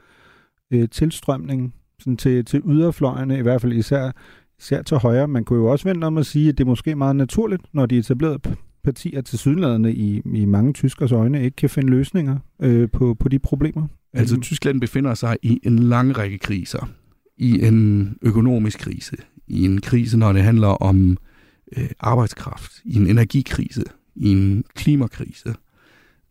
øh, 0.72 0.90
tilstrømning 0.90 1.74
sådan 2.00 2.18
til, 2.18 2.46
til 2.46 2.62
yderfløjene, 2.68 3.38
i 3.38 3.42
hvert 3.42 3.62
fald 3.62 3.74
især, 3.74 4.12
især 4.60 4.82
til 4.82 4.98
højre. 4.98 5.28
Man 5.28 5.46
kunne 5.46 5.60
jo 5.60 5.66
også 5.66 5.90
vente 5.90 6.06
om 6.06 6.18
at 6.18 6.26
sige, 6.26 6.50
at 6.50 6.58
det 6.58 6.64
er 6.64 6.68
måske 6.68 6.96
meget 6.96 7.16
naturligt, 7.16 7.62
når 7.74 7.86
de 7.86 7.98
etablerede 7.98 8.40
partier 8.88 9.22
til 9.22 9.40
sydlandene 9.40 9.94
i, 9.94 10.22
i 10.34 10.46
mange 10.46 10.74
tyskers 10.74 11.12
øjne 11.12 11.44
ikke 11.44 11.56
kan 11.56 11.70
finde 11.70 11.90
løsninger 11.90 12.38
øh, 12.62 12.90
på, 12.90 13.14
på 13.20 13.30
de 13.30 13.40
problemer. 13.40 13.88
Altså 14.14 14.36
øhm. 14.36 14.42
Tyskland 14.42 14.82
befinder 14.82 15.14
sig 15.14 15.38
i 15.42 15.60
en 15.64 15.80
lang 15.80 16.18
række 16.18 16.38
kriser. 16.38 16.90
I 17.38 17.66
en 17.66 18.18
økonomisk 18.22 18.80
krise, 18.80 19.18
i 19.48 19.66
en 19.66 19.82
krise, 19.82 20.18
når 20.18 20.34
det 20.34 20.44
handler 20.44 20.68
om 20.68 21.18
øh, 21.78 21.90
arbejdskraft, 22.00 22.72
i 22.86 22.96
en 22.96 23.08
energikrise, 23.08 23.84
i 24.16 24.32
en 24.32 24.64
klimakrise. 24.76 25.56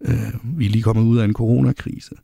Øh, 0.09 0.59
vi 0.59 0.67
er 0.67 0.71
lige 0.71 0.83
kommet 0.83 1.03
ud 1.03 1.19
af 1.19 1.25
en 1.25 1.33
coronakrise. 1.33 2.15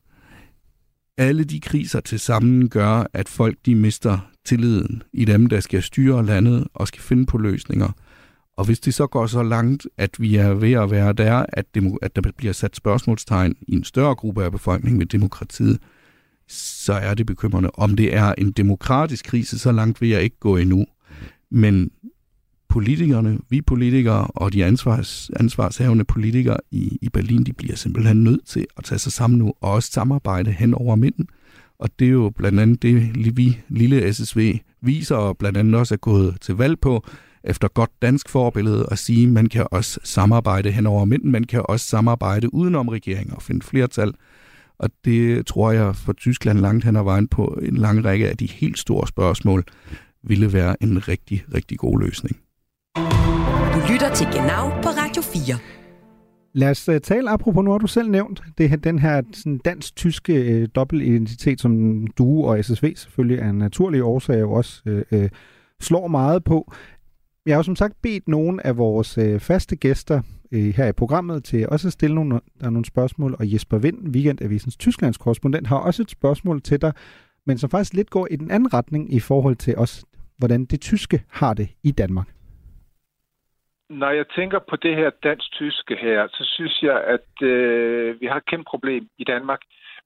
Alle 1.18 1.44
de 1.44 1.60
kriser 1.60 2.00
til 2.00 2.18
sammen 2.18 2.68
gør, 2.68 3.06
at 3.12 3.28
folk 3.28 3.56
de 3.66 3.74
mister 3.74 4.18
tilliden 4.44 5.02
i 5.12 5.24
dem, 5.24 5.46
der 5.46 5.60
skal 5.60 5.82
styre 5.82 6.26
landet 6.26 6.68
og 6.74 6.88
skal 6.88 7.02
finde 7.02 7.26
på 7.26 7.38
løsninger. 7.38 7.92
Og 8.56 8.64
hvis 8.64 8.80
det 8.80 8.94
så 8.94 9.06
går 9.06 9.26
så 9.26 9.42
langt, 9.42 9.86
at 9.98 10.10
vi 10.18 10.36
er 10.36 10.54
ved 10.54 10.72
at 10.72 10.90
være 10.90 11.12
der, 11.12 11.46
at, 11.48 11.74
demo, 11.74 11.96
at 12.02 12.16
der 12.16 12.22
bliver 12.36 12.52
sat 12.52 12.76
spørgsmålstegn 12.76 13.54
i 13.68 13.74
en 13.74 13.84
større 13.84 14.14
gruppe 14.14 14.44
af 14.44 14.52
befolkningen 14.52 15.00
ved 15.00 15.06
demokratiet, 15.06 15.78
så 16.48 16.92
er 16.92 17.14
det 17.14 17.26
bekymrende. 17.26 17.70
Om 17.74 17.96
det 17.96 18.14
er 18.14 18.34
en 18.38 18.52
demokratisk 18.52 19.24
krise, 19.24 19.58
så 19.58 19.72
langt 19.72 20.00
vil 20.00 20.08
jeg 20.08 20.22
ikke 20.22 20.38
gå 20.40 20.56
endnu. 20.56 20.86
Men 21.50 21.90
politikerne, 22.68 23.38
vi 23.48 23.60
politikere 23.60 24.26
og 24.26 24.52
de 24.52 24.64
ansvars, 24.64 25.30
ansvarshavende 25.36 26.04
politikere 26.04 26.56
i, 26.70 26.98
i 27.02 27.08
Berlin, 27.08 27.44
de 27.44 27.52
bliver 27.52 27.76
simpelthen 27.76 28.24
nødt 28.24 28.46
til 28.46 28.66
at 28.76 28.84
tage 28.84 28.98
sig 28.98 29.12
sammen 29.12 29.38
nu 29.38 29.52
og 29.60 29.72
også 29.72 29.90
samarbejde 29.92 30.52
hen 30.52 30.74
over 30.74 30.96
midten. 30.96 31.28
Og 31.78 31.88
det 31.98 32.06
er 32.06 32.10
jo 32.10 32.32
blandt 32.36 32.60
andet 32.60 32.82
det, 32.82 33.36
vi 33.36 33.58
lille 33.68 34.12
SSV 34.12 34.58
viser 34.80 35.16
og 35.16 35.38
blandt 35.38 35.58
andet 35.58 35.74
også 35.74 35.94
er 35.94 35.98
gået 35.98 36.36
til 36.40 36.54
valg 36.54 36.80
på, 36.80 37.04
efter 37.44 37.68
godt 37.68 37.90
dansk 38.02 38.28
forbillede 38.28 38.86
at 38.90 38.98
sige, 38.98 39.26
at 39.26 39.32
man 39.32 39.48
kan 39.48 39.66
også 39.70 40.00
samarbejde 40.04 40.70
hen 40.70 40.86
over 40.86 41.04
midten, 41.04 41.32
man 41.32 41.44
kan 41.44 41.62
også 41.64 41.86
samarbejde 41.86 42.54
udenom 42.54 42.88
regeringen 42.88 43.34
og 43.34 43.42
finde 43.42 43.66
flertal. 43.66 44.12
Og 44.78 44.90
det 45.04 45.46
tror 45.46 45.70
jeg 45.70 45.96
for 45.96 46.12
Tyskland 46.12 46.58
langt 46.58 46.84
hen 46.84 46.96
ad 46.96 47.02
vejen 47.02 47.28
på 47.28 47.58
en 47.62 47.76
lang 47.76 48.04
række 48.04 48.28
af 48.28 48.36
de 48.36 48.46
helt 48.46 48.78
store 48.78 49.06
spørgsmål 49.06 49.64
ville 50.22 50.52
være 50.52 50.82
en 50.82 51.08
rigtig, 51.08 51.44
rigtig 51.54 51.78
god 51.78 52.00
løsning. 52.00 52.36
Du 53.74 53.92
lytter 53.92 54.14
til 54.14 54.26
Genau 54.26 54.68
på 54.82 54.88
Radio 54.88 55.22
4. 55.22 55.58
Lad 56.54 56.70
os 56.70 56.88
uh, 56.88 56.96
tale, 56.96 57.30
apropos 57.30 57.64
nu 57.64 57.70
har 57.70 57.78
du 57.78 57.86
selv 57.86 58.10
nævnt, 58.10 58.42
det 58.58 58.68
her, 58.68 58.76
den 58.76 58.98
her 58.98 59.22
sådan 59.32 59.58
dansk-tyske 59.58 60.62
uh, 60.62 60.68
dobbeltidentitet, 60.74 61.60
som 61.60 62.06
du 62.06 62.44
og 62.44 62.64
SSV 62.64 62.92
selvfølgelig 62.96 63.38
er 63.38 63.50
en 63.50 63.58
naturlig 63.58 64.02
årsag 64.02 64.40
jo 64.40 64.52
også 64.52 64.82
uh, 65.12 65.18
uh, 65.18 65.28
slår 65.80 66.08
meget 66.08 66.44
på. 66.44 66.72
Jeg 67.46 67.54
har 67.54 67.58
jo 67.58 67.62
som 67.62 67.76
sagt 67.76 67.94
bedt 68.02 68.28
nogle 68.28 68.66
af 68.66 68.76
vores 68.76 69.18
øh, 69.18 69.40
faste 69.40 69.76
gæster 69.76 70.18
øh, 70.52 70.74
her 70.76 70.86
i 70.86 70.92
programmet 70.92 71.44
til 71.44 71.68
også 71.68 71.88
at 71.88 71.92
stille 71.92 72.14
nogle, 72.14 72.40
der 72.60 72.66
er 72.66 72.70
nogle 72.70 72.84
spørgsmål, 72.84 73.32
og 73.38 73.52
Jesper 73.52 73.78
Vind, 73.78 74.14
Weekendavisens 74.14 74.76
Tysklands 74.76 75.18
korrespondent, 75.18 75.66
har 75.66 75.78
også 75.78 76.02
et 76.02 76.10
spørgsmål 76.10 76.62
til 76.62 76.82
dig, 76.82 76.92
men 77.46 77.58
som 77.58 77.70
faktisk 77.70 77.94
lidt 77.94 78.10
går 78.10 78.28
i 78.30 78.36
den 78.36 78.50
anden 78.50 78.74
retning 78.74 79.14
i 79.14 79.20
forhold 79.20 79.56
til 79.56 79.78
os, 79.78 80.04
hvordan 80.38 80.64
det 80.64 80.80
tyske 80.80 81.24
har 81.30 81.54
det 81.54 81.68
i 81.84 81.90
Danmark 81.90 82.28
når 84.00 84.10
jeg 84.10 84.26
tænker 84.28 84.58
på 84.70 84.76
det 84.76 84.96
her 84.96 85.10
dansk-tyske 85.22 85.96
her, 85.96 86.28
så 86.28 86.44
synes 86.54 86.82
jeg, 86.82 87.04
at 87.04 87.46
øh, 87.48 88.20
vi 88.20 88.26
har 88.26 88.36
et 88.36 88.46
kæmpe 88.46 88.64
problem 88.70 89.08
i 89.18 89.24
Danmark 89.24 89.60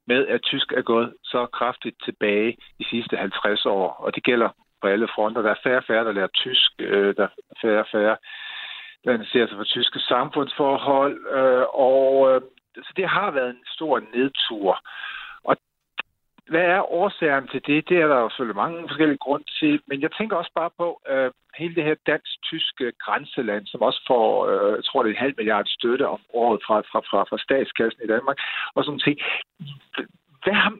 med, 0.06 0.26
at 0.26 0.42
tysk 0.42 0.72
er 0.72 0.82
gået 0.82 1.14
så 1.24 1.46
kraftigt 1.58 1.96
tilbage 2.04 2.56
de 2.78 2.84
sidste 2.90 3.16
50 3.16 3.66
år. 3.66 3.88
Og 3.88 4.14
det 4.14 4.24
gælder 4.24 4.48
på 4.82 4.86
alle 4.88 5.08
fronter. 5.14 5.42
Der 5.42 5.50
er 5.50 5.62
færre 5.62 5.76
og 5.76 5.84
færre, 5.84 6.04
der 6.04 6.12
lærer 6.12 6.36
tysk. 6.44 6.70
Øh, 6.78 7.16
der 7.16 7.22
er 7.22 7.58
færre 7.62 7.80
og 7.80 7.88
færre, 7.92 8.16
der 9.04 9.12
interesserer 9.12 9.46
sig 9.46 9.56
for 9.56 9.64
tyske 9.64 9.98
samfundsforhold. 9.98 11.16
Øh, 11.38 11.66
og 11.74 12.34
øh, 12.34 12.40
så 12.76 12.92
det 12.96 13.08
har 13.08 13.30
været 13.30 13.50
en 13.50 13.64
stor 13.66 14.00
nedtur 14.14 14.80
Og 15.44 15.56
hvad 16.48 16.66
er 16.76 16.92
årsagen 16.92 17.48
til 17.48 17.62
det? 17.66 17.88
Det 17.88 17.96
er 18.00 18.06
der 18.06 18.18
jo 18.20 18.28
selvfølgelig 18.28 18.62
mange 18.64 18.88
forskellige 18.88 19.18
grunde 19.18 19.46
til, 19.60 19.80
men 19.86 20.00
jeg 20.00 20.10
tænker 20.18 20.36
også 20.36 20.52
bare 20.54 20.70
på 20.78 21.00
øh, 21.08 21.30
hele 21.56 21.74
det 21.74 21.84
her 21.84 21.94
dansk-tyske 22.06 22.92
grænseland, 23.04 23.66
som 23.66 23.82
også 23.82 24.00
får, 24.06 24.46
øh, 24.50 24.72
jeg 24.76 24.84
tror 24.84 25.02
det 25.02 25.10
er 25.10 25.14
en 25.14 25.24
halv 25.26 25.34
milliard 25.36 25.66
støtte 25.66 26.08
om 26.08 26.20
året 26.34 26.60
fra, 26.66 26.76
fra, 26.80 27.00
fra, 27.10 27.20
fra 27.30 27.38
statskassen 27.38 28.02
i 28.04 28.06
Danmark, 28.14 28.38
og 28.74 28.84
sådan 28.84 29.00
ting. 29.00 29.18
Hvad 30.44 30.54
har, 30.62 30.72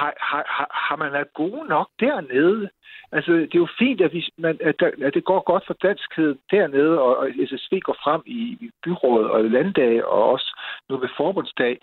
har, 0.00 0.12
har, 0.30 0.66
har 0.88 0.96
man 0.96 1.14
er 1.14 1.24
gode 1.24 1.68
nok 1.68 1.88
dernede? 2.00 2.70
Altså, 3.12 3.32
det 3.32 3.54
er 3.54 3.64
jo 3.66 3.68
fint, 3.78 4.00
at, 4.00 4.12
vi, 4.12 4.28
man, 4.38 4.58
at, 4.60 4.74
der, 4.80 4.90
at 5.06 5.14
det 5.14 5.24
går 5.24 5.40
godt 5.52 5.64
for 5.66 5.74
danskheden 5.74 6.38
dernede, 6.50 7.00
og, 7.00 7.16
og 7.16 7.28
SSV 7.46 7.80
går 7.80 7.96
frem 8.04 8.22
i, 8.26 8.40
i 8.60 8.70
byrådet 8.84 9.30
og 9.30 9.44
landdag, 9.44 10.04
og 10.04 10.30
også 10.32 10.60
nu 10.88 10.96
ved 10.96 11.08
forbundsdag. 11.16 11.78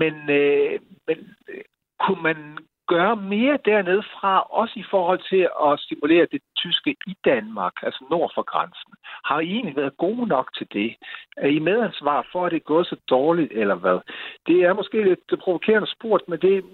Men, 0.00 0.14
øh, 0.30 0.80
men 1.06 1.18
øh, 1.48 1.64
kunne 2.00 2.22
man 2.22 2.58
gøre 2.88 3.16
mere 3.16 3.58
dernede 3.64 4.02
fra, 4.02 4.40
også 4.40 4.74
i 4.76 4.84
forhold 4.90 5.20
til 5.30 5.48
at 5.66 5.80
stimulere 5.80 6.26
det 6.32 6.42
tyske 6.56 6.96
i 7.06 7.14
Danmark, 7.24 7.72
altså 7.82 8.04
nord 8.10 8.30
for 8.34 8.42
grænsen? 8.42 8.92
Har 9.24 9.40
I 9.40 9.48
egentlig 9.50 9.76
været 9.76 9.96
gode 9.96 10.26
nok 10.26 10.48
til 10.58 10.66
det? 10.72 10.96
Er 11.36 11.48
I 11.48 11.58
medansvar 11.58 12.28
for, 12.32 12.46
at 12.46 12.52
det 12.52 12.56
er 12.56 12.72
gået 12.74 12.86
så 12.86 12.96
dårligt, 13.10 13.52
eller 13.52 13.74
hvad? 13.74 13.98
Det 14.46 14.58
er 14.64 14.74
måske 14.74 15.04
lidt 15.04 15.40
provokerende 15.40 15.90
spurgt, 15.90 16.28
men 16.28 16.38
det, 16.40 16.64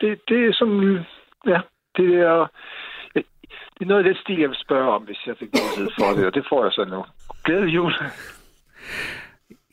det, 0.00 0.20
det 0.28 0.40
er 0.48 0.52
sådan, 0.52 1.04
ja, 1.46 1.60
det 1.96 2.10
er, 2.14 2.46
det 3.74 3.82
er 3.86 3.90
noget 3.92 4.04
af 4.04 4.08
det 4.08 4.22
stil, 4.22 4.40
jeg 4.40 4.48
vil 4.48 4.64
spørge 4.66 4.90
om, 4.90 5.02
hvis 5.02 5.26
jeg 5.26 5.36
fik 5.38 5.48
mulighed 5.48 5.90
for 5.98 6.16
det, 6.16 6.26
og 6.26 6.34
det 6.34 6.44
får 6.48 6.64
jeg 6.64 6.72
så 6.72 6.84
nu. 6.84 7.04
Glædelig 7.44 7.74
jul! 7.74 7.92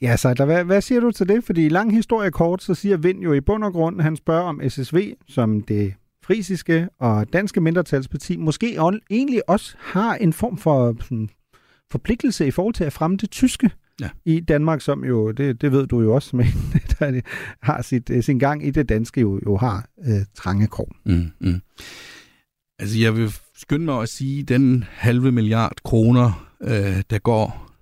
Ja, 0.01 0.17
så 0.17 0.43
hvad, 0.45 0.65
hvad 0.65 0.81
siger 0.81 1.01
du 1.01 1.11
til 1.11 1.29
det? 1.29 1.43
Fordi 1.43 1.65
i 1.65 1.69
lang 1.69 1.95
historie 1.95 2.31
kort, 2.31 2.61
så 2.63 2.73
siger 2.73 2.97
Vind 2.97 3.19
jo 3.19 3.33
i 3.33 3.41
bund 3.41 3.63
og 3.63 3.73
grund, 3.73 4.01
han 4.01 4.15
spørger 4.15 4.43
om 4.43 4.61
SSV, 4.69 5.13
som 5.27 5.61
det 5.61 5.93
frisiske 6.25 6.89
og 6.99 7.33
danske 7.33 7.61
mindretalsparti, 7.61 8.37
måske 8.37 8.77
egentlig 9.09 9.49
også 9.49 9.77
har 9.79 10.15
en 10.15 10.33
form 10.33 10.57
for 10.57 10.95
sådan, 11.01 11.29
forpligtelse 11.91 12.47
i 12.47 12.51
forhold 12.51 12.73
til 12.73 12.83
at 12.83 12.93
fremme 12.93 13.17
det 13.17 13.31
tyske. 13.31 13.71
Ja. 14.01 14.09
i 14.25 14.39
Danmark, 14.39 14.81
som 14.81 15.05
jo, 15.05 15.31
det, 15.31 15.61
det 15.61 15.71
ved 15.71 15.87
du 15.87 16.01
jo 16.01 16.15
også, 16.15 16.35
men 16.37 16.45
der 16.99 17.21
har 17.61 17.81
sit, 17.81 18.09
øh, 18.09 18.23
sin 18.23 18.39
gang 18.39 18.67
i 18.67 18.71
det 18.71 18.89
danske, 18.89 19.21
jo, 19.21 19.39
jo 19.45 19.57
har 19.57 19.89
øh, 20.07 20.25
trange 20.35 20.67
kår. 20.67 20.95
Mm, 21.05 21.31
mm. 21.39 21.61
Altså, 22.79 22.99
jeg 22.99 23.15
vil 23.15 23.33
skynde 23.55 23.85
mig 23.85 24.01
at 24.01 24.09
sige, 24.09 24.43
den 24.43 24.83
halve 24.91 25.31
milliard 25.31 25.77
kroner, 25.83 26.53
øh, 26.61 27.03
der 27.09 27.19
går 27.19 27.73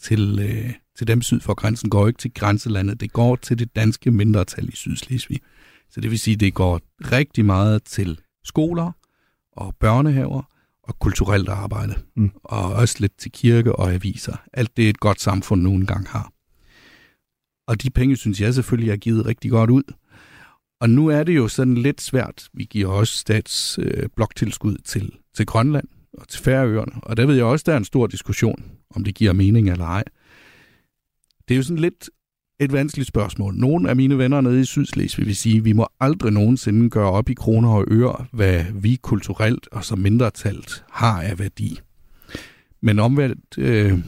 til, 0.00 0.38
øh, 0.42 0.72
til 0.96 1.06
dem 1.06 1.22
syd 1.22 1.40
for 1.40 1.54
grænsen, 1.54 1.90
går 1.90 2.08
ikke 2.08 2.18
til 2.18 2.34
grænselandet. 2.34 3.00
Det 3.00 3.12
går 3.12 3.36
til 3.36 3.58
det 3.58 3.76
danske 3.76 4.10
mindretal 4.10 4.68
i 4.68 4.76
Sydslesvig. 4.76 5.40
Så 5.90 6.00
det 6.00 6.10
vil 6.10 6.18
sige, 6.18 6.36
det 6.36 6.54
går 6.54 6.80
rigtig 7.00 7.44
meget 7.44 7.82
til 7.82 8.18
skoler 8.44 8.92
og 9.52 9.74
børnehaver 9.80 10.49
og 10.90 10.98
kulturelt 10.98 11.48
arbejde. 11.48 11.94
Mm. 12.16 12.30
Og 12.44 12.72
også 12.72 12.96
lidt 12.98 13.18
til 13.18 13.32
kirke 13.32 13.76
og 13.76 13.92
aviser. 13.92 14.36
Alt 14.52 14.76
det 14.76 14.88
et 14.88 15.00
godt 15.00 15.20
samfund 15.20 15.62
nogle 15.62 15.86
gange 15.86 16.08
har. 16.08 16.32
Og 17.68 17.82
de 17.82 17.90
penge, 17.90 18.16
synes 18.16 18.40
jeg 18.40 18.54
selvfølgelig, 18.54 18.90
er 18.90 18.96
givet 18.96 19.26
rigtig 19.26 19.50
godt 19.50 19.70
ud. 19.70 19.82
Og 20.80 20.90
nu 20.90 21.06
er 21.06 21.22
det 21.22 21.36
jo 21.36 21.48
sådan 21.48 21.74
lidt 21.74 22.00
svært. 22.00 22.48
Vi 22.52 22.64
giver 22.64 22.88
også 22.88 23.16
statsbloktilskud 23.16 24.02
øh, 24.02 24.08
bloktilskud 24.16 24.76
til, 24.84 25.12
til 25.34 25.46
Grønland 25.46 25.88
og 26.12 26.28
til 26.28 26.40
Færøerne. 26.42 26.92
Og 27.02 27.16
der 27.16 27.26
ved 27.26 27.34
jeg 27.34 27.44
også, 27.44 27.64
der 27.66 27.72
er 27.72 27.76
en 27.76 27.84
stor 27.84 28.06
diskussion, 28.06 28.64
om 28.94 29.04
det 29.04 29.14
giver 29.14 29.32
mening 29.32 29.70
eller 29.70 29.84
ej. 29.84 30.04
Det 31.48 31.54
er 31.54 31.56
jo 31.56 31.62
sådan 31.62 31.78
lidt 31.78 32.10
et 32.60 32.72
vanskeligt 32.72 33.08
spørgsmål. 33.08 33.54
Nogle 33.54 33.90
af 33.90 33.96
mine 33.96 34.18
venner 34.18 34.40
nede 34.40 34.60
i 34.60 34.64
Sydslesvig 34.64 35.26
vil 35.26 35.36
sige, 35.36 35.56
at 35.56 35.64
vi 35.64 35.72
må 35.72 35.88
aldrig 36.00 36.32
nogensinde 36.32 36.90
gøre 36.90 37.10
op 37.10 37.30
i 37.30 37.34
kroner 37.34 37.70
og 37.70 37.84
øre, 37.90 38.26
hvad 38.32 38.64
vi 38.74 38.98
kulturelt 39.02 39.68
og 39.72 39.84
som 39.84 39.98
mindretalt 39.98 40.84
har 40.90 41.22
af 41.22 41.38
værdi. 41.38 41.80
Men 42.80 42.98
omvendt, 42.98 43.58
øh, 43.58 43.98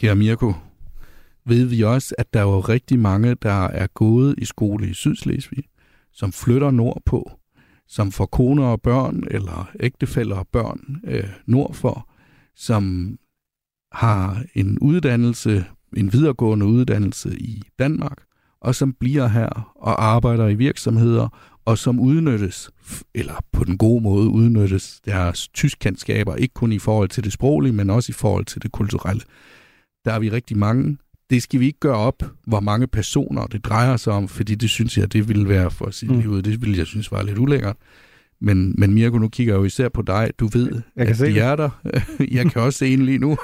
kære 0.00 0.16
Mirko, 0.16 0.52
ved 1.46 1.64
vi 1.64 1.82
også, 1.82 2.14
at 2.18 2.34
der 2.34 2.40
er 2.40 2.44
jo 2.44 2.60
rigtig 2.60 2.98
mange, 2.98 3.34
der 3.34 3.64
er 3.64 3.86
gået 3.86 4.34
i 4.38 4.44
skole 4.44 4.90
i 4.90 4.94
Sydslesvig, 4.94 5.64
som 6.12 6.32
flytter 6.32 6.70
nordpå, 6.70 7.30
som 7.88 8.12
får 8.12 8.26
koner 8.26 8.64
og 8.64 8.82
børn, 8.82 9.24
eller 9.30 9.70
ægtefæller 9.80 10.36
og 10.36 10.48
børn 10.52 11.00
øh, 11.04 11.28
nordfor, 11.46 12.08
som 12.56 13.16
har 13.92 14.44
en 14.54 14.78
uddannelse, 14.78 15.64
en 15.96 16.12
videregående 16.12 16.66
uddannelse 16.66 17.36
i 17.38 17.62
Danmark, 17.78 18.18
og 18.60 18.74
som 18.74 18.92
bliver 18.92 19.28
her 19.28 19.72
og 19.76 20.04
arbejder 20.04 20.48
i 20.48 20.54
virksomheder, 20.54 21.28
og 21.64 21.78
som 21.78 22.00
udnyttes, 22.00 22.70
eller 23.14 23.34
på 23.52 23.64
den 23.64 23.78
gode 23.78 24.02
måde 24.02 24.28
udnyttes 24.28 25.00
deres 25.04 25.48
tyskkendskaber, 25.48 26.34
ikke 26.36 26.54
kun 26.54 26.72
i 26.72 26.78
forhold 26.78 27.08
til 27.08 27.24
det 27.24 27.32
sproglige, 27.32 27.72
men 27.72 27.90
også 27.90 28.10
i 28.10 28.12
forhold 28.12 28.44
til 28.44 28.62
det 28.62 28.72
kulturelle. 28.72 29.22
Der 30.04 30.12
er 30.12 30.18
vi 30.18 30.30
rigtig 30.30 30.56
mange. 30.56 30.98
Det 31.30 31.42
skal 31.42 31.60
vi 31.60 31.66
ikke 31.66 31.80
gøre 31.80 31.96
op, 31.96 32.22
hvor 32.46 32.60
mange 32.60 32.86
personer 32.86 33.46
det 33.46 33.64
drejer 33.64 33.96
sig 33.96 34.12
om, 34.12 34.28
fordi 34.28 34.54
det 34.54 34.70
synes 34.70 34.98
jeg, 34.98 35.12
det 35.12 35.28
ville 35.28 35.48
være 35.48 35.70
for 35.70 35.90
sit 35.90 36.10
mm. 36.10 36.18
liv, 36.18 36.42
det 36.42 36.60
ville 36.60 36.78
jeg 36.78 36.86
synes 36.86 37.12
var 37.12 37.22
lidt 37.22 37.38
ulækkert. 37.38 37.76
Men, 38.40 38.74
men 38.78 38.94
Mirko, 38.94 39.18
nu 39.18 39.28
kigger 39.28 39.52
jeg 39.54 39.58
jo 39.60 39.64
især 39.64 39.88
på 39.88 40.02
dig. 40.02 40.30
Du 40.38 40.46
ved, 40.52 40.72
Jeg 40.96 41.06
kan 41.06 41.08
at 41.12 41.16
se 41.16 41.26
de 41.26 41.34
det. 41.34 41.42
er 41.42 41.56
der. 41.56 41.70
Jeg 42.36 42.50
kan 42.50 42.62
også 42.62 42.78
se 42.78 42.88
en 42.92 43.06
lige 43.06 43.18
nu. 43.18 43.36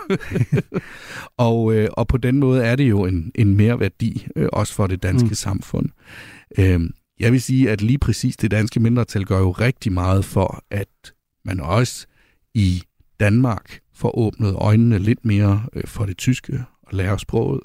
og, 1.36 1.74
øh, 1.74 1.88
og 1.92 2.08
på 2.08 2.16
den 2.16 2.38
måde 2.38 2.64
er 2.64 2.76
det 2.76 2.88
jo 2.90 3.04
en, 3.06 3.32
en 3.34 3.56
mere 3.56 3.80
værdi, 3.80 4.26
øh, 4.36 4.48
også 4.52 4.74
for 4.74 4.86
det 4.86 5.02
danske 5.02 5.24
Mm. 5.24 5.28
mm. 5.30 5.34
samfund. 5.34 5.88
Øh, 6.58 6.80
jeg 7.20 7.32
vil 7.32 7.42
sige, 7.42 7.70
at 7.70 7.82
lige 7.82 7.98
præcis 7.98 8.36
det 8.36 8.50
danske 8.50 8.80
mindretal 8.80 9.24
gør 9.24 9.38
jo 9.38 9.50
rigtig 9.50 9.92
meget 9.92 10.24
for, 10.24 10.64
at 10.70 11.12
man 11.44 11.60
også 11.60 12.06
i 12.54 12.82
Danmark 13.20 13.78
får 13.94 14.18
åbnet 14.18 14.54
øjnene 14.54 14.98
lidt 14.98 15.24
mere 15.24 15.62
øh, 15.72 15.82
for 15.86 16.06
det 16.06 16.18
tyske 16.18 16.64
og 16.82 16.96
lærer 16.96 17.16
sproget. 17.16 17.60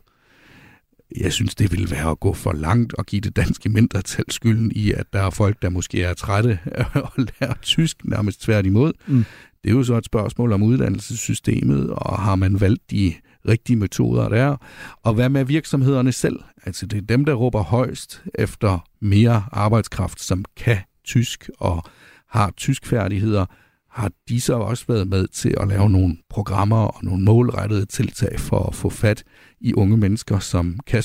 Jeg 1.15 1.33
synes, 1.33 1.55
det 1.55 1.71
ville 1.71 1.91
være 1.91 2.11
at 2.11 2.19
gå 2.19 2.33
for 2.33 2.53
langt 2.53 2.93
og 2.93 3.05
give 3.05 3.21
det 3.21 3.35
danske 3.35 3.69
mindretal 3.69 4.25
skylden 4.29 4.71
i, 4.75 4.91
at 4.91 5.05
der 5.13 5.21
er 5.21 5.29
folk, 5.29 5.61
der 5.61 5.69
måske 5.69 6.03
er 6.03 6.13
trætte 6.13 6.59
af 6.65 6.85
at 6.95 7.11
lære 7.17 7.55
tysk, 7.61 8.05
nærmest 8.05 8.41
tværtimod. 8.41 8.93
Mm. 9.07 9.25
Det 9.63 9.69
er 9.69 9.75
jo 9.75 9.83
så 9.83 9.95
et 9.97 10.05
spørgsmål 10.05 10.53
om 10.53 10.63
uddannelsessystemet, 10.63 11.89
og 11.89 12.19
har 12.19 12.35
man 12.35 12.61
valgt 12.61 12.91
de 12.91 13.13
rigtige 13.47 13.77
metoder 13.77 14.29
der? 14.29 14.57
Og 15.03 15.13
hvad 15.13 15.29
med 15.29 15.45
virksomhederne 15.45 16.11
selv? 16.11 16.39
Altså 16.65 16.85
det 16.85 16.97
er 16.97 17.01
dem, 17.01 17.25
der 17.25 17.33
råber 17.33 17.63
højst 17.63 18.23
efter 18.35 18.87
mere 19.01 19.43
arbejdskraft, 19.51 20.21
som 20.21 20.45
kan 20.57 20.77
tysk 21.05 21.49
og 21.59 21.83
har 22.29 22.51
tyskfærdigheder. 22.57 23.45
Har 23.97 24.11
de 24.29 24.41
så 24.41 24.53
også 24.53 24.85
været 24.87 25.07
med 25.07 25.27
til 25.27 25.53
at 25.59 25.67
lave 25.67 25.89
nogle 25.89 26.17
programmer 26.29 26.77
og 26.77 27.03
nogle 27.03 27.23
målrettede 27.23 27.85
tiltag 27.85 28.39
for 28.39 28.63
at 28.63 28.75
få 28.75 28.89
fat 28.89 29.23
i 29.61 29.73
unge 29.73 29.97
mennesker, 29.97 30.39
som 30.39 30.79
kan? 30.87 31.03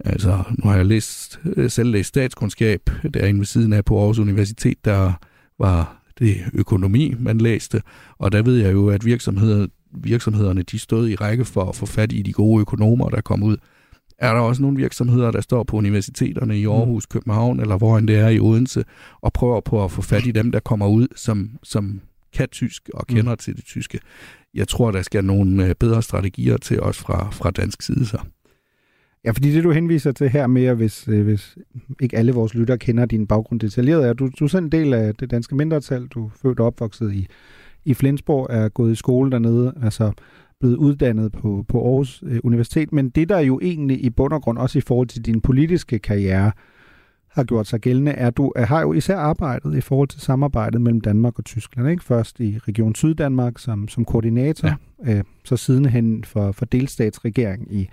Altså, 0.00 0.42
nu 0.50 0.70
har 0.70 0.76
jeg 0.76 0.86
læst, 0.86 1.40
øh, 1.56 1.70
selv 1.70 1.90
læst 1.90 2.08
statskundskab 2.08 2.80
derinde 3.14 3.38
ved 3.38 3.46
siden 3.46 3.72
af 3.72 3.84
på 3.84 3.98
Aarhus 3.98 4.18
Universitet, 4.18 4.84
der 4.84 5.12
var 5.58 6.02
det 6.18 6.36
økonomi, 6.52 7.14
man 7.18 7.38
læste, 7.38 7.82
og 8.18 8.32
der 8.32 8.42
ved 8.42 8.56
jeg 8.56 8.72
jo, 8.72 8.88
at 8.88 9.04
virksomheder, 9.04 9.66
virksomhederne 9.94 10.62
de 10.62 10.78
stod 10.78 11.08
i 11.08 11.14
række 11.14 11.44
for 11.44 11.64
at 11.64 11.76
få 11.76 11.86
fat 11.86 12.12
i 12.12 12.22
de 12.22 12.32
gode 12.32 12.60
økonomer, 12.60 13.08
der 13.08 13.20
kom 13.20 13.42
ud. 13.42 13.56
Er 14.18 14.32
der 14.32 14.40
også 14.40 14.62
nogle 14.62 14.76
virksomheder, 14.76 15.30
der 15.30 15.40
står 15.40 15.62
på 15.62 15.76
universiteterne 15.76 16.58
i 16.58 16.66
Aarhus, 16.66 17.06
København 17.06 17.60
eller 17.60 17.78
hvor 17.78 17.98
end 17.98 18.08
det 18.08 18.16
er 18.16 18.28
i 18.28 18.40
Odense, 18.40 18.84
og 19.20 19.32
prøver 19.32 19.60
på 19.60 19.84
at 19.84 19.90
få 19.90 20.02
fat 20.02 20.26
i 20.26 20.30
dem, 20.30 20.52
der 20.52 20.60
kommer 20.60 20.88
ud, 20.88 21.08
som, 21.16 21.50
som 21.62 22.00
kan 22.32 22.48
tysk 22.48 22.90
og 22.94 23.06
kender 23.06 23.32
mm. 23.32 23.36
til 23.36 23.56
det 23.56 23.64
tyske? 23.64 24.00
Jeg 24.54 24.68
tror, 24.68 24.90
der 24.90 25.02
skal 25.02 25.24
nogle 25.24 25.66
øh, 25.66 25.74
bedre 25.74 26.02
strategier 26.02 26.56
til 26.56 26.80
os 26.80 26.98
fra, 26.98 27.30
fra 27.30 27.50
dansk 27.50 27.82
side 27.82 28.06
så. 28.06 28.18
Ja, 29.24 29.30
fordi 29.30 29.52
det 29.52 29.64
du 29.64 29.70
henviser 29.70 30.12
til 30.12 30.28
her 30.28 30.46
med, 30.46 30.74
hvis, 30.74 31.08
øh, 31.08 31.24
hvis 31.24 31.58
ikke 32.00 32.16
alle 32.16 32.32
vores 32.32 32.54
lyttere 32.54 32.78
kender 32.78 33.06
din 33.06 33.26
baggrund 33.26 33.60
detaljeret, 33.60 34.08
er 34.08 34.12
du, 34.12 34.30
du 34.38 34.44
er 34.44 34.48
selv 34.48 34.64
en 34.64 34.72
del 34.72 34.94
af 34.94 35.14
det 35.14 35.30
danske 35.30 35.56
mindretal. 35.56 36.06
Du 36.06 36.26
er 36.26 36.30
født 36.42 36.60
og 36.60 36.66
opvokset 36.66 37.12
i, 37.14 37.26
i 37.84 37.94
Flensborg, 37.94 38.46
er 38.50 38.68
gået 38.68 38.92
i 38.92 38.94
skole 38.94 39.30
dernede, 39.30 39.74
altså 39.82 40.12
blevet 40.60 40.76
uddannet 40.76 41.32
på, 41.32 41.64
på 41.68 41.84
Aarhus 41.84 42.22
øh, 42.26 42.40
Universitet. 42.44 42.92
Men 42.92 43.08
det, 43.08 43.28
der 43.28 43.38
jo 43.38 43.60
egentlig 43.62 44.04
i 44.04 44.10
bund 44.10 44.32
og 44.32 44.42
grund, 44.42 44.58
også 44.58 44.78
i 44.78 44.80
forhold 44.80 45.08
til 45.08 45.26
din 45.26 45.40
politiske 45.40 45.98
karriere, 45.98 46.52
har 47.36 47.44
gjort 47.44 47.66
sig 47.66 47.80
gældende, 47.80 48.12
er, 48.12 48.26
at 48.26 48.36
du 48.36 48.52
har 48.56 48.80
jo 48.80 48.92
især 48.92 49.16
arbejdet 49.16 49.76
i 49.76 49.80
forhold 49.80 50.08
til 50.08 50.20
samarbejdet 50.20 50.80
mellem 50.80 51.00
Danmark 51.00 51.38
og 51.38 51.44
Tyskland. 51.44 51.88
Ikke? 51.90 52.04
Først 52.04 52.40
i 52.40 52.58
Region 52.58 52.94
Syddanmark 52.94 53.58
som, 53.58 53.88
som 53.88 54.04
koordinator, 54.04 54.68
ja. 55.06 55.18
øh, 55.18 55.24
så 55.44 55.56
sidenhen 55.56 56.24
for, 56.24 56.52
for 56.52 56.64
delstatsregering 56.64 57.74
i, 57.74 57.88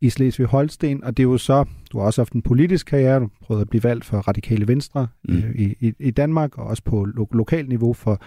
i 0.00 0.08
Slesvig-Holsten, 0.08 1.04
og 1.04 1.16
det 1.16 1.22
er 1.22 1.28
jo 1.28 1.38
så, 1.38 1.64
du 1.92 1.98
har 1.98 2.06
også 2.06 2.20
haft 2.20 2.32
en 2.32 2.42
politisk 2.42 2.86
karriere, 2.86 3.20
du 3.20 3.28
prøvede 3.42 3.62
at 3.62 3.68
blive 3.68 3.84
valgt 3.84 4.04
for 4.04 4.18
Radikale 4.18 4.68
Venstre 4.68 5.06
mm. 5.24 5.36
øh, 5.36 5.54
i, 5.54 5.74
i, 5.80 5.92
i 5.98 6.10
Danmark, 6.10 6.58
og 6.58 6.66
også 6.66 6.82
på 6.82 7.04
lo- 7.04 7.28
lokal 7.32 7.68
niveau 7.68 7.92
for, 7.92 8.22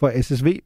for 0.00 0.22
SSV. 0.22 0.58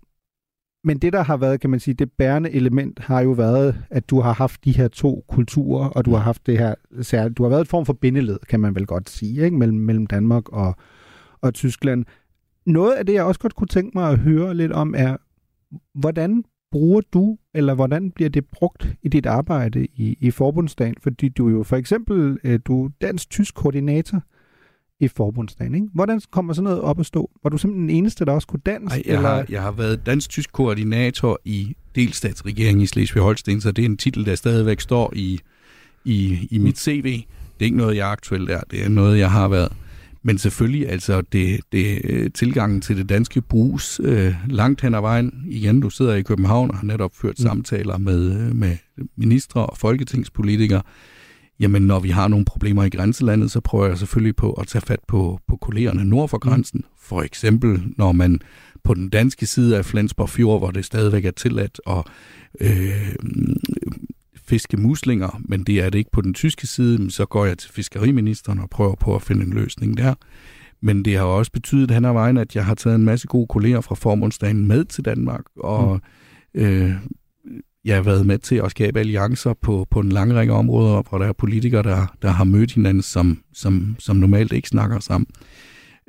Men 0.85 0.99
det, 0.99 1.13
der 1.13 1.23
har 1.23 1.37
været, 1.37 1.61
kan 1.61 1.71
man 1.71 1.81
sige, 1.81 1.95
det 1.95 2.13
bærende 2.13 2.51
element, 2.51 2.99
har 2.99 3.21
jo 3.21 3.31
været, 3.31 3.83
at 3.91 4.11
du 4.11 4.21
har 4.21 4.33
haft 4.33 4.65
de 4.65 4.77
her 4.77 4.89
to 4.89 5.25
kulturer, 5.29 5.89
og 5.89 6.05
du 6.05 6.11
har 6.11 6.19
haft 6.19 6.47
det 6.47 6.59
her 6.59 6.75
særligt, 7.03 7.39
du 7.39 7.43
har 7.43 7.51
været 7.51 7.61
et 7.61 7.69
form 7.69 7.87
for 7.87 7.93
bindeled, 7.93 8.39
kan 8.49 8.61
man 8.61 8.75
vel 8.75 8.87
godt 8.87 9.11
sige, 9.11 9.45
ikke? 9.45 9.57
Mellem, 9.57 9.79
mellem 9.79 10.07
Danmark 10.07 10.49
og, 10.49 10.77
og 11.41 11.55
Tyskland. 11.55 12.05
Noget 12.67 12.93
af 12.93 13.07
det, 13.07 13.15
jeg 13.15 13.25
også 13.25 13.41
godt 13.41 13.55
kunne 13.55 13.69
tænke 13.69 13.99
mig 13.99 14.11
at 14.11 14.19
høre 14.19 14.55
lidt 14.55 14.73
om, 14.73 14.95
er, 14.97 15.17
hvordan 15.95 16.45
bruger 16.71 17.01
du, 17.13 17.39
eller 17.55 17.75
hvordan 17.75 18.11
bliver 18.11 18.31
det 18.31 18.47
brugt 18.47 18.89
i 19.03 19.09
dit 19.09 19.27
arbejde 19.27 19.87
i, 19.95 20.17
i 20.21 20.31
forbundsdagen? 20.31 20.95
Fordi 21.01 21.29
du 21.29 21.49
er 21.49 21.53
jo 21.53 21.63
for 21.63 21.77
eksempel, 21.77 22.39
øh, 22.45 22.61
du 22.65 22.85
er 22.85 22.91
dansk-tysk 23.01 23.55
koordinator 23.55 24.23
i 25.01 25.09
forbundsdagen, 25.09 25.75
ikke? 25.75 25.87
Hvordan 25.95 26.21
kommer 26.31 26.53
sådan 26.53 26.65
noget 26.65 26.81
op 26.81 27.01
at 27.01 27.07
stå? 27.07 27.31
Var 27.43 27.51
du 27.51 27.59
simpelthen 27.59 27.89
den 27.89 27.97
eneste, 27.97 28.25
der 28.25 28.33
også 28.33 28.49
kunne 28.49 28.61
dansk? 28.67 28.97
Ej, 28.97 29.03
jeg, 29.07 29.15
eller? 29.15 29.29
har, 29.29 29.47
jeg 29.49 29.63
har 29.63 29.71
været 29.71 30.07
dansk-tysk 30.07 30.53
koordinator 30.53 31.41
i 31.45 31.77
delstatsregeringen 31.95 32.83
i 32.83 32.87
Slesvig-Holsten, 32.87 33.61
så 33.61 33.73
det 33.73 33.83
er 33.83 33.87
en 33.87 33.97
titel, 33.97 34.27
der 34.27 34.35
stadigvæk 34.35 34.81
står 34.81 35.13
i, 35.17 35.41
i, 36.05 36.49
i 36.51 36.59
mit 36.59 36.79
CV. 36.79 37.03
Det 37.03 37.61
er 37.61 37.65
ikke 37.65 37.77
noget, 37.77 37.97
jeg 37.97 38.11
aktuelt 38.11 38.51
er. 38.51 38.61
Det 38.71 38.85
er 38.85 38.89
noget, 38.89 39.19
jeg 39.19 39.31
har 39.31 39.49
været. 39.49 39.73
Men 40.23 40.39
selvfølgelig, 40.39 40.89
altså, 40.89 41.21
det, 41.21 41.61
det 41.73 42.35
tilgangen 42.35 42.81
til 42.81 42.97
det 42.97 43.09
danske 43.09 43.41
brugs 43.41 44.01
øh, 44.05 44.35
langt 44.49 44.81
hen 44.81 44.95
ad 44.95 45.01
vejen. 45.01 45.45
Igen, 45.49 45.81
du 45.81 45.91
sidder 45.91 46.15
i 46.15 46.23
København 46.23 46.71
og 46.71 46.77
har 46.77 46.87
netop 46.87 47.11
ført 47.15 47.39
mm. 47.39 47.43
samtaler 47.43 47.99
med, 47.99 48.55
med 48.55 48.77
ministre 49.17 49.67
og 49.67 49.77
folketingspolitikere. 49.79 50.83
Jamen, 51.61 51.83
når 51.83 52.01
vi 52.01 52.11
har 52.11 52.29
nogle 52.29 52.45
problemer 52.45 52.85
i 52.85 52.89
grænselandet, 52.89 53.51
så 53.51 53.61
prøver 53.61 53.87
jeg 53.87 53.99
selvfølgelig 53.99 54.37
på 54.37 54.53
at 54.53 54.67
tage 54.67 54.83
fat 54.83 55.01
på, 55.09 55.41
på 55.49 55.57
kollegerne 55.57 56.05
nord 56.05 56.29
for 56.29 56.39
grænsen. 56.39 56.79
Mm. 56.79 56.91
For 57.01 57.23
eksempel, 57.23 57.83
når 57.97 58.13
man 58.13 58.41
på 58.85 58.95
den 58.95 59.09
danske 59.09 59.47
side 59.47 59.77
af 59.79 59.85
Flensborg 59.85 60.29
Fjord, 60.29 60.61
hvor 60.61 60.71
det 60.71 60.85
stadigvæk 60.85 61.25
er 61.25 61.31
tilladt 61.31 61.81
at 61.87 62.05
øh, 62.61 63.17
fiske 64.45 64.77
muslinger, 64.77 65.41
men 65.45 65.63
det 65.65 65.81
er 65.81 65.91
det 65.91 65.99
ikke 65.99 66.11
på 66.11 66.21
den 66.21 66.35
tyske 66.35 66.67
side, 66.67 67.11
så 67.11 67.25
går 67.25 67.45
jeg 67.45 67.59
til 67.59 67.71
fiskeriministeren 67.71 68.59
og 68.59 68.71
prøver 68.71 68.95
på 68.95 69.15
at 69.15 69.23
finde 69.23 69.45
en 69.45 69.53
løsning 69.53 69.97
der. 69.97 70.15
Men 70.83 71.05
det 71.05 71.17
har 71.17 71.25
også 71.25 71.53
betydet 71.53 71.91
hen 71.91 72.05
ad 72.05 72.13
vejen, 72.13 72.37
at 72.37 72.57
jeg 72.57 72.65
har 72.65 72.75
taget 72.75 72.97
en 72.97 73.05
masse 73.05 73.27
gode 73.27 73.47
kolleger 73.47 73.81
fra 73.81 73.95
forbundsdagen 73.95 74.67
med 74.67 74.85
til 74.85 75.05
Danmark, 75.05 75.45
og 75.57 76.01
mm. 76.55 76.61
øh, 76.61 76.93
jeg 77.85 77.97
har 77.97 78.03
været 78.03 78.27
med 78.27 78.39
til 78.39 78.57
at 78.57 78.71
skabe 78.71 79.01
alliancer 79.01 79.55
på, 79.63 79.87
på 79.91 80.01
en 80.01 80.09
lang 80.09 80.35
række 80.35 80.53
områder, 80.53 81.03
hvor 81.09 81.19
der 81.19 81.27
er 81.27 81.33
politikere, 81.33 81.83
der, 81.83 82.07
der 82.23 82.29
har 82.29 82.45
mødt 82.45 82.73
hinanden, 82.73 83.03
som, 83.03 83.43
som, 83.53 83.97
som 83.99 84.17
normalt 84.17 84.53
ikke 84.53 84.69
snakker 84.69 85.01
sammen. 85.01 85.27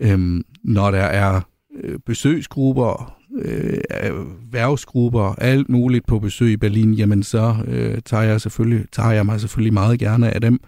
Øhm, 0.01 0.43
når 0.63 0.91
der 0.91 1.03
er 1.03 1.41
øh, 1.83 1.99
besøgsgrupper, 2.05 3.17
øh, 3.41 4.13
værvsgrupper, 4.51 5.35
alt 5.37 5.69
muligt 5.69 6.07
på 6.07 6.19
besøg 6.19 6.51
i 6.51 6.57
Berlin, 6.57 6.93
jamen 6.93 7.23
så 7.23 7.55
øh, 7.67 8.01
tager, 8.05 8.23
jeg 8.23 8.41
selvfølgelig, 8.41 8.85
tager 8.91 9.11
jeg 9.11 9.25
mig 9.25 9.39
selvfølgelig 9.39 9.73
meget 9.73 9.99
gerne 9.99 10.33
af 10.33 10.41
dem 10.41 10.59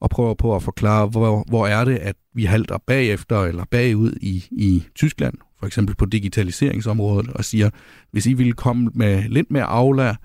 og 0.00 0.10
prøver 0.10 0.34
på 0.34 0.56
at 0.56 0.62
forklare, 0.62 1.06
hvor, 1.06 1.44
hvor 1.48 1.66
er 1.66 1.84
det, 1.84 1.96
at 1.96 2.16
vi 2.34 2.44
halter 2.44 2.78
bagefter 2.86 3.42
eller 3.42 3.64
bagud 3.70 4.12
i, 4.20 4.44
i 4.50 4.84
Tyskland, 4.94 5.34
for 5.62 5.66
eksempel 5.66 5.96
på 5.96 6.04
digitaliseringsområdet, 6.04 7.30
og 7.30 7.44
siger, 7.44 7.70
hvis 8.10 8.26
I 8.26 8.32
ville 8.32 8.52
komme 8.52 8.90
med 8.94 9.22
lidt 9.28 9.50
mere 9.50 9.64
aflag, 9.64 10.16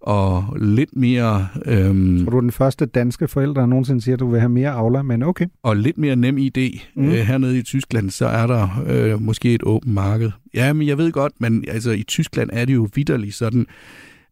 og 0.00 0.56
lidt 0.60 0.96
mere... 0.96 1.48
Øhm, 1.64 2.24
Tror 2.24 2.30
du 2.30 2.36
er 2.36 2.40
den 2.40 2.52
første 2.52 2.86
danske 2.86 3.28
forælder, 3.28 3.54
der 3.54 3.66
nogensinde 3.66 4.00
siger, 4.00 4.14
at 4.16 4.20
du 4.20 4.30
vil 4.30 4.40
have 4.40 4.48
mere 4.48 4.70
Aula, 4.70 5.02
men 5.02 5.22
okay. 5.22 5.46
Og 5.62 5.76
lidt 5.76 5.98
mere 5.98 6.16
nem 6.16 6.36
idé 6.36 6.80
mm. 6.96 7.08
øh, 7.08 7.14
hernede 7.14 7.58
i 7.58 7.62
Tyskland, 7.62 8.10
så 8.10 8.26
er 8.26 8.46
der 8.46 8.84
øh, 8.86 9.22
måske 9.22 9.54
et 9.54 9.62
åbent 9.62 9.94
marked. 9.94 10.30
Ja, 10.54 10.72
men 10.72 10.88
jeg 10.88 10.98
ved 10.98 11.12
godt, 11.12 11.32
men 11.40 11.64
altså 11.68 11.90
i 11.90 12.02
Tyskland 12.02 12.50
er 12.52 12.64
det 12.64 12.74
jo 12.74 12.88
vidderligt 12.94 13.34
sådan, 13.34 13.66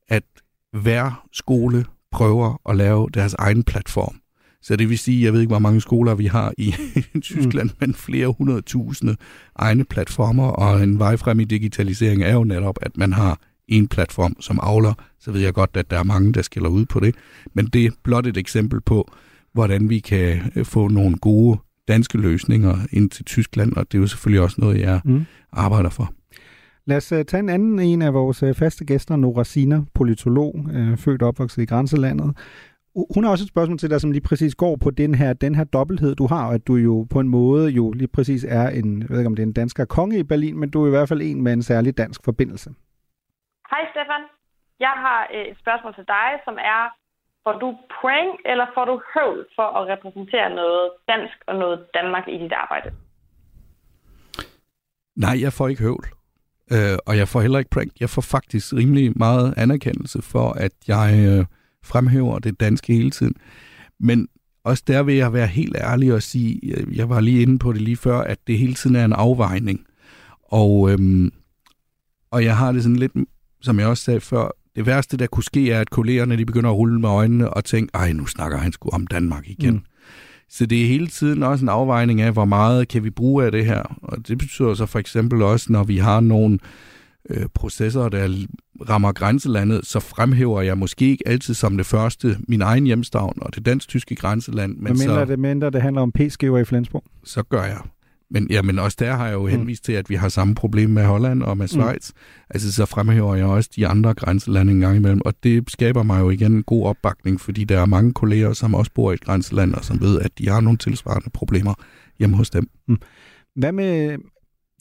at 0.09 0.23
hver 0.83 1.27
skole 1.33 1.85
prøver 2.13 2.61
at 2.71 2.77
lave 2.77 3.09
deres 3.15 3.35
egen 3.35 3.63
platform. 3.63 4.17
Så 4.65 4.77
det 4.77 4.89
vil 4.89 4.99
sige, 4.99 5.25
jeg 5.25 5.33
ved 5.33 5.41
ikke, 5.41 5.51
hvor 5.51 5.59
mange 5.59 5.81
skoler 5.81 6.15
vi 6.15 6.27
har 6.27 6.53
i 6.59 6.75
Tyskland, 7.23 7.71
mm. 7.71 7.77
men 7.81 7.95
flere 7.95 8.35
hundredtusinde 8.39 9.17
egne 9.57 9.85
platformer, 9.85 10.47
og 10.47 10.83
en 10.83 10.99
vej 10.99 11.17
frem 11.17 11.41
i 11.41 11.45
digitalisering 11.45 12.23
er 12.23 12.33
jo 12.33 12.45
netop, 12.45 12.79
at 12.83 12.97
man 12.97 13.13
har 13.13 13.39
en 13.69 13.89
platform 13.89 14.37
som 14.41 14.61
avler, 14.63 14.95
så 15.21 15.33
ved 15.33 15.41
jeg 15.41 15.55
godt, 15.55 15.71
at 15.75 15.91
der 15.91 15.99
er 15.99 16.03
mange, 16.03 16.33
der 16.33 16.43
skiller 16.43 16.69
ud 16.69 16.85
på 16.85 17.01
det. 17.01 17.15
Men 17.55 17.67
det 17.67 17.85
er 17.85 17.91
blot 18.03 18.27
et 18.27 18.37
eksempel 18.37 18.81
på, 18.81 19.13
hvordan 19.53 19.89
vi 19.89 19.99
kan 19.99 20.53
øh, 20.57 20.65
få 20.65 20.89
nogle 20.89 21.17
gode 21.17 21.59
danske 21.89 22.19
løsninger 22.19 22.79
ind 22.93 23.11
til 23.11 23.25
Tyskland, 23.25 23.73
og 23.73 23.93
det 23.93 23.99
er 23.99 24.03
jo 24.03 24.07
selvfølgelig 24.07 24.43
også 24.43 24.57
noget, 24.59 24.81
jeg 24.81 25.01
mm. 25.05 25.25
arbejder 25.53 25.91
for. 25.91 26.13
Lad 26.87 26.97
os 26.97 27.13
uh, 27.13 27.19
tage 27.29 27.41
en 27.41 27.49
anden 27.49 27.79
en 27.79 28.03
af 28.03 28.15
vores 28.15 28.43
uh, 28.43 28.55
faste 28.55 28.85
gæster, 28.85 29.17
Nora 29.17 29.45
Sina, 29.45 29.81
politolog, 29.95 30.67
født 30.97 31.23
og 31.23 31.29
opvokset 31.29 31.63
i 31.63 31.67
grænselandet. 31.67 32.37
Hun 33.15 33.25
har 33.25 33.31
også 33.31 33.45
et 33.45 33.49
spørgsmål 33.49 33.79
til 33.79 33.91
dig, 33.91 34.01
som 34.01 34.13
lige 34.13 34.29
præcis 34.29 34.55
går 34.55 34.77
på 34.77 34.91
den 34.91 35.15
her, 35.15 35.33
den 35.33 35.55
her 35.55 35.65
dobbelthed, 35.65 36.15
du 36.15 36.27
har, 36.27 36.47
og 36.49 36.55
at 36.55 36.67
du 36.67 36.75
jo 36.77 37.07
på 37.11 37.21
en 37.21 37.29
måde 37.29 37.71
jo 37.71 37.93
lige 37.93 38.09
præcis 38.09 38.45
er 38.45 38.69
en, 38.69 39.01
jeg 39.03 39.11
ved 39.11 39.19
ikke 39.19 39.27
om 39.27 39.37
det 39.37 39.43
er 39.43 39.47
en 39.47 39.53
dansker 39.53 39.85
konge 39.85 40.19
i 40.19 40.23
Berlin, 40.23 40.59
men 40.59 40.71
du 40.71 40.83
er 40.83 40.87
i 40.87 40.91
hvert 40.91 41.09
fald 41.09 41.23
en 41.23 41.43
med 41.43 41.53
en 41.53 41.63
særlig 41.63 41.99
dansk 41.99 42.21
forbindelse. 42.25 42.71
Hej 43.71 43.83
Stefan. 43.91 44.23
Jeg 44.81 44.95
har 45.05 45.29
øh, 45.35 45.45
et 45.51 45.57
spørgsmål 45.63 45.95
til 45.95 46.05
dig, 46.17 46.29
som 46.45 46.55
er, 46.75 46.83
får 47.45 47.55
du 47.63 47.69
point 48.01 48.37
eller 48.45 48.67
får 48.75 48.85
du 48.85 49.01
høvl 49.15 49.47
for 49.57 49.69
at 49.79 49.83
repræsentere 49.93 50.51
noget 50.51 50.91
dansk 51.09 51.37
og 51.47 51.55
noget 51.55 51.79
Danmark 51.95 52.29
i 52.29 52.39
dit 52.39 52.53
arbejde? 52.53 52.91
Nej, 55.17 55.37
jeg 55.45 55.53
får 55.53 55.69
ikke 55.69 55.83
høvl. 55.83 56.07
Øh, 56.75 56.99
og 57.07 57.17
jeg 57.17 57.29
får 57.29 57.41
heller 57.41 57.59
ikke 57.59 57.71
prank. 57.71 57.93
Jeg 58.01 58.11
får 58.11 58.23
faktisk 58.23 58.67
rimelig 58.73 59.13
meget 59.17 59.55
anerkendelse 59.57 60.23
for, 60.23 60.49
at 60.65 60.75
jeg 60.89 61.09
øh, 61.29 61.45
fremhæver 61.85 62.39
det 62.39 62.61
danske 62.61 62.93
hele 62.93 63.11
tiden. 63.11 63.35
Men 64.01 64.29
også 64.65 64.83
der 64.87 65.03
vil 65.03 65.15
jeg 65.15 65.33
være 65.33 65.47
helt 65.47 65.77
ærlig 65.77 66.15
og 66.15 66.23
sige, 66.23 66.61
øh, 66.77 66.97
jeg 66.97 67.09
var 67.09 67.21
lige 67.21 67.43
inde 67.43 67.59
på 67.59 67.73
det 67.73 67.81
lige 67.81 67.97
før, 67.97 68.21
at 68.21 68.39
det 68.47 68.59
hele 68.59 68.75
tiden 68.75 68.97
er 68.97 69.05
en 69.05 69.13
afvejning. 69.13 69.81
Og, 70.43 70.91
øhm, 70.93 71.33
og 72.31 72.45
jeg 72.45 72.57
har 72.57 72.73
det 72.73 72.83
sådan 72.83 72.97
lidt 72.97 73.13
som 73.65 73.79
jeg 73.79 73.87
også 73.87 74.05
sagde 74.05 74.21
før, 74.21 74.49
det 74.77 74.87
værste, 74.87 75.17
der 75.17 75.27
kunne 75.27 75.45
ske, 75.45 75.71
er, 75.71 75.81
at 75.81 75.91
kollegerne 75.91 76.37
de 76.37 76.47
begynder 76.47 76.71
at 76.71 76.77
rulle 76.77 77.01
med 77.01 77.09
øjnene 77.09 77.51
og 77.51 77.65
tænke, 77.65 77.91
ej, 77.95 78.13
nu 78.13 78.27
snakker 78.27 78.59
han 78.59 78.73
sgu 78.73 78.89
om 78.89 79.07
Danmark 79.07 79.49
igen. 79.49 79.75
Mm. 79.75 79.85
Så 80.49 80.67
det 80.67 80.83
er 80.83 80.87
hele 80.87 81.07
tiden 81.07 81.43
også 81.43 81.65
en 81.65 81.69
afvejning 81.69 82.21
af, 82.21 82.33
hvor 82.33 82.45
meget 82.45 82.89
kan 82.89 83.05
vi 83.05 83.11
bruge 83.11 83.45
af 83.45 83.53
det 83.53 83.67
her. 83.67 83.83
Og 84.03 84.29
det 84.29 84.39
betyder 84.39 84.75
så 84.75 84.87
for 84.87 84.99
eksempel 84.99 85.43
også, 85.43 85.73
når 85.73 85.85
vi 85.85 85.97
har 85.99 86.21
nogle 86.21 86.55
øh, 86.55 86.94
processer, 87.55 88.09
der 88.09 88.47
rammer 88.89 89.13
grænselandet, 89.13 89.87
så 89.87 90.01
fremhæver 90.01 90.63
jeg 90.63 90.79
måske 90.79 91.05
ikke 91.05 91.29
altid 91.29 91.55
som 91.55 91.77
det 91.77 91.87
første 91.87 92.39
min 92.49 92.63
egen 92.63 92.85
hjemstavn 92.85 93.39
og 93.43 93.55
det 93.55 93.67
dansk-tyske 93.67 94.15
grænseland. 94.15 94.73
Men, 94.73 94.83
men 94.83 94.99
mindre, 94.99 95.15
så, 95.15 95.25
det, 95.25 95.39
mindre 95.39 95.71
det 95.71 95.83
handler 95.83 96.03
om 96.03 96.13
p-skiver 96.13 96.59
i 96.59 96.65
Flensborg? 96.65 97.05
Så 97.25 97.43
gør 97.43 97.63
jeg. 97.63 97.81
Men, 98.31 98.47
ja, 98.51 98.63
men 98.63 98.79
også 98.79 98.97
der 99.01 99.13
har 99.15 99.27
jeg 99.27 99.35
jo 99.35 99.43
mm. 99.43 99.49
henvist 99.49 99.83
mm. 99.83 99.85
til, 99.85 99.93
at 99.93 100.11
vi 100.11 100.15
har 100.15 100.29
samme 100.29 100.55
problem 100.55 100.91
med 100.91 101.05
Holland 101.05 101.43
og 101.43 101.57
med 101.57 101.65
mm. 101.65 101.69
Schweiz. 101.69 102.11
Mm. 102.11 102.19
Altså, 102.51 102.73
så 102.73 102.87
fremhæver 102.87 103.35
jeg 103.35 103.47
også 103.47 103.71
de 103.77 103.87
andre 103.87 104.15
grænselande 104.15 104.73
en 104.73 104.81
gang 104.81 104.97
imellem, 104.97 105.21
og 105.25 105.35
det 105.43 105.71
skaber 105.71 106.03
mig 106.03 106.21
jo 106.21 106.31
igen 106.31 106.53
en 106.53 106.63
god 106.63 106.87
opbakning, 106.87 107.41
fordi 107.41 107.65
der 107.65 107.81
er 107.81 107.87
mange 107.87 108.13
kolleger, 108.13 108.53
som 108.53 108.75
også 108.75 108.91
bor 108.95 109.11
i 109.11 109.15
et 109.15 109.21
grænseland, 109.21 109.75
og 109.75 109.85
som 109.85 110.01
ved, 110.01 110.21
at 110.21 110.39
de 110.39 110.49
har 110.49 110.61
nogle 110.61 110.79
tilsvarende 110.79 111.31
problemer 111.31 111.75
hjemme 112.19 112.37
hos 112.37 112.51
dem. 112.51 112.69
Mm. 112.89 112.99
Hvad 113.57 113.73
med, 113.73 114.17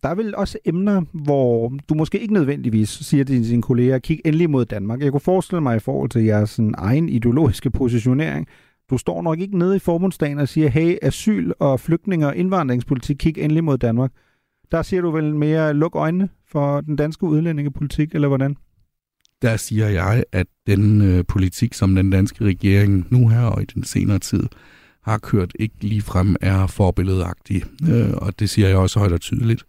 der 0.03 0.09
er 0.09 0.15
vel 0.15 0.35
også 0.35 0.57
emner, 0.65 1.01
hvor 1.13 1.73
du 1.89 1.93
måske 1.93 2.19
ikke 2.19 2.33
nødvendigvis 2.33 2.89
siger 2.89 3.23
til 3.23 3.49
dine 3.49 3.61
kolleger, 3.61 3.99
kig 3.99 4.19
endelig 4.25 4.49
mod 4.49 4.65
Danmark. 4.65 5.01
Jeg 5.01 5.11
kunne 5.11 5.19
forestille 5.19 5.61
mig 5.61 5.75
i 5.75 5.79
forhold 5.79 6.09
til 6.09 6.23
jeres 6.23 6.49
sådan, 6.49 6.75
egen 6.77 7.09
ideologiske 7.09 7.71
positionering, 7.71 8.47
du 8.89 8.97
står 8.97 9.21
nok 9.21 9.39
ikke 9.39 9.57
nede 9.57 9.75
i 9.75 9.79
forbundsdagen 9.79 10.39
og 10.39 10.47
siger, 10.47 10.69
hey, 10.69 10.97
asyl 11.01 11.51
og 11.59 11.79
flygtninge 11.79 12.27
og 12.27 12.35
indvandringspolitik, 12.35 13.15
kig 13.19 13.37
endelig 13.37 13.63
mod 13.63 13.77
Danmark. 13.77 14.11
Der 14.71 14.81
siger 14.81 15.01
du 15.01 15.11
vel 15.11 15.35
mere, 15.35 15.73
luk 15.73 15.95
øjnene 15.95 16.29
for 16.47 16.81
den 16.81 16.95
danske 16.95 17.23
udlændingepolitik, 17.23 18.15
eller 18.15 18.27
hvordan? 18.27 18.55
Der 19.41 19.57
siger 19.57 19.87
jeg, 19.87 20.23
at 20.31 20.47
den 20.67 21.01
øh, 21.01 21.23
politik, 21.27 21.73
som 21.73 21.95
den 21.95 22.09
danske 22.09 22.45
regering 22.45 23.07
nu 23.09 23.27
her 23.27 23.41
og 23.41 23.61
i 23.61 23.65
den 23.65 23.83
senere 23.83 24.19
tid 24.19 24.43
har 25.03 25.17
kørt, 25.17 25.51
ikke 25.59 25.75
ligefrem 25.81 26.35
er 26.41 26.67
forbilledagtig. 26.67 27.63
Øh, 27.89 28.13
og 28.13 28.39
det 28.39 28.49
siger 28.49 28.67
jeg 28.67 28.77
også 28.77 28.99
højt 28.99 29.11
og 29.11 29.21
tydeligt. 29.21 29.63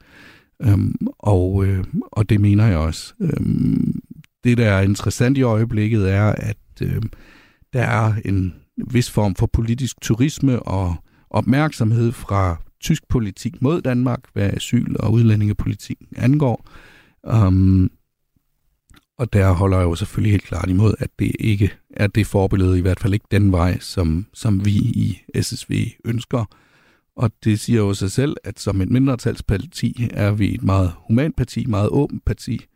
Øhm, 0.62 0.94
og, 1.18 1.64
øh, 1.66 1.84
og 2.12 2.28
det 2.28 2.40
mener 2.40 2.66
jeg 2.66 2.78
også. 2.78 3.14
Øhm, 3.20 4.00
det, 4.44 4.58
der 4.58 4.70
er 4.70 4.80
interessant 4.80 5.38
i 5.38 5.42
øjeblikket, 5.42 6.12
er, 6.12 6.24
at 6.24 6.56
øh, 6.82 7.02
der 7.72 7.82
er 7.82 8.14
en 8.24 8.54
vis 8.90 9.10
form 9.10 9.34
for 9.34 9.46
politisk 9.46 10.00
turisme 10.00 10.62
og 10.62 10.94
opmærksomhed 11.30 12.12
fra 12.12 12.56
tysk 12.80 13.08
politik 13.08 13.62
mod 13.62 13.82
Danmark, 13.82 14.20
hvad 14.32 14.50
asyl- 14.50 14.96
og 14.98 15.12
udlændingepolitik 15.12 15.98
angår. 16.16 16.68
Um, 17.22 17.90
og 19.18 19.32
der 19.32 19.52
holder 19.52 19.76
jeg 19.76 19.84
jo 19.84 19.94
selvfølgelig 19.94 20.30
helt 20.30 20.44
klart 20.44 20.70
imod, 20.70 20.94
at 20.98 21.10
det 21.18 21.32
ikke 21.40 21.72
er 21.90 22.06
det 22.06 22.26
forbillede, 22.26 22.78
i 22.78 22.80
hvert 22.80 23.00
fald 23.00 23.14
ikke 23.14 23.26
den 23.30 23.52
vej, 23.52 23.78
som, 23.78 24.26
som 24.32 24.64
vi 24.64 24.70
i 24.74 25.22
SSV 25.40 25.86
ønsker. 26.04 26.44
Og 27.16 27.30
det 27.44 27.60
siger 27.60 27.80
jo 27.80 27.94
sig 27.94 28.10
selv, 28.10 28.36
at 28.44 28.60
som 28.60 28.80
et 28.80 28.90
mindretalsparti 28.90 30.08
er 30.10 30.32
vi 30.32 30.54
et 30.54 30.62
meget 30.62 30.92
humant 31.08 31.36
parti, 31.36 31.66
meget 31.66 31.88
åbent 31.88 32.24
parti, 32.24 32.66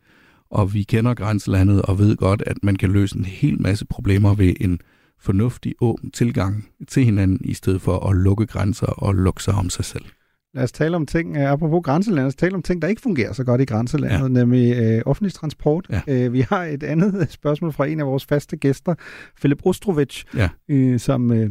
og 0.49 0.73
vi 0.73 0.83
kender 0.83 1.13
grænselandet 1.13 1.81
og 1.81 1.99
ved 1.99 2.15
godt, 2.15 2.43
at 2.45 2.57
man 2.63 2.75
kan 2.75 2.91
løse 2.91 3.17
en 3.17 3.25
hel 3.25 3.61
masse 3.61 3.85
problemer 3.85 4.35
ved 4.35 4.53
en 4.59 4.79
fornuftig, 5.19 5.75
åben 5.81 6.11
tilgang 6.11 6.69
til 6.87 7.05
hinanden, 7.05 7.39
i 7.45 7.53
stedet 7.53 7.81
for 7.81 8.09
at 8.09 8.15
lukke 8.15 8.45
grænser 8.45 8.85
og 8.85 9.15
lukke 9.15 9.43
sig 9.43 9.53
om 9.53 9.69
sig 9.69 9.85
selv. 9.85 10.05
Lad 10.53 10.63
os 10.63 10.71
tale 10.71 10.95
om 10.95 11.05
ting, 11.05 11.37
uh, 11.37 11.51
apropos 11.51 11.81
grænselandet, 11.83 12.23
lad 12.23 12.27
os 12.27 12.35
tale 12.35 12.55
om 12.55 12.61
ting, 12.61 12.81
der 12.81 12.87
ikke 12.87 13.01
fungerer 13.01 13.33
så 13.33 13.45
godt 13.45 13.61
i 13.61 13.65
grænselandet, 13.65 14.23
ja. 14.23 14.39
nemlig 14.39 14.65
uh, 14.71 15.11
offentlig 15.11 15.33
transport. 15.33 15.87
Ja. 15.89 16.25
Uh, 16.27 16.33
vi 16.33 16.39
har 16.39 16.63
et 16.63 16.83
andet 16.83 17.29
spørgsmål 17.39 17.73
fra 17.73 17.85
en 17.85 17.99
af 17.99 18.05
vores 18.05 18.25
faste 18.25 18.57
gæster, 18.57 18.95
Philip 19.39 19.65
Ostrovic, 19.65 20.23
ja. 20.35 20.49
uh, 20.73 20.97
som 20.97 21.31
uh, 21.31 21.47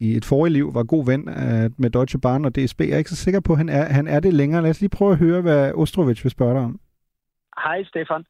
i 0.00 0.16
et 0.16 0.24
forrige 0.24 0.52
liv 0.52 0.74
var 0.74 0.82
god 0.82 1.06
ven 1.06 1.22
uh, 1.28 1.66
med 1.82 1.90
Deutsche 1.90 2.20
Bahn 2.20 2.44
og 2.44 2.56
DSB. 2.56 2.80
Jeg 2.80 2.90
er 2.90 2.98
ikke 2.98 3.10
så 3.10 3.16
sikker 3.16 3.40
på, 3.40 3.52
at 3.52 3.58
han 3.58 3.68
er, 3.68 3.84
han 3.84 4.06
er 4.06 4.20
det 4.20 4.32
længere. 4.34 4.62
Lad 4.62 4.70
os 4.70 4.80
lige 4.80 4.96
prøve 4.98 5.12
at 5.12 5.18
høre, 5.18 5.40
hvad 5.42 5.72
Ostrovic 5.74 6.24
vil 6.24 6.30
spørge 6.30 6.54
dig 6.54 6.62
om. 6.62 6.80
Hej 7.64 7.84
Stefan. 7.84 8.24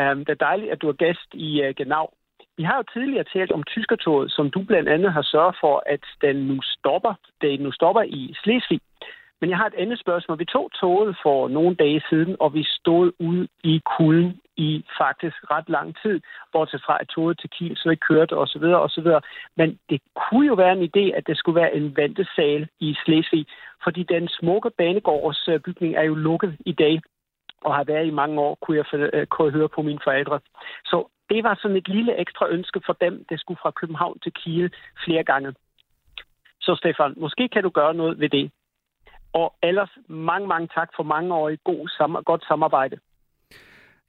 Um, 0.00 0.18
det 0.24 0.32
er 0.32 0.44
dejligt, 0.48 0.72
at 0.72 0.82
du 0.82 0.88
er 0.88 0.92
gæst 0.92 1.30
i 1.34 1.62
uh, 1.64 1.74
Genau. 1.76 2.06
Vi 2.58 2.62
har 2.62 2.76
jo 2.76 2.84
tidligere 2.92 3.24
talt 3.24 3.52
om 3.52 3.62
tyskertoget, 3.62 4.32
som 4.32 4.50
du 4.50 4.62
blandt 4.62 4.88
andet 4.88 5.12
har 5.12 5.22
sørget 5.22 5.56
for, 5.60 5.82
at 5.86 6.04
den 6.20 6.36
nu 6.36 6.56
stopper. 6.62 7.14
Det 7.40 7.60
nu 7.60 7.72
stopper 7.72 8.02
i 8.02 8.34
Slesvig. 8.42 8.80
Men 9.40 9.50
jeg 9.50 9.58
har 9.58 9.66
et 9.66 9.74
andet 9.78 9.98
spørgsmål. 10.00 10.38
Vi 10.38 10.44
tog 10.44 10.70
toget 10.80 11.16
for 11.22 11.48
nogle 11.48 11.76
dage 11.76 12.02
siden, 12.08 12.36
og 12.40 12.54
vi 12.54 12.64
stod 12.64 13.12
ude 13.18 13.48
i 13.64 13.80
kulden 13.96 14.40
i 14.56 14.84
faktisk 14.98 15.36
ret 15.50 15.68
lang 15.68 15.96
tid, 16.02 16.20
bortset 16.52 16.82
fra 16.86 16.98
at 17.00 17.08
toget 17.08 17.38
til 17.38 17.50
Kiel 17.50 17.76
så 17.76 17.90
ikke 17.90 18.06
kørte 18.08 18.36
osv. 18.36 18.62
osv. 18.62 19.08
Men 19.56 19.78
det 19.90 20.00
kunne 20.14 20.46
jo 20.46 20.54
være 20.54 20.72
en 20.72 20.90
idé, 20.90 21.16
at 21.16 21.26
det 21.26 21.38
skulle 21.38 21.60
være 21.60 21.74
en 21.74 21.96
ventesal 21.96 22.68
i 22.80 22.96
Slesvig, 23.04 23.46
fordi 23.84 24.02
den 24.02 24.28
smukke 24.28 24.70
banegårdsbygning 24.70 25.94
er 25.94 26.02
jo 26.02 26.14
lukket 26.14 26.56
i 26.66 26.72
dag 26.72 27.00
og 27.60 27.74
har 27.74 27.84
været 27.84 28.06
i 28.06 28.18
mange 28.20 28.40
år, 28.40 28.54
kunne 28.62 28.76
jeg, 28.76 29.00
øh, 29.14 29.26
kunne 29.26 29.46
jeg 29.46 29.52
høre 29.52 29.68
på 29.68 29.82
mine 29.82 30.00
forældre. 30.04 30.40
Så 30.84 31.08
det 31.30 31.44
var 31.44 31.58
sådan 31.62 31.76
et 31.76 31.88
lille 31.88 32.20
ekstra 32.20 32.48
ønske 32.48 32.80
for 32.86 32.92
dem, 32.92 33.24
der 33.30 33.36
skulle 33.36 33.58
fra 33.62 33.70
København 33.70 34.18
til 34.18 34.32
Kiel 34.32 34.74
flere 35.04 35.24
gange. 35.24 35.54
Så 36.60 36.74
Stefan, 36.76 37.14
måske 37.16 37.48
kan 37.48 37.62
du 37.62 37.68
gøre 37.68 37.94
noget 37.94 38.20
ved 38.20 38.28
det. 38.28 38.50
Og 39.40 39.54
ellers 39.62 39.92
mange, 40.08 40.46
mange 40.48 40.68
tak 40.74 40.88
for 40.96 41.02
mange 41.02 41.34
år 41.34 41.48
i 41.48 41.56
god, 41.64 42.22
godt 42.24 42.44
samarbejde. 42.48 42.96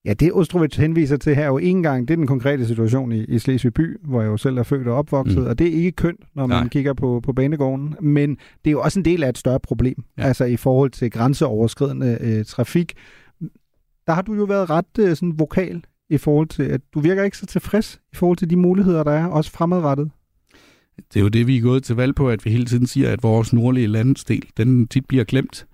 Ja, 0.05 0.13
det 0.13 0.34
Ostrovich 0.34 0.82
henviser 0.82 1.17
til 1.17 1.36
her 1.36 1.43
er 1.43 1.47
jo 1.47 1.57
en 1.57 1.84
gang, 1.84 2.07
det 2.07 2.13
er 2.13 2.17
den 2.17 2.28
konkrete 2.28 2.65
situation 2.65 3.11
i, 3.11 3.23
i 3.23 3.39
Slesvig 3.39 3.73
by, 3.73 3.97
hvor 4.03 4.21
jeg 4.21 4.28
jo 4.28 4.38
selv 4.38 4.57
er 4.57 4.63
født 4.63 4.88
og 4.88 4.95
opvokset, 4.95 5.41
mm. 5.41 5.47
og 5.47 5.59
det 5.59 5.67
er 5.67 5.71
ikke 5.71 5.91
kønt, 5.91 6.19
når 6.36 6.45
man 6.45 6.57
Nej. 6.57 6.67
kigger 6.67 6.93
på, 6.93 7.21
på 7.23 7.34
banegården, 7.34 7.95
men 7.99 8.30
det 8.36 8.67
er 8.67 8.71
jo 8.71 8.82
også 8.82 8.99
en 8.99 9.05
del 9.05 9.23
af 9.23 9.30
et 9.30 9.38
større 9.38 9.59
problem, 9.59 10.03
ja. 10.17 10.23
altså 10.23 10.45
i 10.45 10.57
forhold 10.57 10.91
til 10.91 11.11
grænseoverskridende 11.11 12.17
øh, 12.21 12.45
trafik. 12.45 12.93
Der 14.07 14.13
har 14.13 14.21
du 14.21 14.34
jo 14.34 14.43
været 14.43 14.69
ret 14.69 14.99
øh, 14.99 15.15
sådan 15.15 15.39
vokal 15.39 15.86
i 16.09 16.17
forhold 16.17 16.47
til, 16.47 16.63
at 16.63 16.82
du 16.93 16.99
virker 16.99 17.23
ikke 17.23 17.38
så 17.38 17.45
tilfreds 17.45 18.01
i 18.13 18.15
forhold 18.15 18.38
til 18.38 18.49
de 18.49 18.55
muligheder, 18.55 19.03
der 19.03 19.11
er, 19.11 19.28
også 19.28 19.51
fremadrettet. 19.51 20.11
Det 20.98 21.20
er 21.20 21.24
jo 21.24 21.28
det, 21.28 21.48
vi 21.48 21.58
er 21.58 21.62
gået 21.62 21.84
til 21.84 21.95
valg 21.95 22.16
på, 22.16 22.30
at 22.30 22.45
vi 22.45 22.50
hele 22.50 22.66
tiden 22.66 22.88
siger, 22.88 23.12
at 23.12 23.24
vores 23.24 23.54
nordlige 23.54 23.88
landsdel, 23.88 24.45
den 24.58 24.88
tit 24.88 25.06
bliver 25.06 25.24
glemt, 25.24 25.68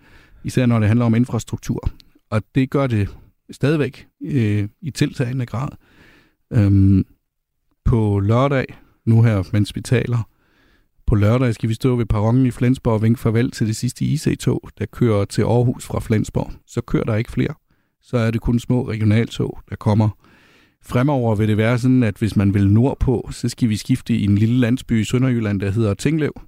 især 0.43 0.65
når 0.65 0.79
det 0.79 0.87
handler 0.87 1.05
om 1.05 1.15
infrastruktur. 1.15 1.89
Og 2.29 2.43
det 2.55 2.69
gør 2.69 2.87
det 2.87 3.09
stadigvæk 3.51 4.07
øh, 4.25 4.67
i 4.81 4.91
tiltagende 4.91 5.45
grad. 5.45 5.69
Øhm, 6.53 7.05
på 7.85 8.19
lørdag, 8.19 8.65
nu 9.05 9.21
her, 9.21 9.43
mens 9.53 9.75
vi 9.75 9.81
taler, 9.81 10.29
på 11.07 11.15
lørdag 11.15 11.53
skal 11.53 11.69
vi 11.69 11.73
stå 11.73 11.95
ved 11.95 12.05
perronen 12.05 12.45
i 12.45 12.51
Flensborg 12.51 12.93
og 12.93 13.01
vinke 13.01 13.19
farvel 13.19 13.51
til 13.51 13.67
det 13.67 13.75
sidste 13.75 14.05
IC-tog, 14.05 14.69
der 14.79 14.85
kører 14.85 15.25
til 15.25 15.41
Aarhus 15.41 15.85
fra 15.85 15.99
Flensborg. 15.99 16.51
Så 16.67 16.81
kører 16.81 17.03
der 17.03 17.15
ikke 17.15 17.31
flere. 17.31 17.53
Så 18.01 18.17
er 18.17 18.31
det 18.31 18.41
kun 18.41 18.59
små 18.59 18.89
regionaltog, 18.89 19.59
der 19.69 19.75
kommer. 19.75 20.09
Fremover 20.85 21.35
vil 21.35 21.47
det 21.47 21.57
være 21.57 21.79
sådan, 21.79 22.03
at 22.03 22.17
hvis 22.17 22.35
man 22.35 22.53
vil 22.53 22.71
nordpå, 22.71 23.29
så 23.31 23.49
skal 23.49 23.69
vi 23.69 23.77
skifte 23.77 24.15
i 24.15 24.23
en 24.23 24.37
lille 24.37 24.59
landsby 24.59 25.01
i 25.01 25.03
Sønderjylland, 25.03 25.59
der 25.59 25.71
hedder 25.71 25.93
Tinglev. 25.93 26.41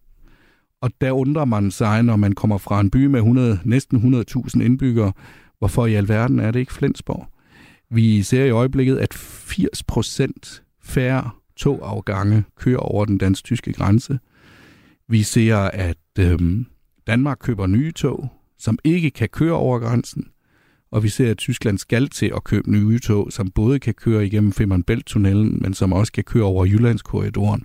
Og 0.81 0.91
der 1.01 1.11
undrer 1.11 1.45
man 1.45 1.71
sig, 1.71 2.03
når 2.03 2.15
man 2.15 2.31
kommer 2.31 2.57
fra 2.57 2.79
en 2.79 2.89
by 2.89 3.05
med 3.05 3.19
100, 3.19 3.59
næsten 3.63 4.15
100.000 4.15 4.61
indbyggere, 4.61 5.11
Hvorfor 5.59 5.85
i 5.85 5.93
alverden 5.93 6.39
er 6.39 6.51
det 6.51 6.59
ikke 6.59 6.73
Flensborg? 6.73 7.27
Vi 7.89 8.23
ser 8.23 8.45
i 8.45 8.49
øjeblikket, 8.49 8.97
at 8.97 9.13
80 9.13 9.83
procent 9.83 10.63
færre 10.83 11.29
togafgange 11.55 12.43
kører 12.55 12.79
over 12.79 13.05
den 13.05 13.17
dansk-tyske 13.17 13.73
grænse. 13.73 14.19
Vi 15.07 15.23
ser, 15.23 15.57
at 15.57 15.97
øhm, 16.19 16.65
Danmark 17.07 17.37
køber 17.39 17.67
nye 17.67 17.91
tog, 17.91 18.29
som 18.59 18.79
ikke 18.83 19.11
kan 19.11 19.29
køre 19.29 19.53
over 19.53 19.79
grænsen. 19.79 20.27
Og 20.95 21.03
vi 21.03 21.09
ser, 21.09 21.31
at 21.31 21.37
Tyskland 21.37 21.77
skal 21.77 22.09
til 22.09 22.31
at 22.35 22.43
købe 22.43 22.71
nye 22.71 22.99
tog, 22.99 23.27
som 23.31 23.51
både 23.51 23.79
kan 23.79 23.93
køre 23.93 24.25
igennem 24.25 24.51
Femern 24.51 24.83
Bælt-tunnelen, 24.83 25.57
men 25.61 25.73
som 25.73 25.93
også 25.93 26.11
kan 26.11 26.23
køre 26.23 26.43
over 26.43 26.65
Jyllandskorridoren. 26.65 27.63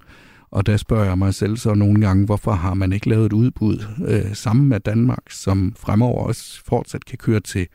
Og 0.51 0.67
der 0.67 0.77
spørger 0.77 1.05
jeg 1.05 1.19
mig 1.19 1.35
selv 1.35 1.57
så 1.57 1.75
nogle 1.75 2.01
gange, 2.01 2.27
hvorfor 2.27 2.53
har 2.53 2.75
man 2.75 2.93
ikke 2.93 3.09
lavet 3.09 3.27
et 3.27 3.33
udbud 3.33 3.85
øh, 4.09 4.35
sammen 4.35 4.69
med 4.69 4.81
Danmark, 4.81 5.31
som 5.31 5.75
fremover 5.79 6.25
også 6.25 6.63
fortsat 6.65 7.05
kan 7.05 7.19
køre 7.19 7.41
til 7.41 7.67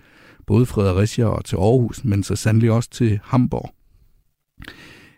både 0.47 0.66
Fredericia 0.66 1.26
og 1.26 1.45
til 1.45 1.56
Aarhus, 1.56 2.03
men 2.03 2.24
så 2.24 2.36
sandelig 2.36 2.72
også 2.72 2.89
til 2.89 3.20
Hamburg. 3.24 3.70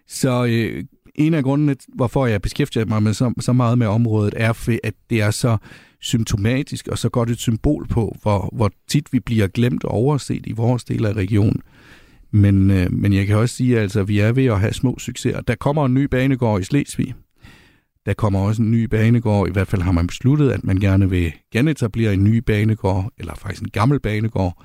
Så 0.08 0.46
øh, 0.46 0.84
en 1.16 1.34
af 1.34 1.44
grundene, 1.44 1.76
hvorfor 1.96 2.26
jeg 2.26 2.42
beskæftiger 2.42 2.86
mig 2.86 3.04
med 3.04 3.14
så, 3.14 3.34
så 3.40 3.54
meget 3.54 3.78
med 3.78 3.88
området, 3.88 4.34
er, 4.38 4.80
at 4.84 4.94
det 5.10 5.22
er 5.22 5.32
så 5.32 5.58
symptomatisk 6.02 6.88
og 6.88 6.98
så 6.98 7.10
godt 7.10 7.30
et 7.30 7.40
symbol 7.40 7.88
på, 7.88 8.18
hvor, 8.22 8.50
hvor 8.56 8.72
tit 8.88 9.14
vi 9.14 9.20
bliver 9.20 9.48
glemt 9.48 9.84
og 9.84 9.92
overset 9.92 10.46
i 10.46 10.52
vores 10.52 10.84
del 10.84 11.06
af 11.06 11.14
regionen. 11.14 11.62
Men, 12.32 12.72
øh, 12.72 12.92
men 12.92 13.14
jeg 13.14 13.28
kan 13.28 13.38
også 13.38 13.56
sige, 13.56 13.76
at 13.76 13.82
altså, 13.82 14.04
vi 14.04 14.20
er 14.20 14.32
ved 14.32 14.46
at 14.46 14.60
have 14.60 14.74
små 14.74 14.96
succeser. 15.00 15.42
Der 15.42 15.56
kommer 15.56 15.86
en 15.86 15.94
ny 15.94 16.04
banegård 16.04 16.62
i 16.62 16.64
Slesvig. 16.64 17.14
Der 18.06 18.14
kommer 18.14 18.40
også 18.40 18.62
en 18.62 18.72
ny 18.72 18.84
banegård, 18.84 19.50
i 19.50 19.52
hvert 19.52 19.68
fald 19.68 19.82
har 19.82 19.92
man 19.92 20.08
besluttet, 20.08 20.52
at 20.52 20.64
man 20.64 20.78
gerne 20.78 21.10
vil 21.10 21.34
genetablere 21.54 22.14
en 22.14 22.24
ny 22.24 22.38
banegård, 22.38 23.12
eller 23.18 23.36
faktisk 23.36 23.62
en 23.62 23.70
gammel 23.70 24.00
banegård, 24.00 24.64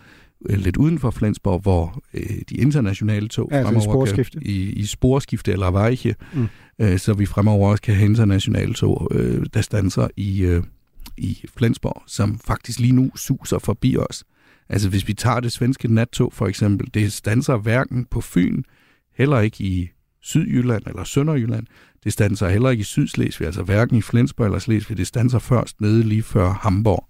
øh, 0.51 0.59
lidt 0.59 0.77
uden 0.77 0.99
for 0.99 1.11
Flensborg, 1.11 1.61
hvor 1.61 2.03
øh, 2.15 2.37
de 2.49 2.55
internationale 2.55 3.29
tog 3.29 3.49
ja, 3.51 3.57
altså 3.57 3.73
fremover 3.73 4.07
sporskifte. 4.07 4.39
kan, 4.39 4.49
i, 4.49 4.73
i 4.73 4.87
sporskifte 4.87 5.53
eller 5.53 5.71
vejke, 5.71 6.15
mm. 6.35 6.47
øh, 6.79 6.99
så 6.99 7.15
vi 7.15 7.27
fremover 7.27 7.71
også 7.71 7.83
kan 7.83 7.95
have 7.95 8.09
internationale 8.09 8.75
tog, 8.75 9.09
øh, 9.15 9.47
der 9.55 9.61
standser 9.61 10.09
i, 10.17 10.43
øh, 10.43 10.63
i 11.17 11.45
Flensborg, 11.57 12.03
som 12.07 12.39
faktisk 12.39 12.79
lige 12.79 12.93
nu 12.93 13.11
suser 13.17 13.59
forbi 13.59 13.97
os. 13.97 14.25
Altså 14.69 14.89
hvis 14.89 15.09
vi 15.09 15.15
tager 15.15 15.41
det 15.41 15.53
svenske 15.53 15.95
nattog 15.95 16.33
for 16.33 16.47
eksempel, 16.47 16.91
det 16.95 17.13
stanser 17.13 17.57
hverken 17.57 18.05
på 18.05 18.21
Fyn, 18.21 18.63
heller 19.17 19.41
ikke 19.41 19.65
i 19.65 19.91
Sydjylland 20.21 20.83
eller 20.87 21.05
Sønderjylland. 21.05 21.67
Det 22.05 22.13
stanser 22.13 22.49
heller 22.49 22.71
ikke 22.71 22.81
i 22.81 22.85
Sydslesvig, 22.85 23.47
altså 23.47 23.63
hverken 23.63 23.97
i 23.97 24.03
Flensborg 24.03 24.47
eller 24.47 24.59
Slesvig. 24.59 24.97
Det 24.97 25.07
stanser 25.07 25.39
først 25.39 25.81
nede 25.81 26.03
lige 26.03 26.23
før 26.23 26.51
Hamburg. 26.53 27.09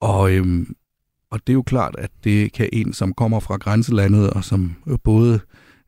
Og, 0.00 0.32
øhm, 0.32 0.74
og 1.30 1.40
det 1.46 1.52
er 1.52 1.54
jo 1.54 1.62
klart, 1.62 1.94
at 1.98 2.10
det 2.24 2.52
kan 2.52 2.68
en, 2.72 2.92
som 2.92 3.14
kommer 3.14 3.40
fra 3.40 3.56
grænselandet, 3.56 4.30
og 4.30 4.44
som 4.44 4.74
både 5.04 5.40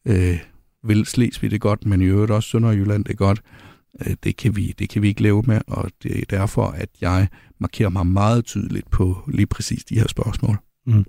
øh, 0.04 0.38
vil 0.84 1.06
Slesvig 1.06 1.50
det 1.50 1.60
godt, 1.60 1.86
men 1.86 2.00
i 2.00 2.04
øvrigt 2.04 2.30
også 2.30 2.48
Sønderjylland 2.48 3.04
det 3.04 3.16
godt, 3.16 3.42
øh, 3.44 3.73
det, 4.24 4.36
kan 4.36 4.56
vi, 4.56 4.74
det 4.78 4.88
kan 4.88 5.02
vi 5.02 5.08
ikke 5.08 5.22
leve 5.22 5.42
med, 5.46 5.60
og 5.66 5.90
det 6.02 6.18
er 6.18 6.24
derfor, 6.30 6.64
at 6.64 6.88
jeg 7.00 7.28
markerer 7.58 7.88
mig 7.88 8.06
meget 8.06 8.44
tydeligt 8.44 8.90
på 8.90 9.16
lige 9.28 9.46
præcis 9.46 9.84
de 9.84 9.98
her 9.98 10.08
spørgsmål. 10.08 10.56
Mm. 10.86 11.04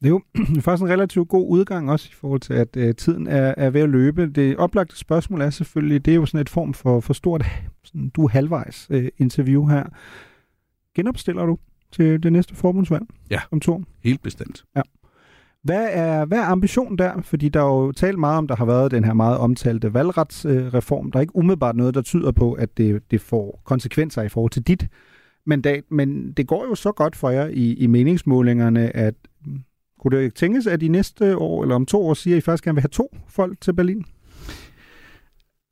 Det 0.00 0.06
er 0.06 0.08
jo 0.08 0.22
faktisk 0.64 0.82
en 0.82 0.88
relativt 0.88 1.28
god 1.28 1.48
udgang 1.48 1.90
også 1.90 2.08
i 2.10 2.14
forhold 2.14 2.40
til, 2.40 2.52
at 2.52 2.76
øh, 2.76 2.94
tiden 2.94 3.26
er, 3.26 3.54
er 3.56 3.70
ved 3.70 3.80
at 3.80 3.88
løbe. 3.88 4.26
Det 4.26 4.56
oplagte 4.56 4.96
spørgsmål 4.96 5.40
er 5.40 5.50
selvfølgelig, 5.50 6.04
det 6.04 6.10
er 6.10 6.14
jo 6.14 6.26
sådan 6.26 6.40
et 6.40 6.48
form 6.48 6.74
for, 6.74 7.00
for 7.00 7.12
stort, 7.12 7.44
sådan, 7.84 8.08
du 8.08 8.28
halvvejs 8.28 8.86
øh, 8.90 9.08
interview 9.18 9.66
her. 9.66 9.84
Genopstiller 10.94 11.46
du 11.46 11.58
til 11.92 12.22
det 12.22 12.32
næste 12.32 12.54
forbundsvalg 12.54 13.04
ja, 13.30 13.40
om 13.50 13.60
to 13.60 13.84
helt 14.04 14.22
bestemt. 14.22 14.64
Ja. 14.76 14.82
Hvad 15.68 15.88
er, 15.90 16.24
hvad 16.24 16.38
er 16.38 16.44
ambitionen 16.44 16.98
der? 16.98 17.20
Fordi 17.20 17.48
der 17.48 17.60
er 17.60 17.84
jo 17.84 17.92
talt 17.92 18.18
meget 18.18 18.38
om, 18.38 18.48
der 18.48 18.56
har 18.56 18.64
været 18.64 18.90
den 18.90 19.04
her 19.04 19.14
meget 19.14 19.38
omtalte 19.38 19.94
valgretsreform. 19.94 21.10
Der 21.10 21.18
er 21.18 21.20
ikke 21.20 21.36
umiddelbart 21.36 21.76
noget, 21.76 21.94
der 21.94 22.02
tyder 22.02 22.32
på, 22.32 22.52
at 22.52 22.78
det, 22.78 23.02
det 23.10 23.20
får 23.20 23.62
konsekvenser 23.64 24.22
i 24.22 24.28
forhold 24.28 24.50
til 24.50 24.62
dit 24.62 24.88
mandat. 25.46 25.84
Men 25.90 26.32
det 26.32 26.46
går 26.46 26.66
jo 26.68 26.74
så 26.74 26.92
godt 26.92 27.16
for 27.16 27.30
jer 27.30 27.46
i, 27.46 27.74
i 27.74 27.86
meningsmålingerne, 27.86 28.96
at 28.96 29.14
mm, 29.46 29.58
kunne 30.00 30.18
det 30.18 30.34
tænkes, 30.34 30.66
at 30.66 30.82
i 30.82 30.88
næste 30.88 31.36
år 31.36 31.62
eller 31.62 31.74
om 31.74 31.86
to 31.86 32.06
år 32.06 32.14
siger, 32.14 32.36
at 32.36 32.38
I 32.38 32.40
faktisk 32.40 32.64
gerne 32.64 32.76
vil 32.76 32.82
have 32.82 32.88
to 32.88 33.16
folk 33.28 33.60
til 33.60 33.72
Berlin? 33.72 34.04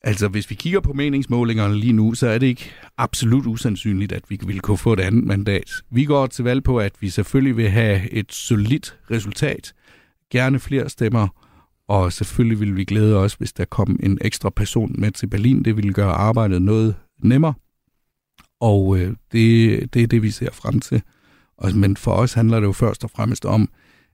Altså, 0.06 0.28
hvis 0.28 0.50
vi 0.50 0.54
kigger 0.54 0.80
på 0.80 0.92
meningsmålingerne 0.92 1.76
lige 1.76 1.92
nu, 1.92 2.14
så 2.14 2.26
er 2.26 2.38
det 2.38 2.46
ikke 2.46 2.70
absolut 2.98 3.46
usandsynligt, 3.46 4.12
at 4.12 4.22
vi 4.28 4.38
vil 4.46 4.60
kunne 4.60 4.78
få 4.78 4.92
et 4.92 5.00
andet 5.00 5.24
mandat. 5.24 5.70
Vi 5.90 6.04
går 6.04 6.26
til 6.26 6.44
valg 6.44 6.62
på, 6.62 6.78
at 6.78 6.92
vi 7.00 7.08
selvfølgelig 7.08 7.56
vil 7.56 7.70
have 7.70 8.10
et 8.10 8.32
solidt 8.32 8.98
resultat, 9.10 9.74
gerne 10.30 10.58
flere 10.58 10.88
stemmer, 10.88 11.28
og 11.88 12.12
selvfølgelig 12.12 12.60
vil 12.60 12.76
vi 12.76 12.84
glæde 12.84 13.16
os, 13.16 13.34
hvis 13.34 13.52
der 13.52 13.64
kom 13.64 14.00
en 14.02 14.18
ekstra 14.20 14.50
person 14.50 14.94
med 14.98 15.10
til 15.10 15.26
Berlin. 15.26 15.64
Det 15.64 15.76
ville 15.76 15.92
gøre 15.92 16.12
arbejdet 16.12 16.62
noget 16.62 16.94
nemmere, 17.22 17.54
og 18.60 18.98
øh, 18.98 19.16
det, 19.32 19.94
det 19.94 20.02
er 20.02 20.06
det, 20.06 20.22
vi 20.22 20.30
ser 20.30 20.52
frem 20.52 20.80
til. 20.80 21.02
Og, 21.58 21.74
men 21.74 21.96
for 21.96 22.12
os 22.12 22.32
handler 22.32 22.60
det 22.60 22.66
jo 22.66 22.72
først 22.72 23.04
og 23.04 23.10
fremmest 23.10 23.44
om, 23.44 23.68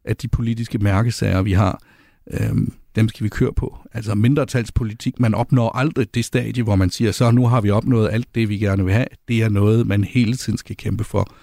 at 0.05 0.23
de 0.23 0.29
politiske 0.29 0.79
mærkesager, 0.79 1.43
vi 1.43 1.53
har, 1.53 1.83
øh, 2.31 2.57
dem 2.97 3.09
skal 3.09 3.25
vi 3.25 3.29
køre 3.29 3.53
på. 3.53 3.79
Altså 3.93 4.15
mindretalspolitik, 4.15 5.21
man 5.21 5.35
opnår 5.35 5.77
aldrig 5.77 6.15
det 6.15 6.25
stadie, 6.25 6.63
hvor 6.63 6.77
man 6.77 6.91
siger, 6.91 7.13
så 7.13 7.31
nu 7.31 7.47
har 7.47 7.61
vi 7.61 7.71
opnået 7.71 8.11
alt 8.13 8.35
det, 8.35 8.49
vi 8.49 8.59
gerne 8.59 8.85
vil 8.85 8.95
have. 8.95 9.07
Det 9.29 9.43
er 9.43 9.49
noget, 9.49 9.87
man 9.87 10.05
hele 10.05 10.37
tiden 10.37 10.59
skal 10.59 10.77
kæmpe 10.77 11.05
for. 11.05 11.35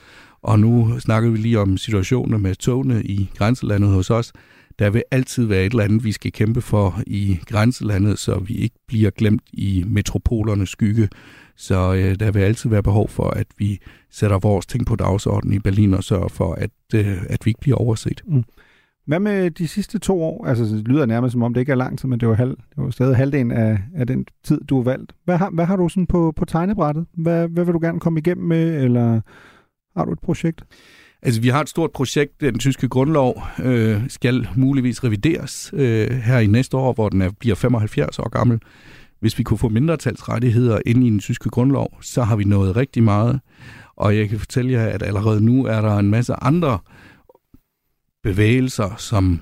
Og 0.41 0.59
nu 0.59 0.99
snakker 0.99 1.29
vi 1.29 1.37
lige 1.37 1.59
om 1.59 1.77
situationen 1.77 2.41
med 2.41 2.55
togene 2.55 3.03
i 3.03 3.29
grænselandet 3.37 3.89
hos 3.89 4.09
os. 4.09 4.33
Der 4.79 4.89
vil 4.89 5.03
altid 5.11 5.45
være 5.45 5.65
et 5.65 5.71
eller 5.71 5.83
andet, 5.83 6.03
vi 6.03 6.11
skal 6.11 6.31
kæmpe 6.31 6.61
for 6.61 7.01
i 7.07 7.39
grænselandet, 7.45 8.19
så 8.19 8.39
vi 8.39 8.53
ikke 8.53 8.75
bliver 8.87 9.09
glemt 9.09 9.43
i 9.53 9.83
metropolernes 9.87 10.69
skygge. 10.69 11.09
Så 11.55 11.93
øh, 11.93 12.19
der 12.19 12.31
vil 12.31 12.39
altid 12.39 12.69
være 12.69 12.83
behov 12.83 13.09
for, 13.09 13.29
at 13.29 13.47
vi 13.57 13.79
sætter 14.11 14.39
vores 14.39 14.65
ting 14.65 14.85
på 14.85 14.95
dagsordenen 14.95 15.55
i 15.55 15.59
Berlin 15.59 15.93
og 15.93 16.03
sørger 16.03 16.27
for, 16.27 16.53
at, 16.53 16.71
øh, 16.95 17.17
at 17.29 17.45
vi 17.45 17.49
ikke 17.49 17.61
bliver 17.61 17.77
overset. 17.77 18.21
Mm. 18.27 18.43
Hvad 19.09 19.19
med 19.19 19.51
de 19.51 19.67
sidste 19.67 19.99
to 19.99 20.23
år? 20.23 20.45
Altså, 20.45 20.63
det 20.63 20.87
lyder 20.87 21.05
nærmest 21.05 21.31
som 21.31 21.43
om, 21.43 21.53
det 21.53 21.61
ikke 21.61 21.71
er 21.71 21.75
lang 21.75 21.99
tid, 21.99 22.09
men 22.09 22.19
det 22.19 22.27
var, 22.27 22.33
halv, 22.33 22.49
det 22.49 22.77
var 22.77 22.89
stadig 22.89 23.15
halvdelen 23.15 23.51
af, 23.51 23.79
af 23.95 24.07
den 24.07 24.25
tid, 24.43 24.61
du 24.69 24.75
har 24.75 24.83
valgt. 24.83 25.13
Hvad 25.25 25.37
har, 25.37 25.49
hvad 25.49 25.65
har 25.65 25.75
du 25.75 25.89
sådan 25.89 26.07
på, 26.07 26.33
på 26.35 26.45
tegnebrættet? 26.45 27.05
Hvad, 27.13 27.47
hvad 27.47 27.65
vil 27.65 27.73
du 27.73 27.79
gerne 27.79 27.99
komme 27.99 28.19
igennem 28.19 28.47
med, 28.47 28.83
eller 28.83 29.21
har 29.97 30.05
du 30.05 30.11
et 30.11 30.19
projekt? 30.19 30.63
Altså, 31.21 31.41
vi 31.41 31.47
har 31.47 31.61
et 31.61 31.69
stort 31.69 31.91
projekt. 31.91 32.41
Den 32.41 32.59
tyske 32.59 32.89
grundlov 32.89 33.43
øh, 33.63 34.01
skal 34.07 34.47
muligvis 34.55 35.03
revideres 35.03 35.71
øh, 35.73 36.09
her 36.09 36.39
i 36.39 36.47
næste 36.47 36.77
år, 36.77 36.93
hvor 36.93 37.09
den 37.09 37.21
er, 37.21 37.29
bliver 37.39 37.55
75 37.55 38.19
år 38.19 38.29
gammel. 38.29 38.59
Hvis 39.19 39.37
vi 39.37 39.43
kunne 39.43 39.57
få 39.57 39.69
mindretalsrettigheder 39.69 40.79
ind 40.85 41.03
i 41.03 41.09
den 41.09 41.19
tyske 41.19 41.49
grundlov, 41.49 41.97
så 42.01 42.23
har 42.23 42.35
vi 42.35 42.43
nået 42.43 42.75
rigtig 42.75 43.03
meget. 43.03 43.39
Og 43.95 44.17
jeg 44.17 44.29
kan 44.29 44.39
fortælle 44.39 44.71
jer, 44.71 44.85
at 44.85 45.03
allerede 45.03 45.45
nu 45.45 45.65
er 45.65 45.81
der 45.81 45.97
en 45.97 46.09
masse 46.09 46.33
andre 46.33 46.73
øh, 46.73 46.98
bevægelser, 48.23 48.95
som 48.97 49.41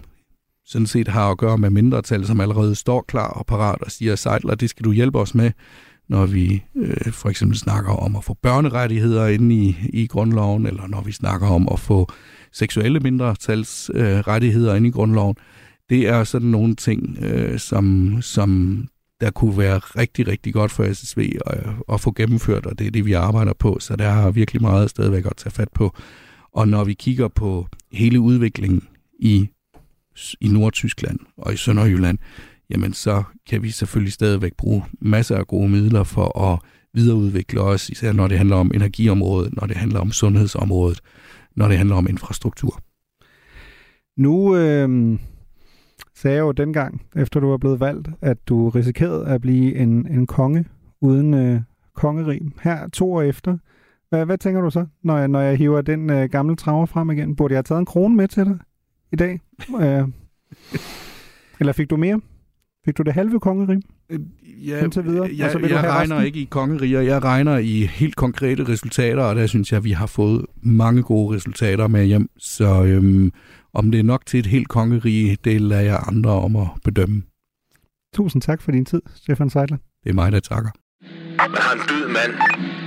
sådan 0.65 0.87
set 0.87 1.07
har 1.07 1.31
at 1.31 1.37
gøre 1.37 1.57
med 1.57 1.69
mindretal, 1.69 2.25
som 2.25 2.39
allerede 2.39 2.75
står 2.75 3.05
klar 3.07 3.29
og 3.29 3.45
parat 3.45 3.81
og 3.81 3.91
siger, 3.91 4.15
Seidler, 4.15 4.55
det 4.55 4.69
skal 4.69 4.83
du 4.83 4.91
hjælpe 4.91 5.19
os 5.19 5.35
med, 5.35 5.51
når 6.09 6.25
vi 6.25 6.63
øh, 6.75 7.11
for 7.11 7.29
eksempel 7.29 7.57
snakker 7.57 7.91
om 7.91 8.15
at 8.15 8.23
få 8.23 8.33
børnerettigheder 8.41 9.27
inde 9.27 9.55
i, 9.55 9.75
i 9.93 10.07
grundloven, 10.07 10.65
eller 10.65 10.87
når 10.87 11.01
vi 11.01 11.11
snakker 11.11 11.47
om 11.47 11.67
at 11.71 11.79
få 11.79 12.11
seksuelle 12.51 12.99
mindretals 12.99 13.91
øh, 13.93 14.19
rettigheder 14.19 14.75
inde 14.75 14.87
i 14.87 14.91
grundloven. 14.91 15.35
Det 15.89 16.07
er 16.07 16.23
sådan 16.23 16.47
nogle 16.47 16.75
ting, 16.75 17.17
øh, 17.21 17.59
som, 17.59 18.17
som 18.21 18.81
der 19.21 19.31
kunne 19.31 19.57
være 19.57 19.77
rigtig, 19.77 20.27
rigtig 20.27 20.53
godt 20.53 20.71
for 20.71 20.93
SSV 20.93 21.39
at, 21.45 21.57
øh, 21.57 21.73
at 21.93 22.01
få 22.01 22.11
gennemført, 22.11 22.65
og 22.65 22.79
det 22.79 22.87
er 22.87 22.91
det, 22.91 23.05
vi 23.05 23.13
arbejder 23.13 23.53
på, 23.53 23.77
så 23.79 23.95
der 23.95 24.09
har 24.09 24.31
virkelig 24.31 24.61
meget 24.61 24.89
stadigvæk 24.89 25.25
at 25.25 25.37
tage 25.37 25.51
fat 25.51 25.69
på. 25.73 25.95
Og 26.57 26.67
når 26.67 26.83
vi 26.83 26.93
kigger 26.93 27.27
på 27.27 27.67
hele 27.91 28.19
udviklingen 28.19 28.81
i, 29.19 29.49
i 30.41 30.47
Nordtyskland 30.47 31.19
og 31.37 31.53
i 31.53 31.57
Sønderjylland, 31.57 32.17
jamen 32.69 32.93
så 32.93 33.23
kan 33.49 33.63
vi 33.63 33.69
selvfølgelig 33.69 34.13
stadigvæk 34.13 34.53
bruge 34.57 34.83
masser 35.01 35.37
af 35.37 35.47
gode 35.47 35.69
midler 35.69 36.03
for 36.03 36.39
at 36.39 36.59
videreudvikle 36.93 37.61
os, 37.61 37.89
især 37.89 38.13
når 38.13 38.27
det 38.27 38.37
handler 38.37 38.55
om 38.55 38.71
energiområdet, 38.73 39.55
når 39.55 39.67
det 39.67 39.77
handler 39.77 39.99
om 39.99 40.11
sundhedsområdet, 40.11 41.01
når 41.55 41.67
det 41.67 41.77
handler 41.77 41.95
om 41.95 42.07
infrastruktur. 42.09 42.81
Nu 44.17 44.55
øh, 44.55 45.19
sagde 46.15 46.35
jeg 46.35 46.41
jo 46.41 46.51
dengang, 46.51 47.01
efter 47.15 47.39
du 47.39 47.49
var 47.49 47.57
blevet 47.57 47.79
valgt, 47.79 48.09
at 48.21 48.37
du 48.47 48.69
risikerede 48.69 49.25
at 49.25 49.41
blive 49.41 49.75
en, 49.75 50.07
en 50.07 50.27
konge 50.27 50.65
uden 51.01 51.33
øh, 51.33 51.61
kongerim. 51.95 52.51
Her 52.61 52.89
to 52.89 53.13
år 53.13 53.21
efter, 53.21 53.57
hvad, 54.09 54.25
hvad 54.25 54.37
tænker 54.37 54.61
du 54.61 54.69
så, 54.69 54.85
når 55.03 55.17
jeg, 55.17 55.27
når 55.27 55.39
jeg 55.39 55.57
hiver 55.57 55.81
den 55.81 56.09
øh, 56.09 56.29
gamle 56.29 56.55
traver 56.55 56.85
frem 56.85 57.11
igen? 57.11 57.35
Burde 57.35 57.51
jeg 57.53 57.57
have 57.57 57.63
taget 57.63 57.79
en 57.79 57.85
krone 57.85 58.15
med 58.15 58.27
til 58.27 58.45
dig 58.45 58.57
i 59.13 59.15
dag? 59.15 59.41
øh, 59.81 60.07
eller 61.59 61.73
fik 61.73 61.89
du 61.89 61.97
mere? 61.97 62.21
Fik 62.85 62.97
du 62.97 63.03
det 63.03 63.13
halve 63.13 63.39
kongerim? 63.39 63.81
Ja, 64.65 64.83
Indtil 64.83 65.03
videre? 65.03 65.29
Jeg, 65.37 65.43
altså, 65.43 65.59
jeg 65.59 65.83
regner 65.83 66.15
resten? 66.15 66.25
ikke 66.25 66.39
i 66.39 66.45
kongeriger, 66.45 67.01
jeg 67.01 67.23
regner 67.23 67.57
i 67.57 67.85
helt 67.85 68.15
konkrete 68.15 68.67
resultater, 68.67 69.23
og 69.23 69.35
der 69.35 69.47
synes 69.47 69.71
jeg, 69.71 69.77
at 69.77 69.83
vi 69.83 69.91
har 69.91 70.05
fået 70.05 70.45
mange 70.61 71.03
gode 71.03 71.35
resultater 71.35 71.87
med 71.87 72.05
hjem. 72.05 72.29
Så 72.37 72.83
øhm, 72.83 73.31
om 73.73 73.91
det 73.91 73.99
er 73.99 74.03
nok 74.03 74.25
til 74.25 74.39
et 74.39 74.45
helt 74.45 74.67
kongerige, 74.67 75.37
det 75.43 75.61
lader 75.61 75.81
jeg 75.81 76.03
andre 76.07 76.31
om 76.31 76.55
at 76.55 76.67
bedømme. 76.83 77.23
Tusind 78.13 78.41
tak 78.41 78.61
for 78.61 78.71
din 78.71 78.85
tid, 78.85 79.01
Stefan 79.15 79.49
Seidler. 79.49 79.77
Det 80.03 80.09
er 80.09 80.13
mig, 80.13 80.31
der 80.31 80.39
takker. 80.39 80.71
Man 81.37 81.49
har 81.55 81.73
en 81.73 81.81
død 81.89 82.07
mand 82.07 82.86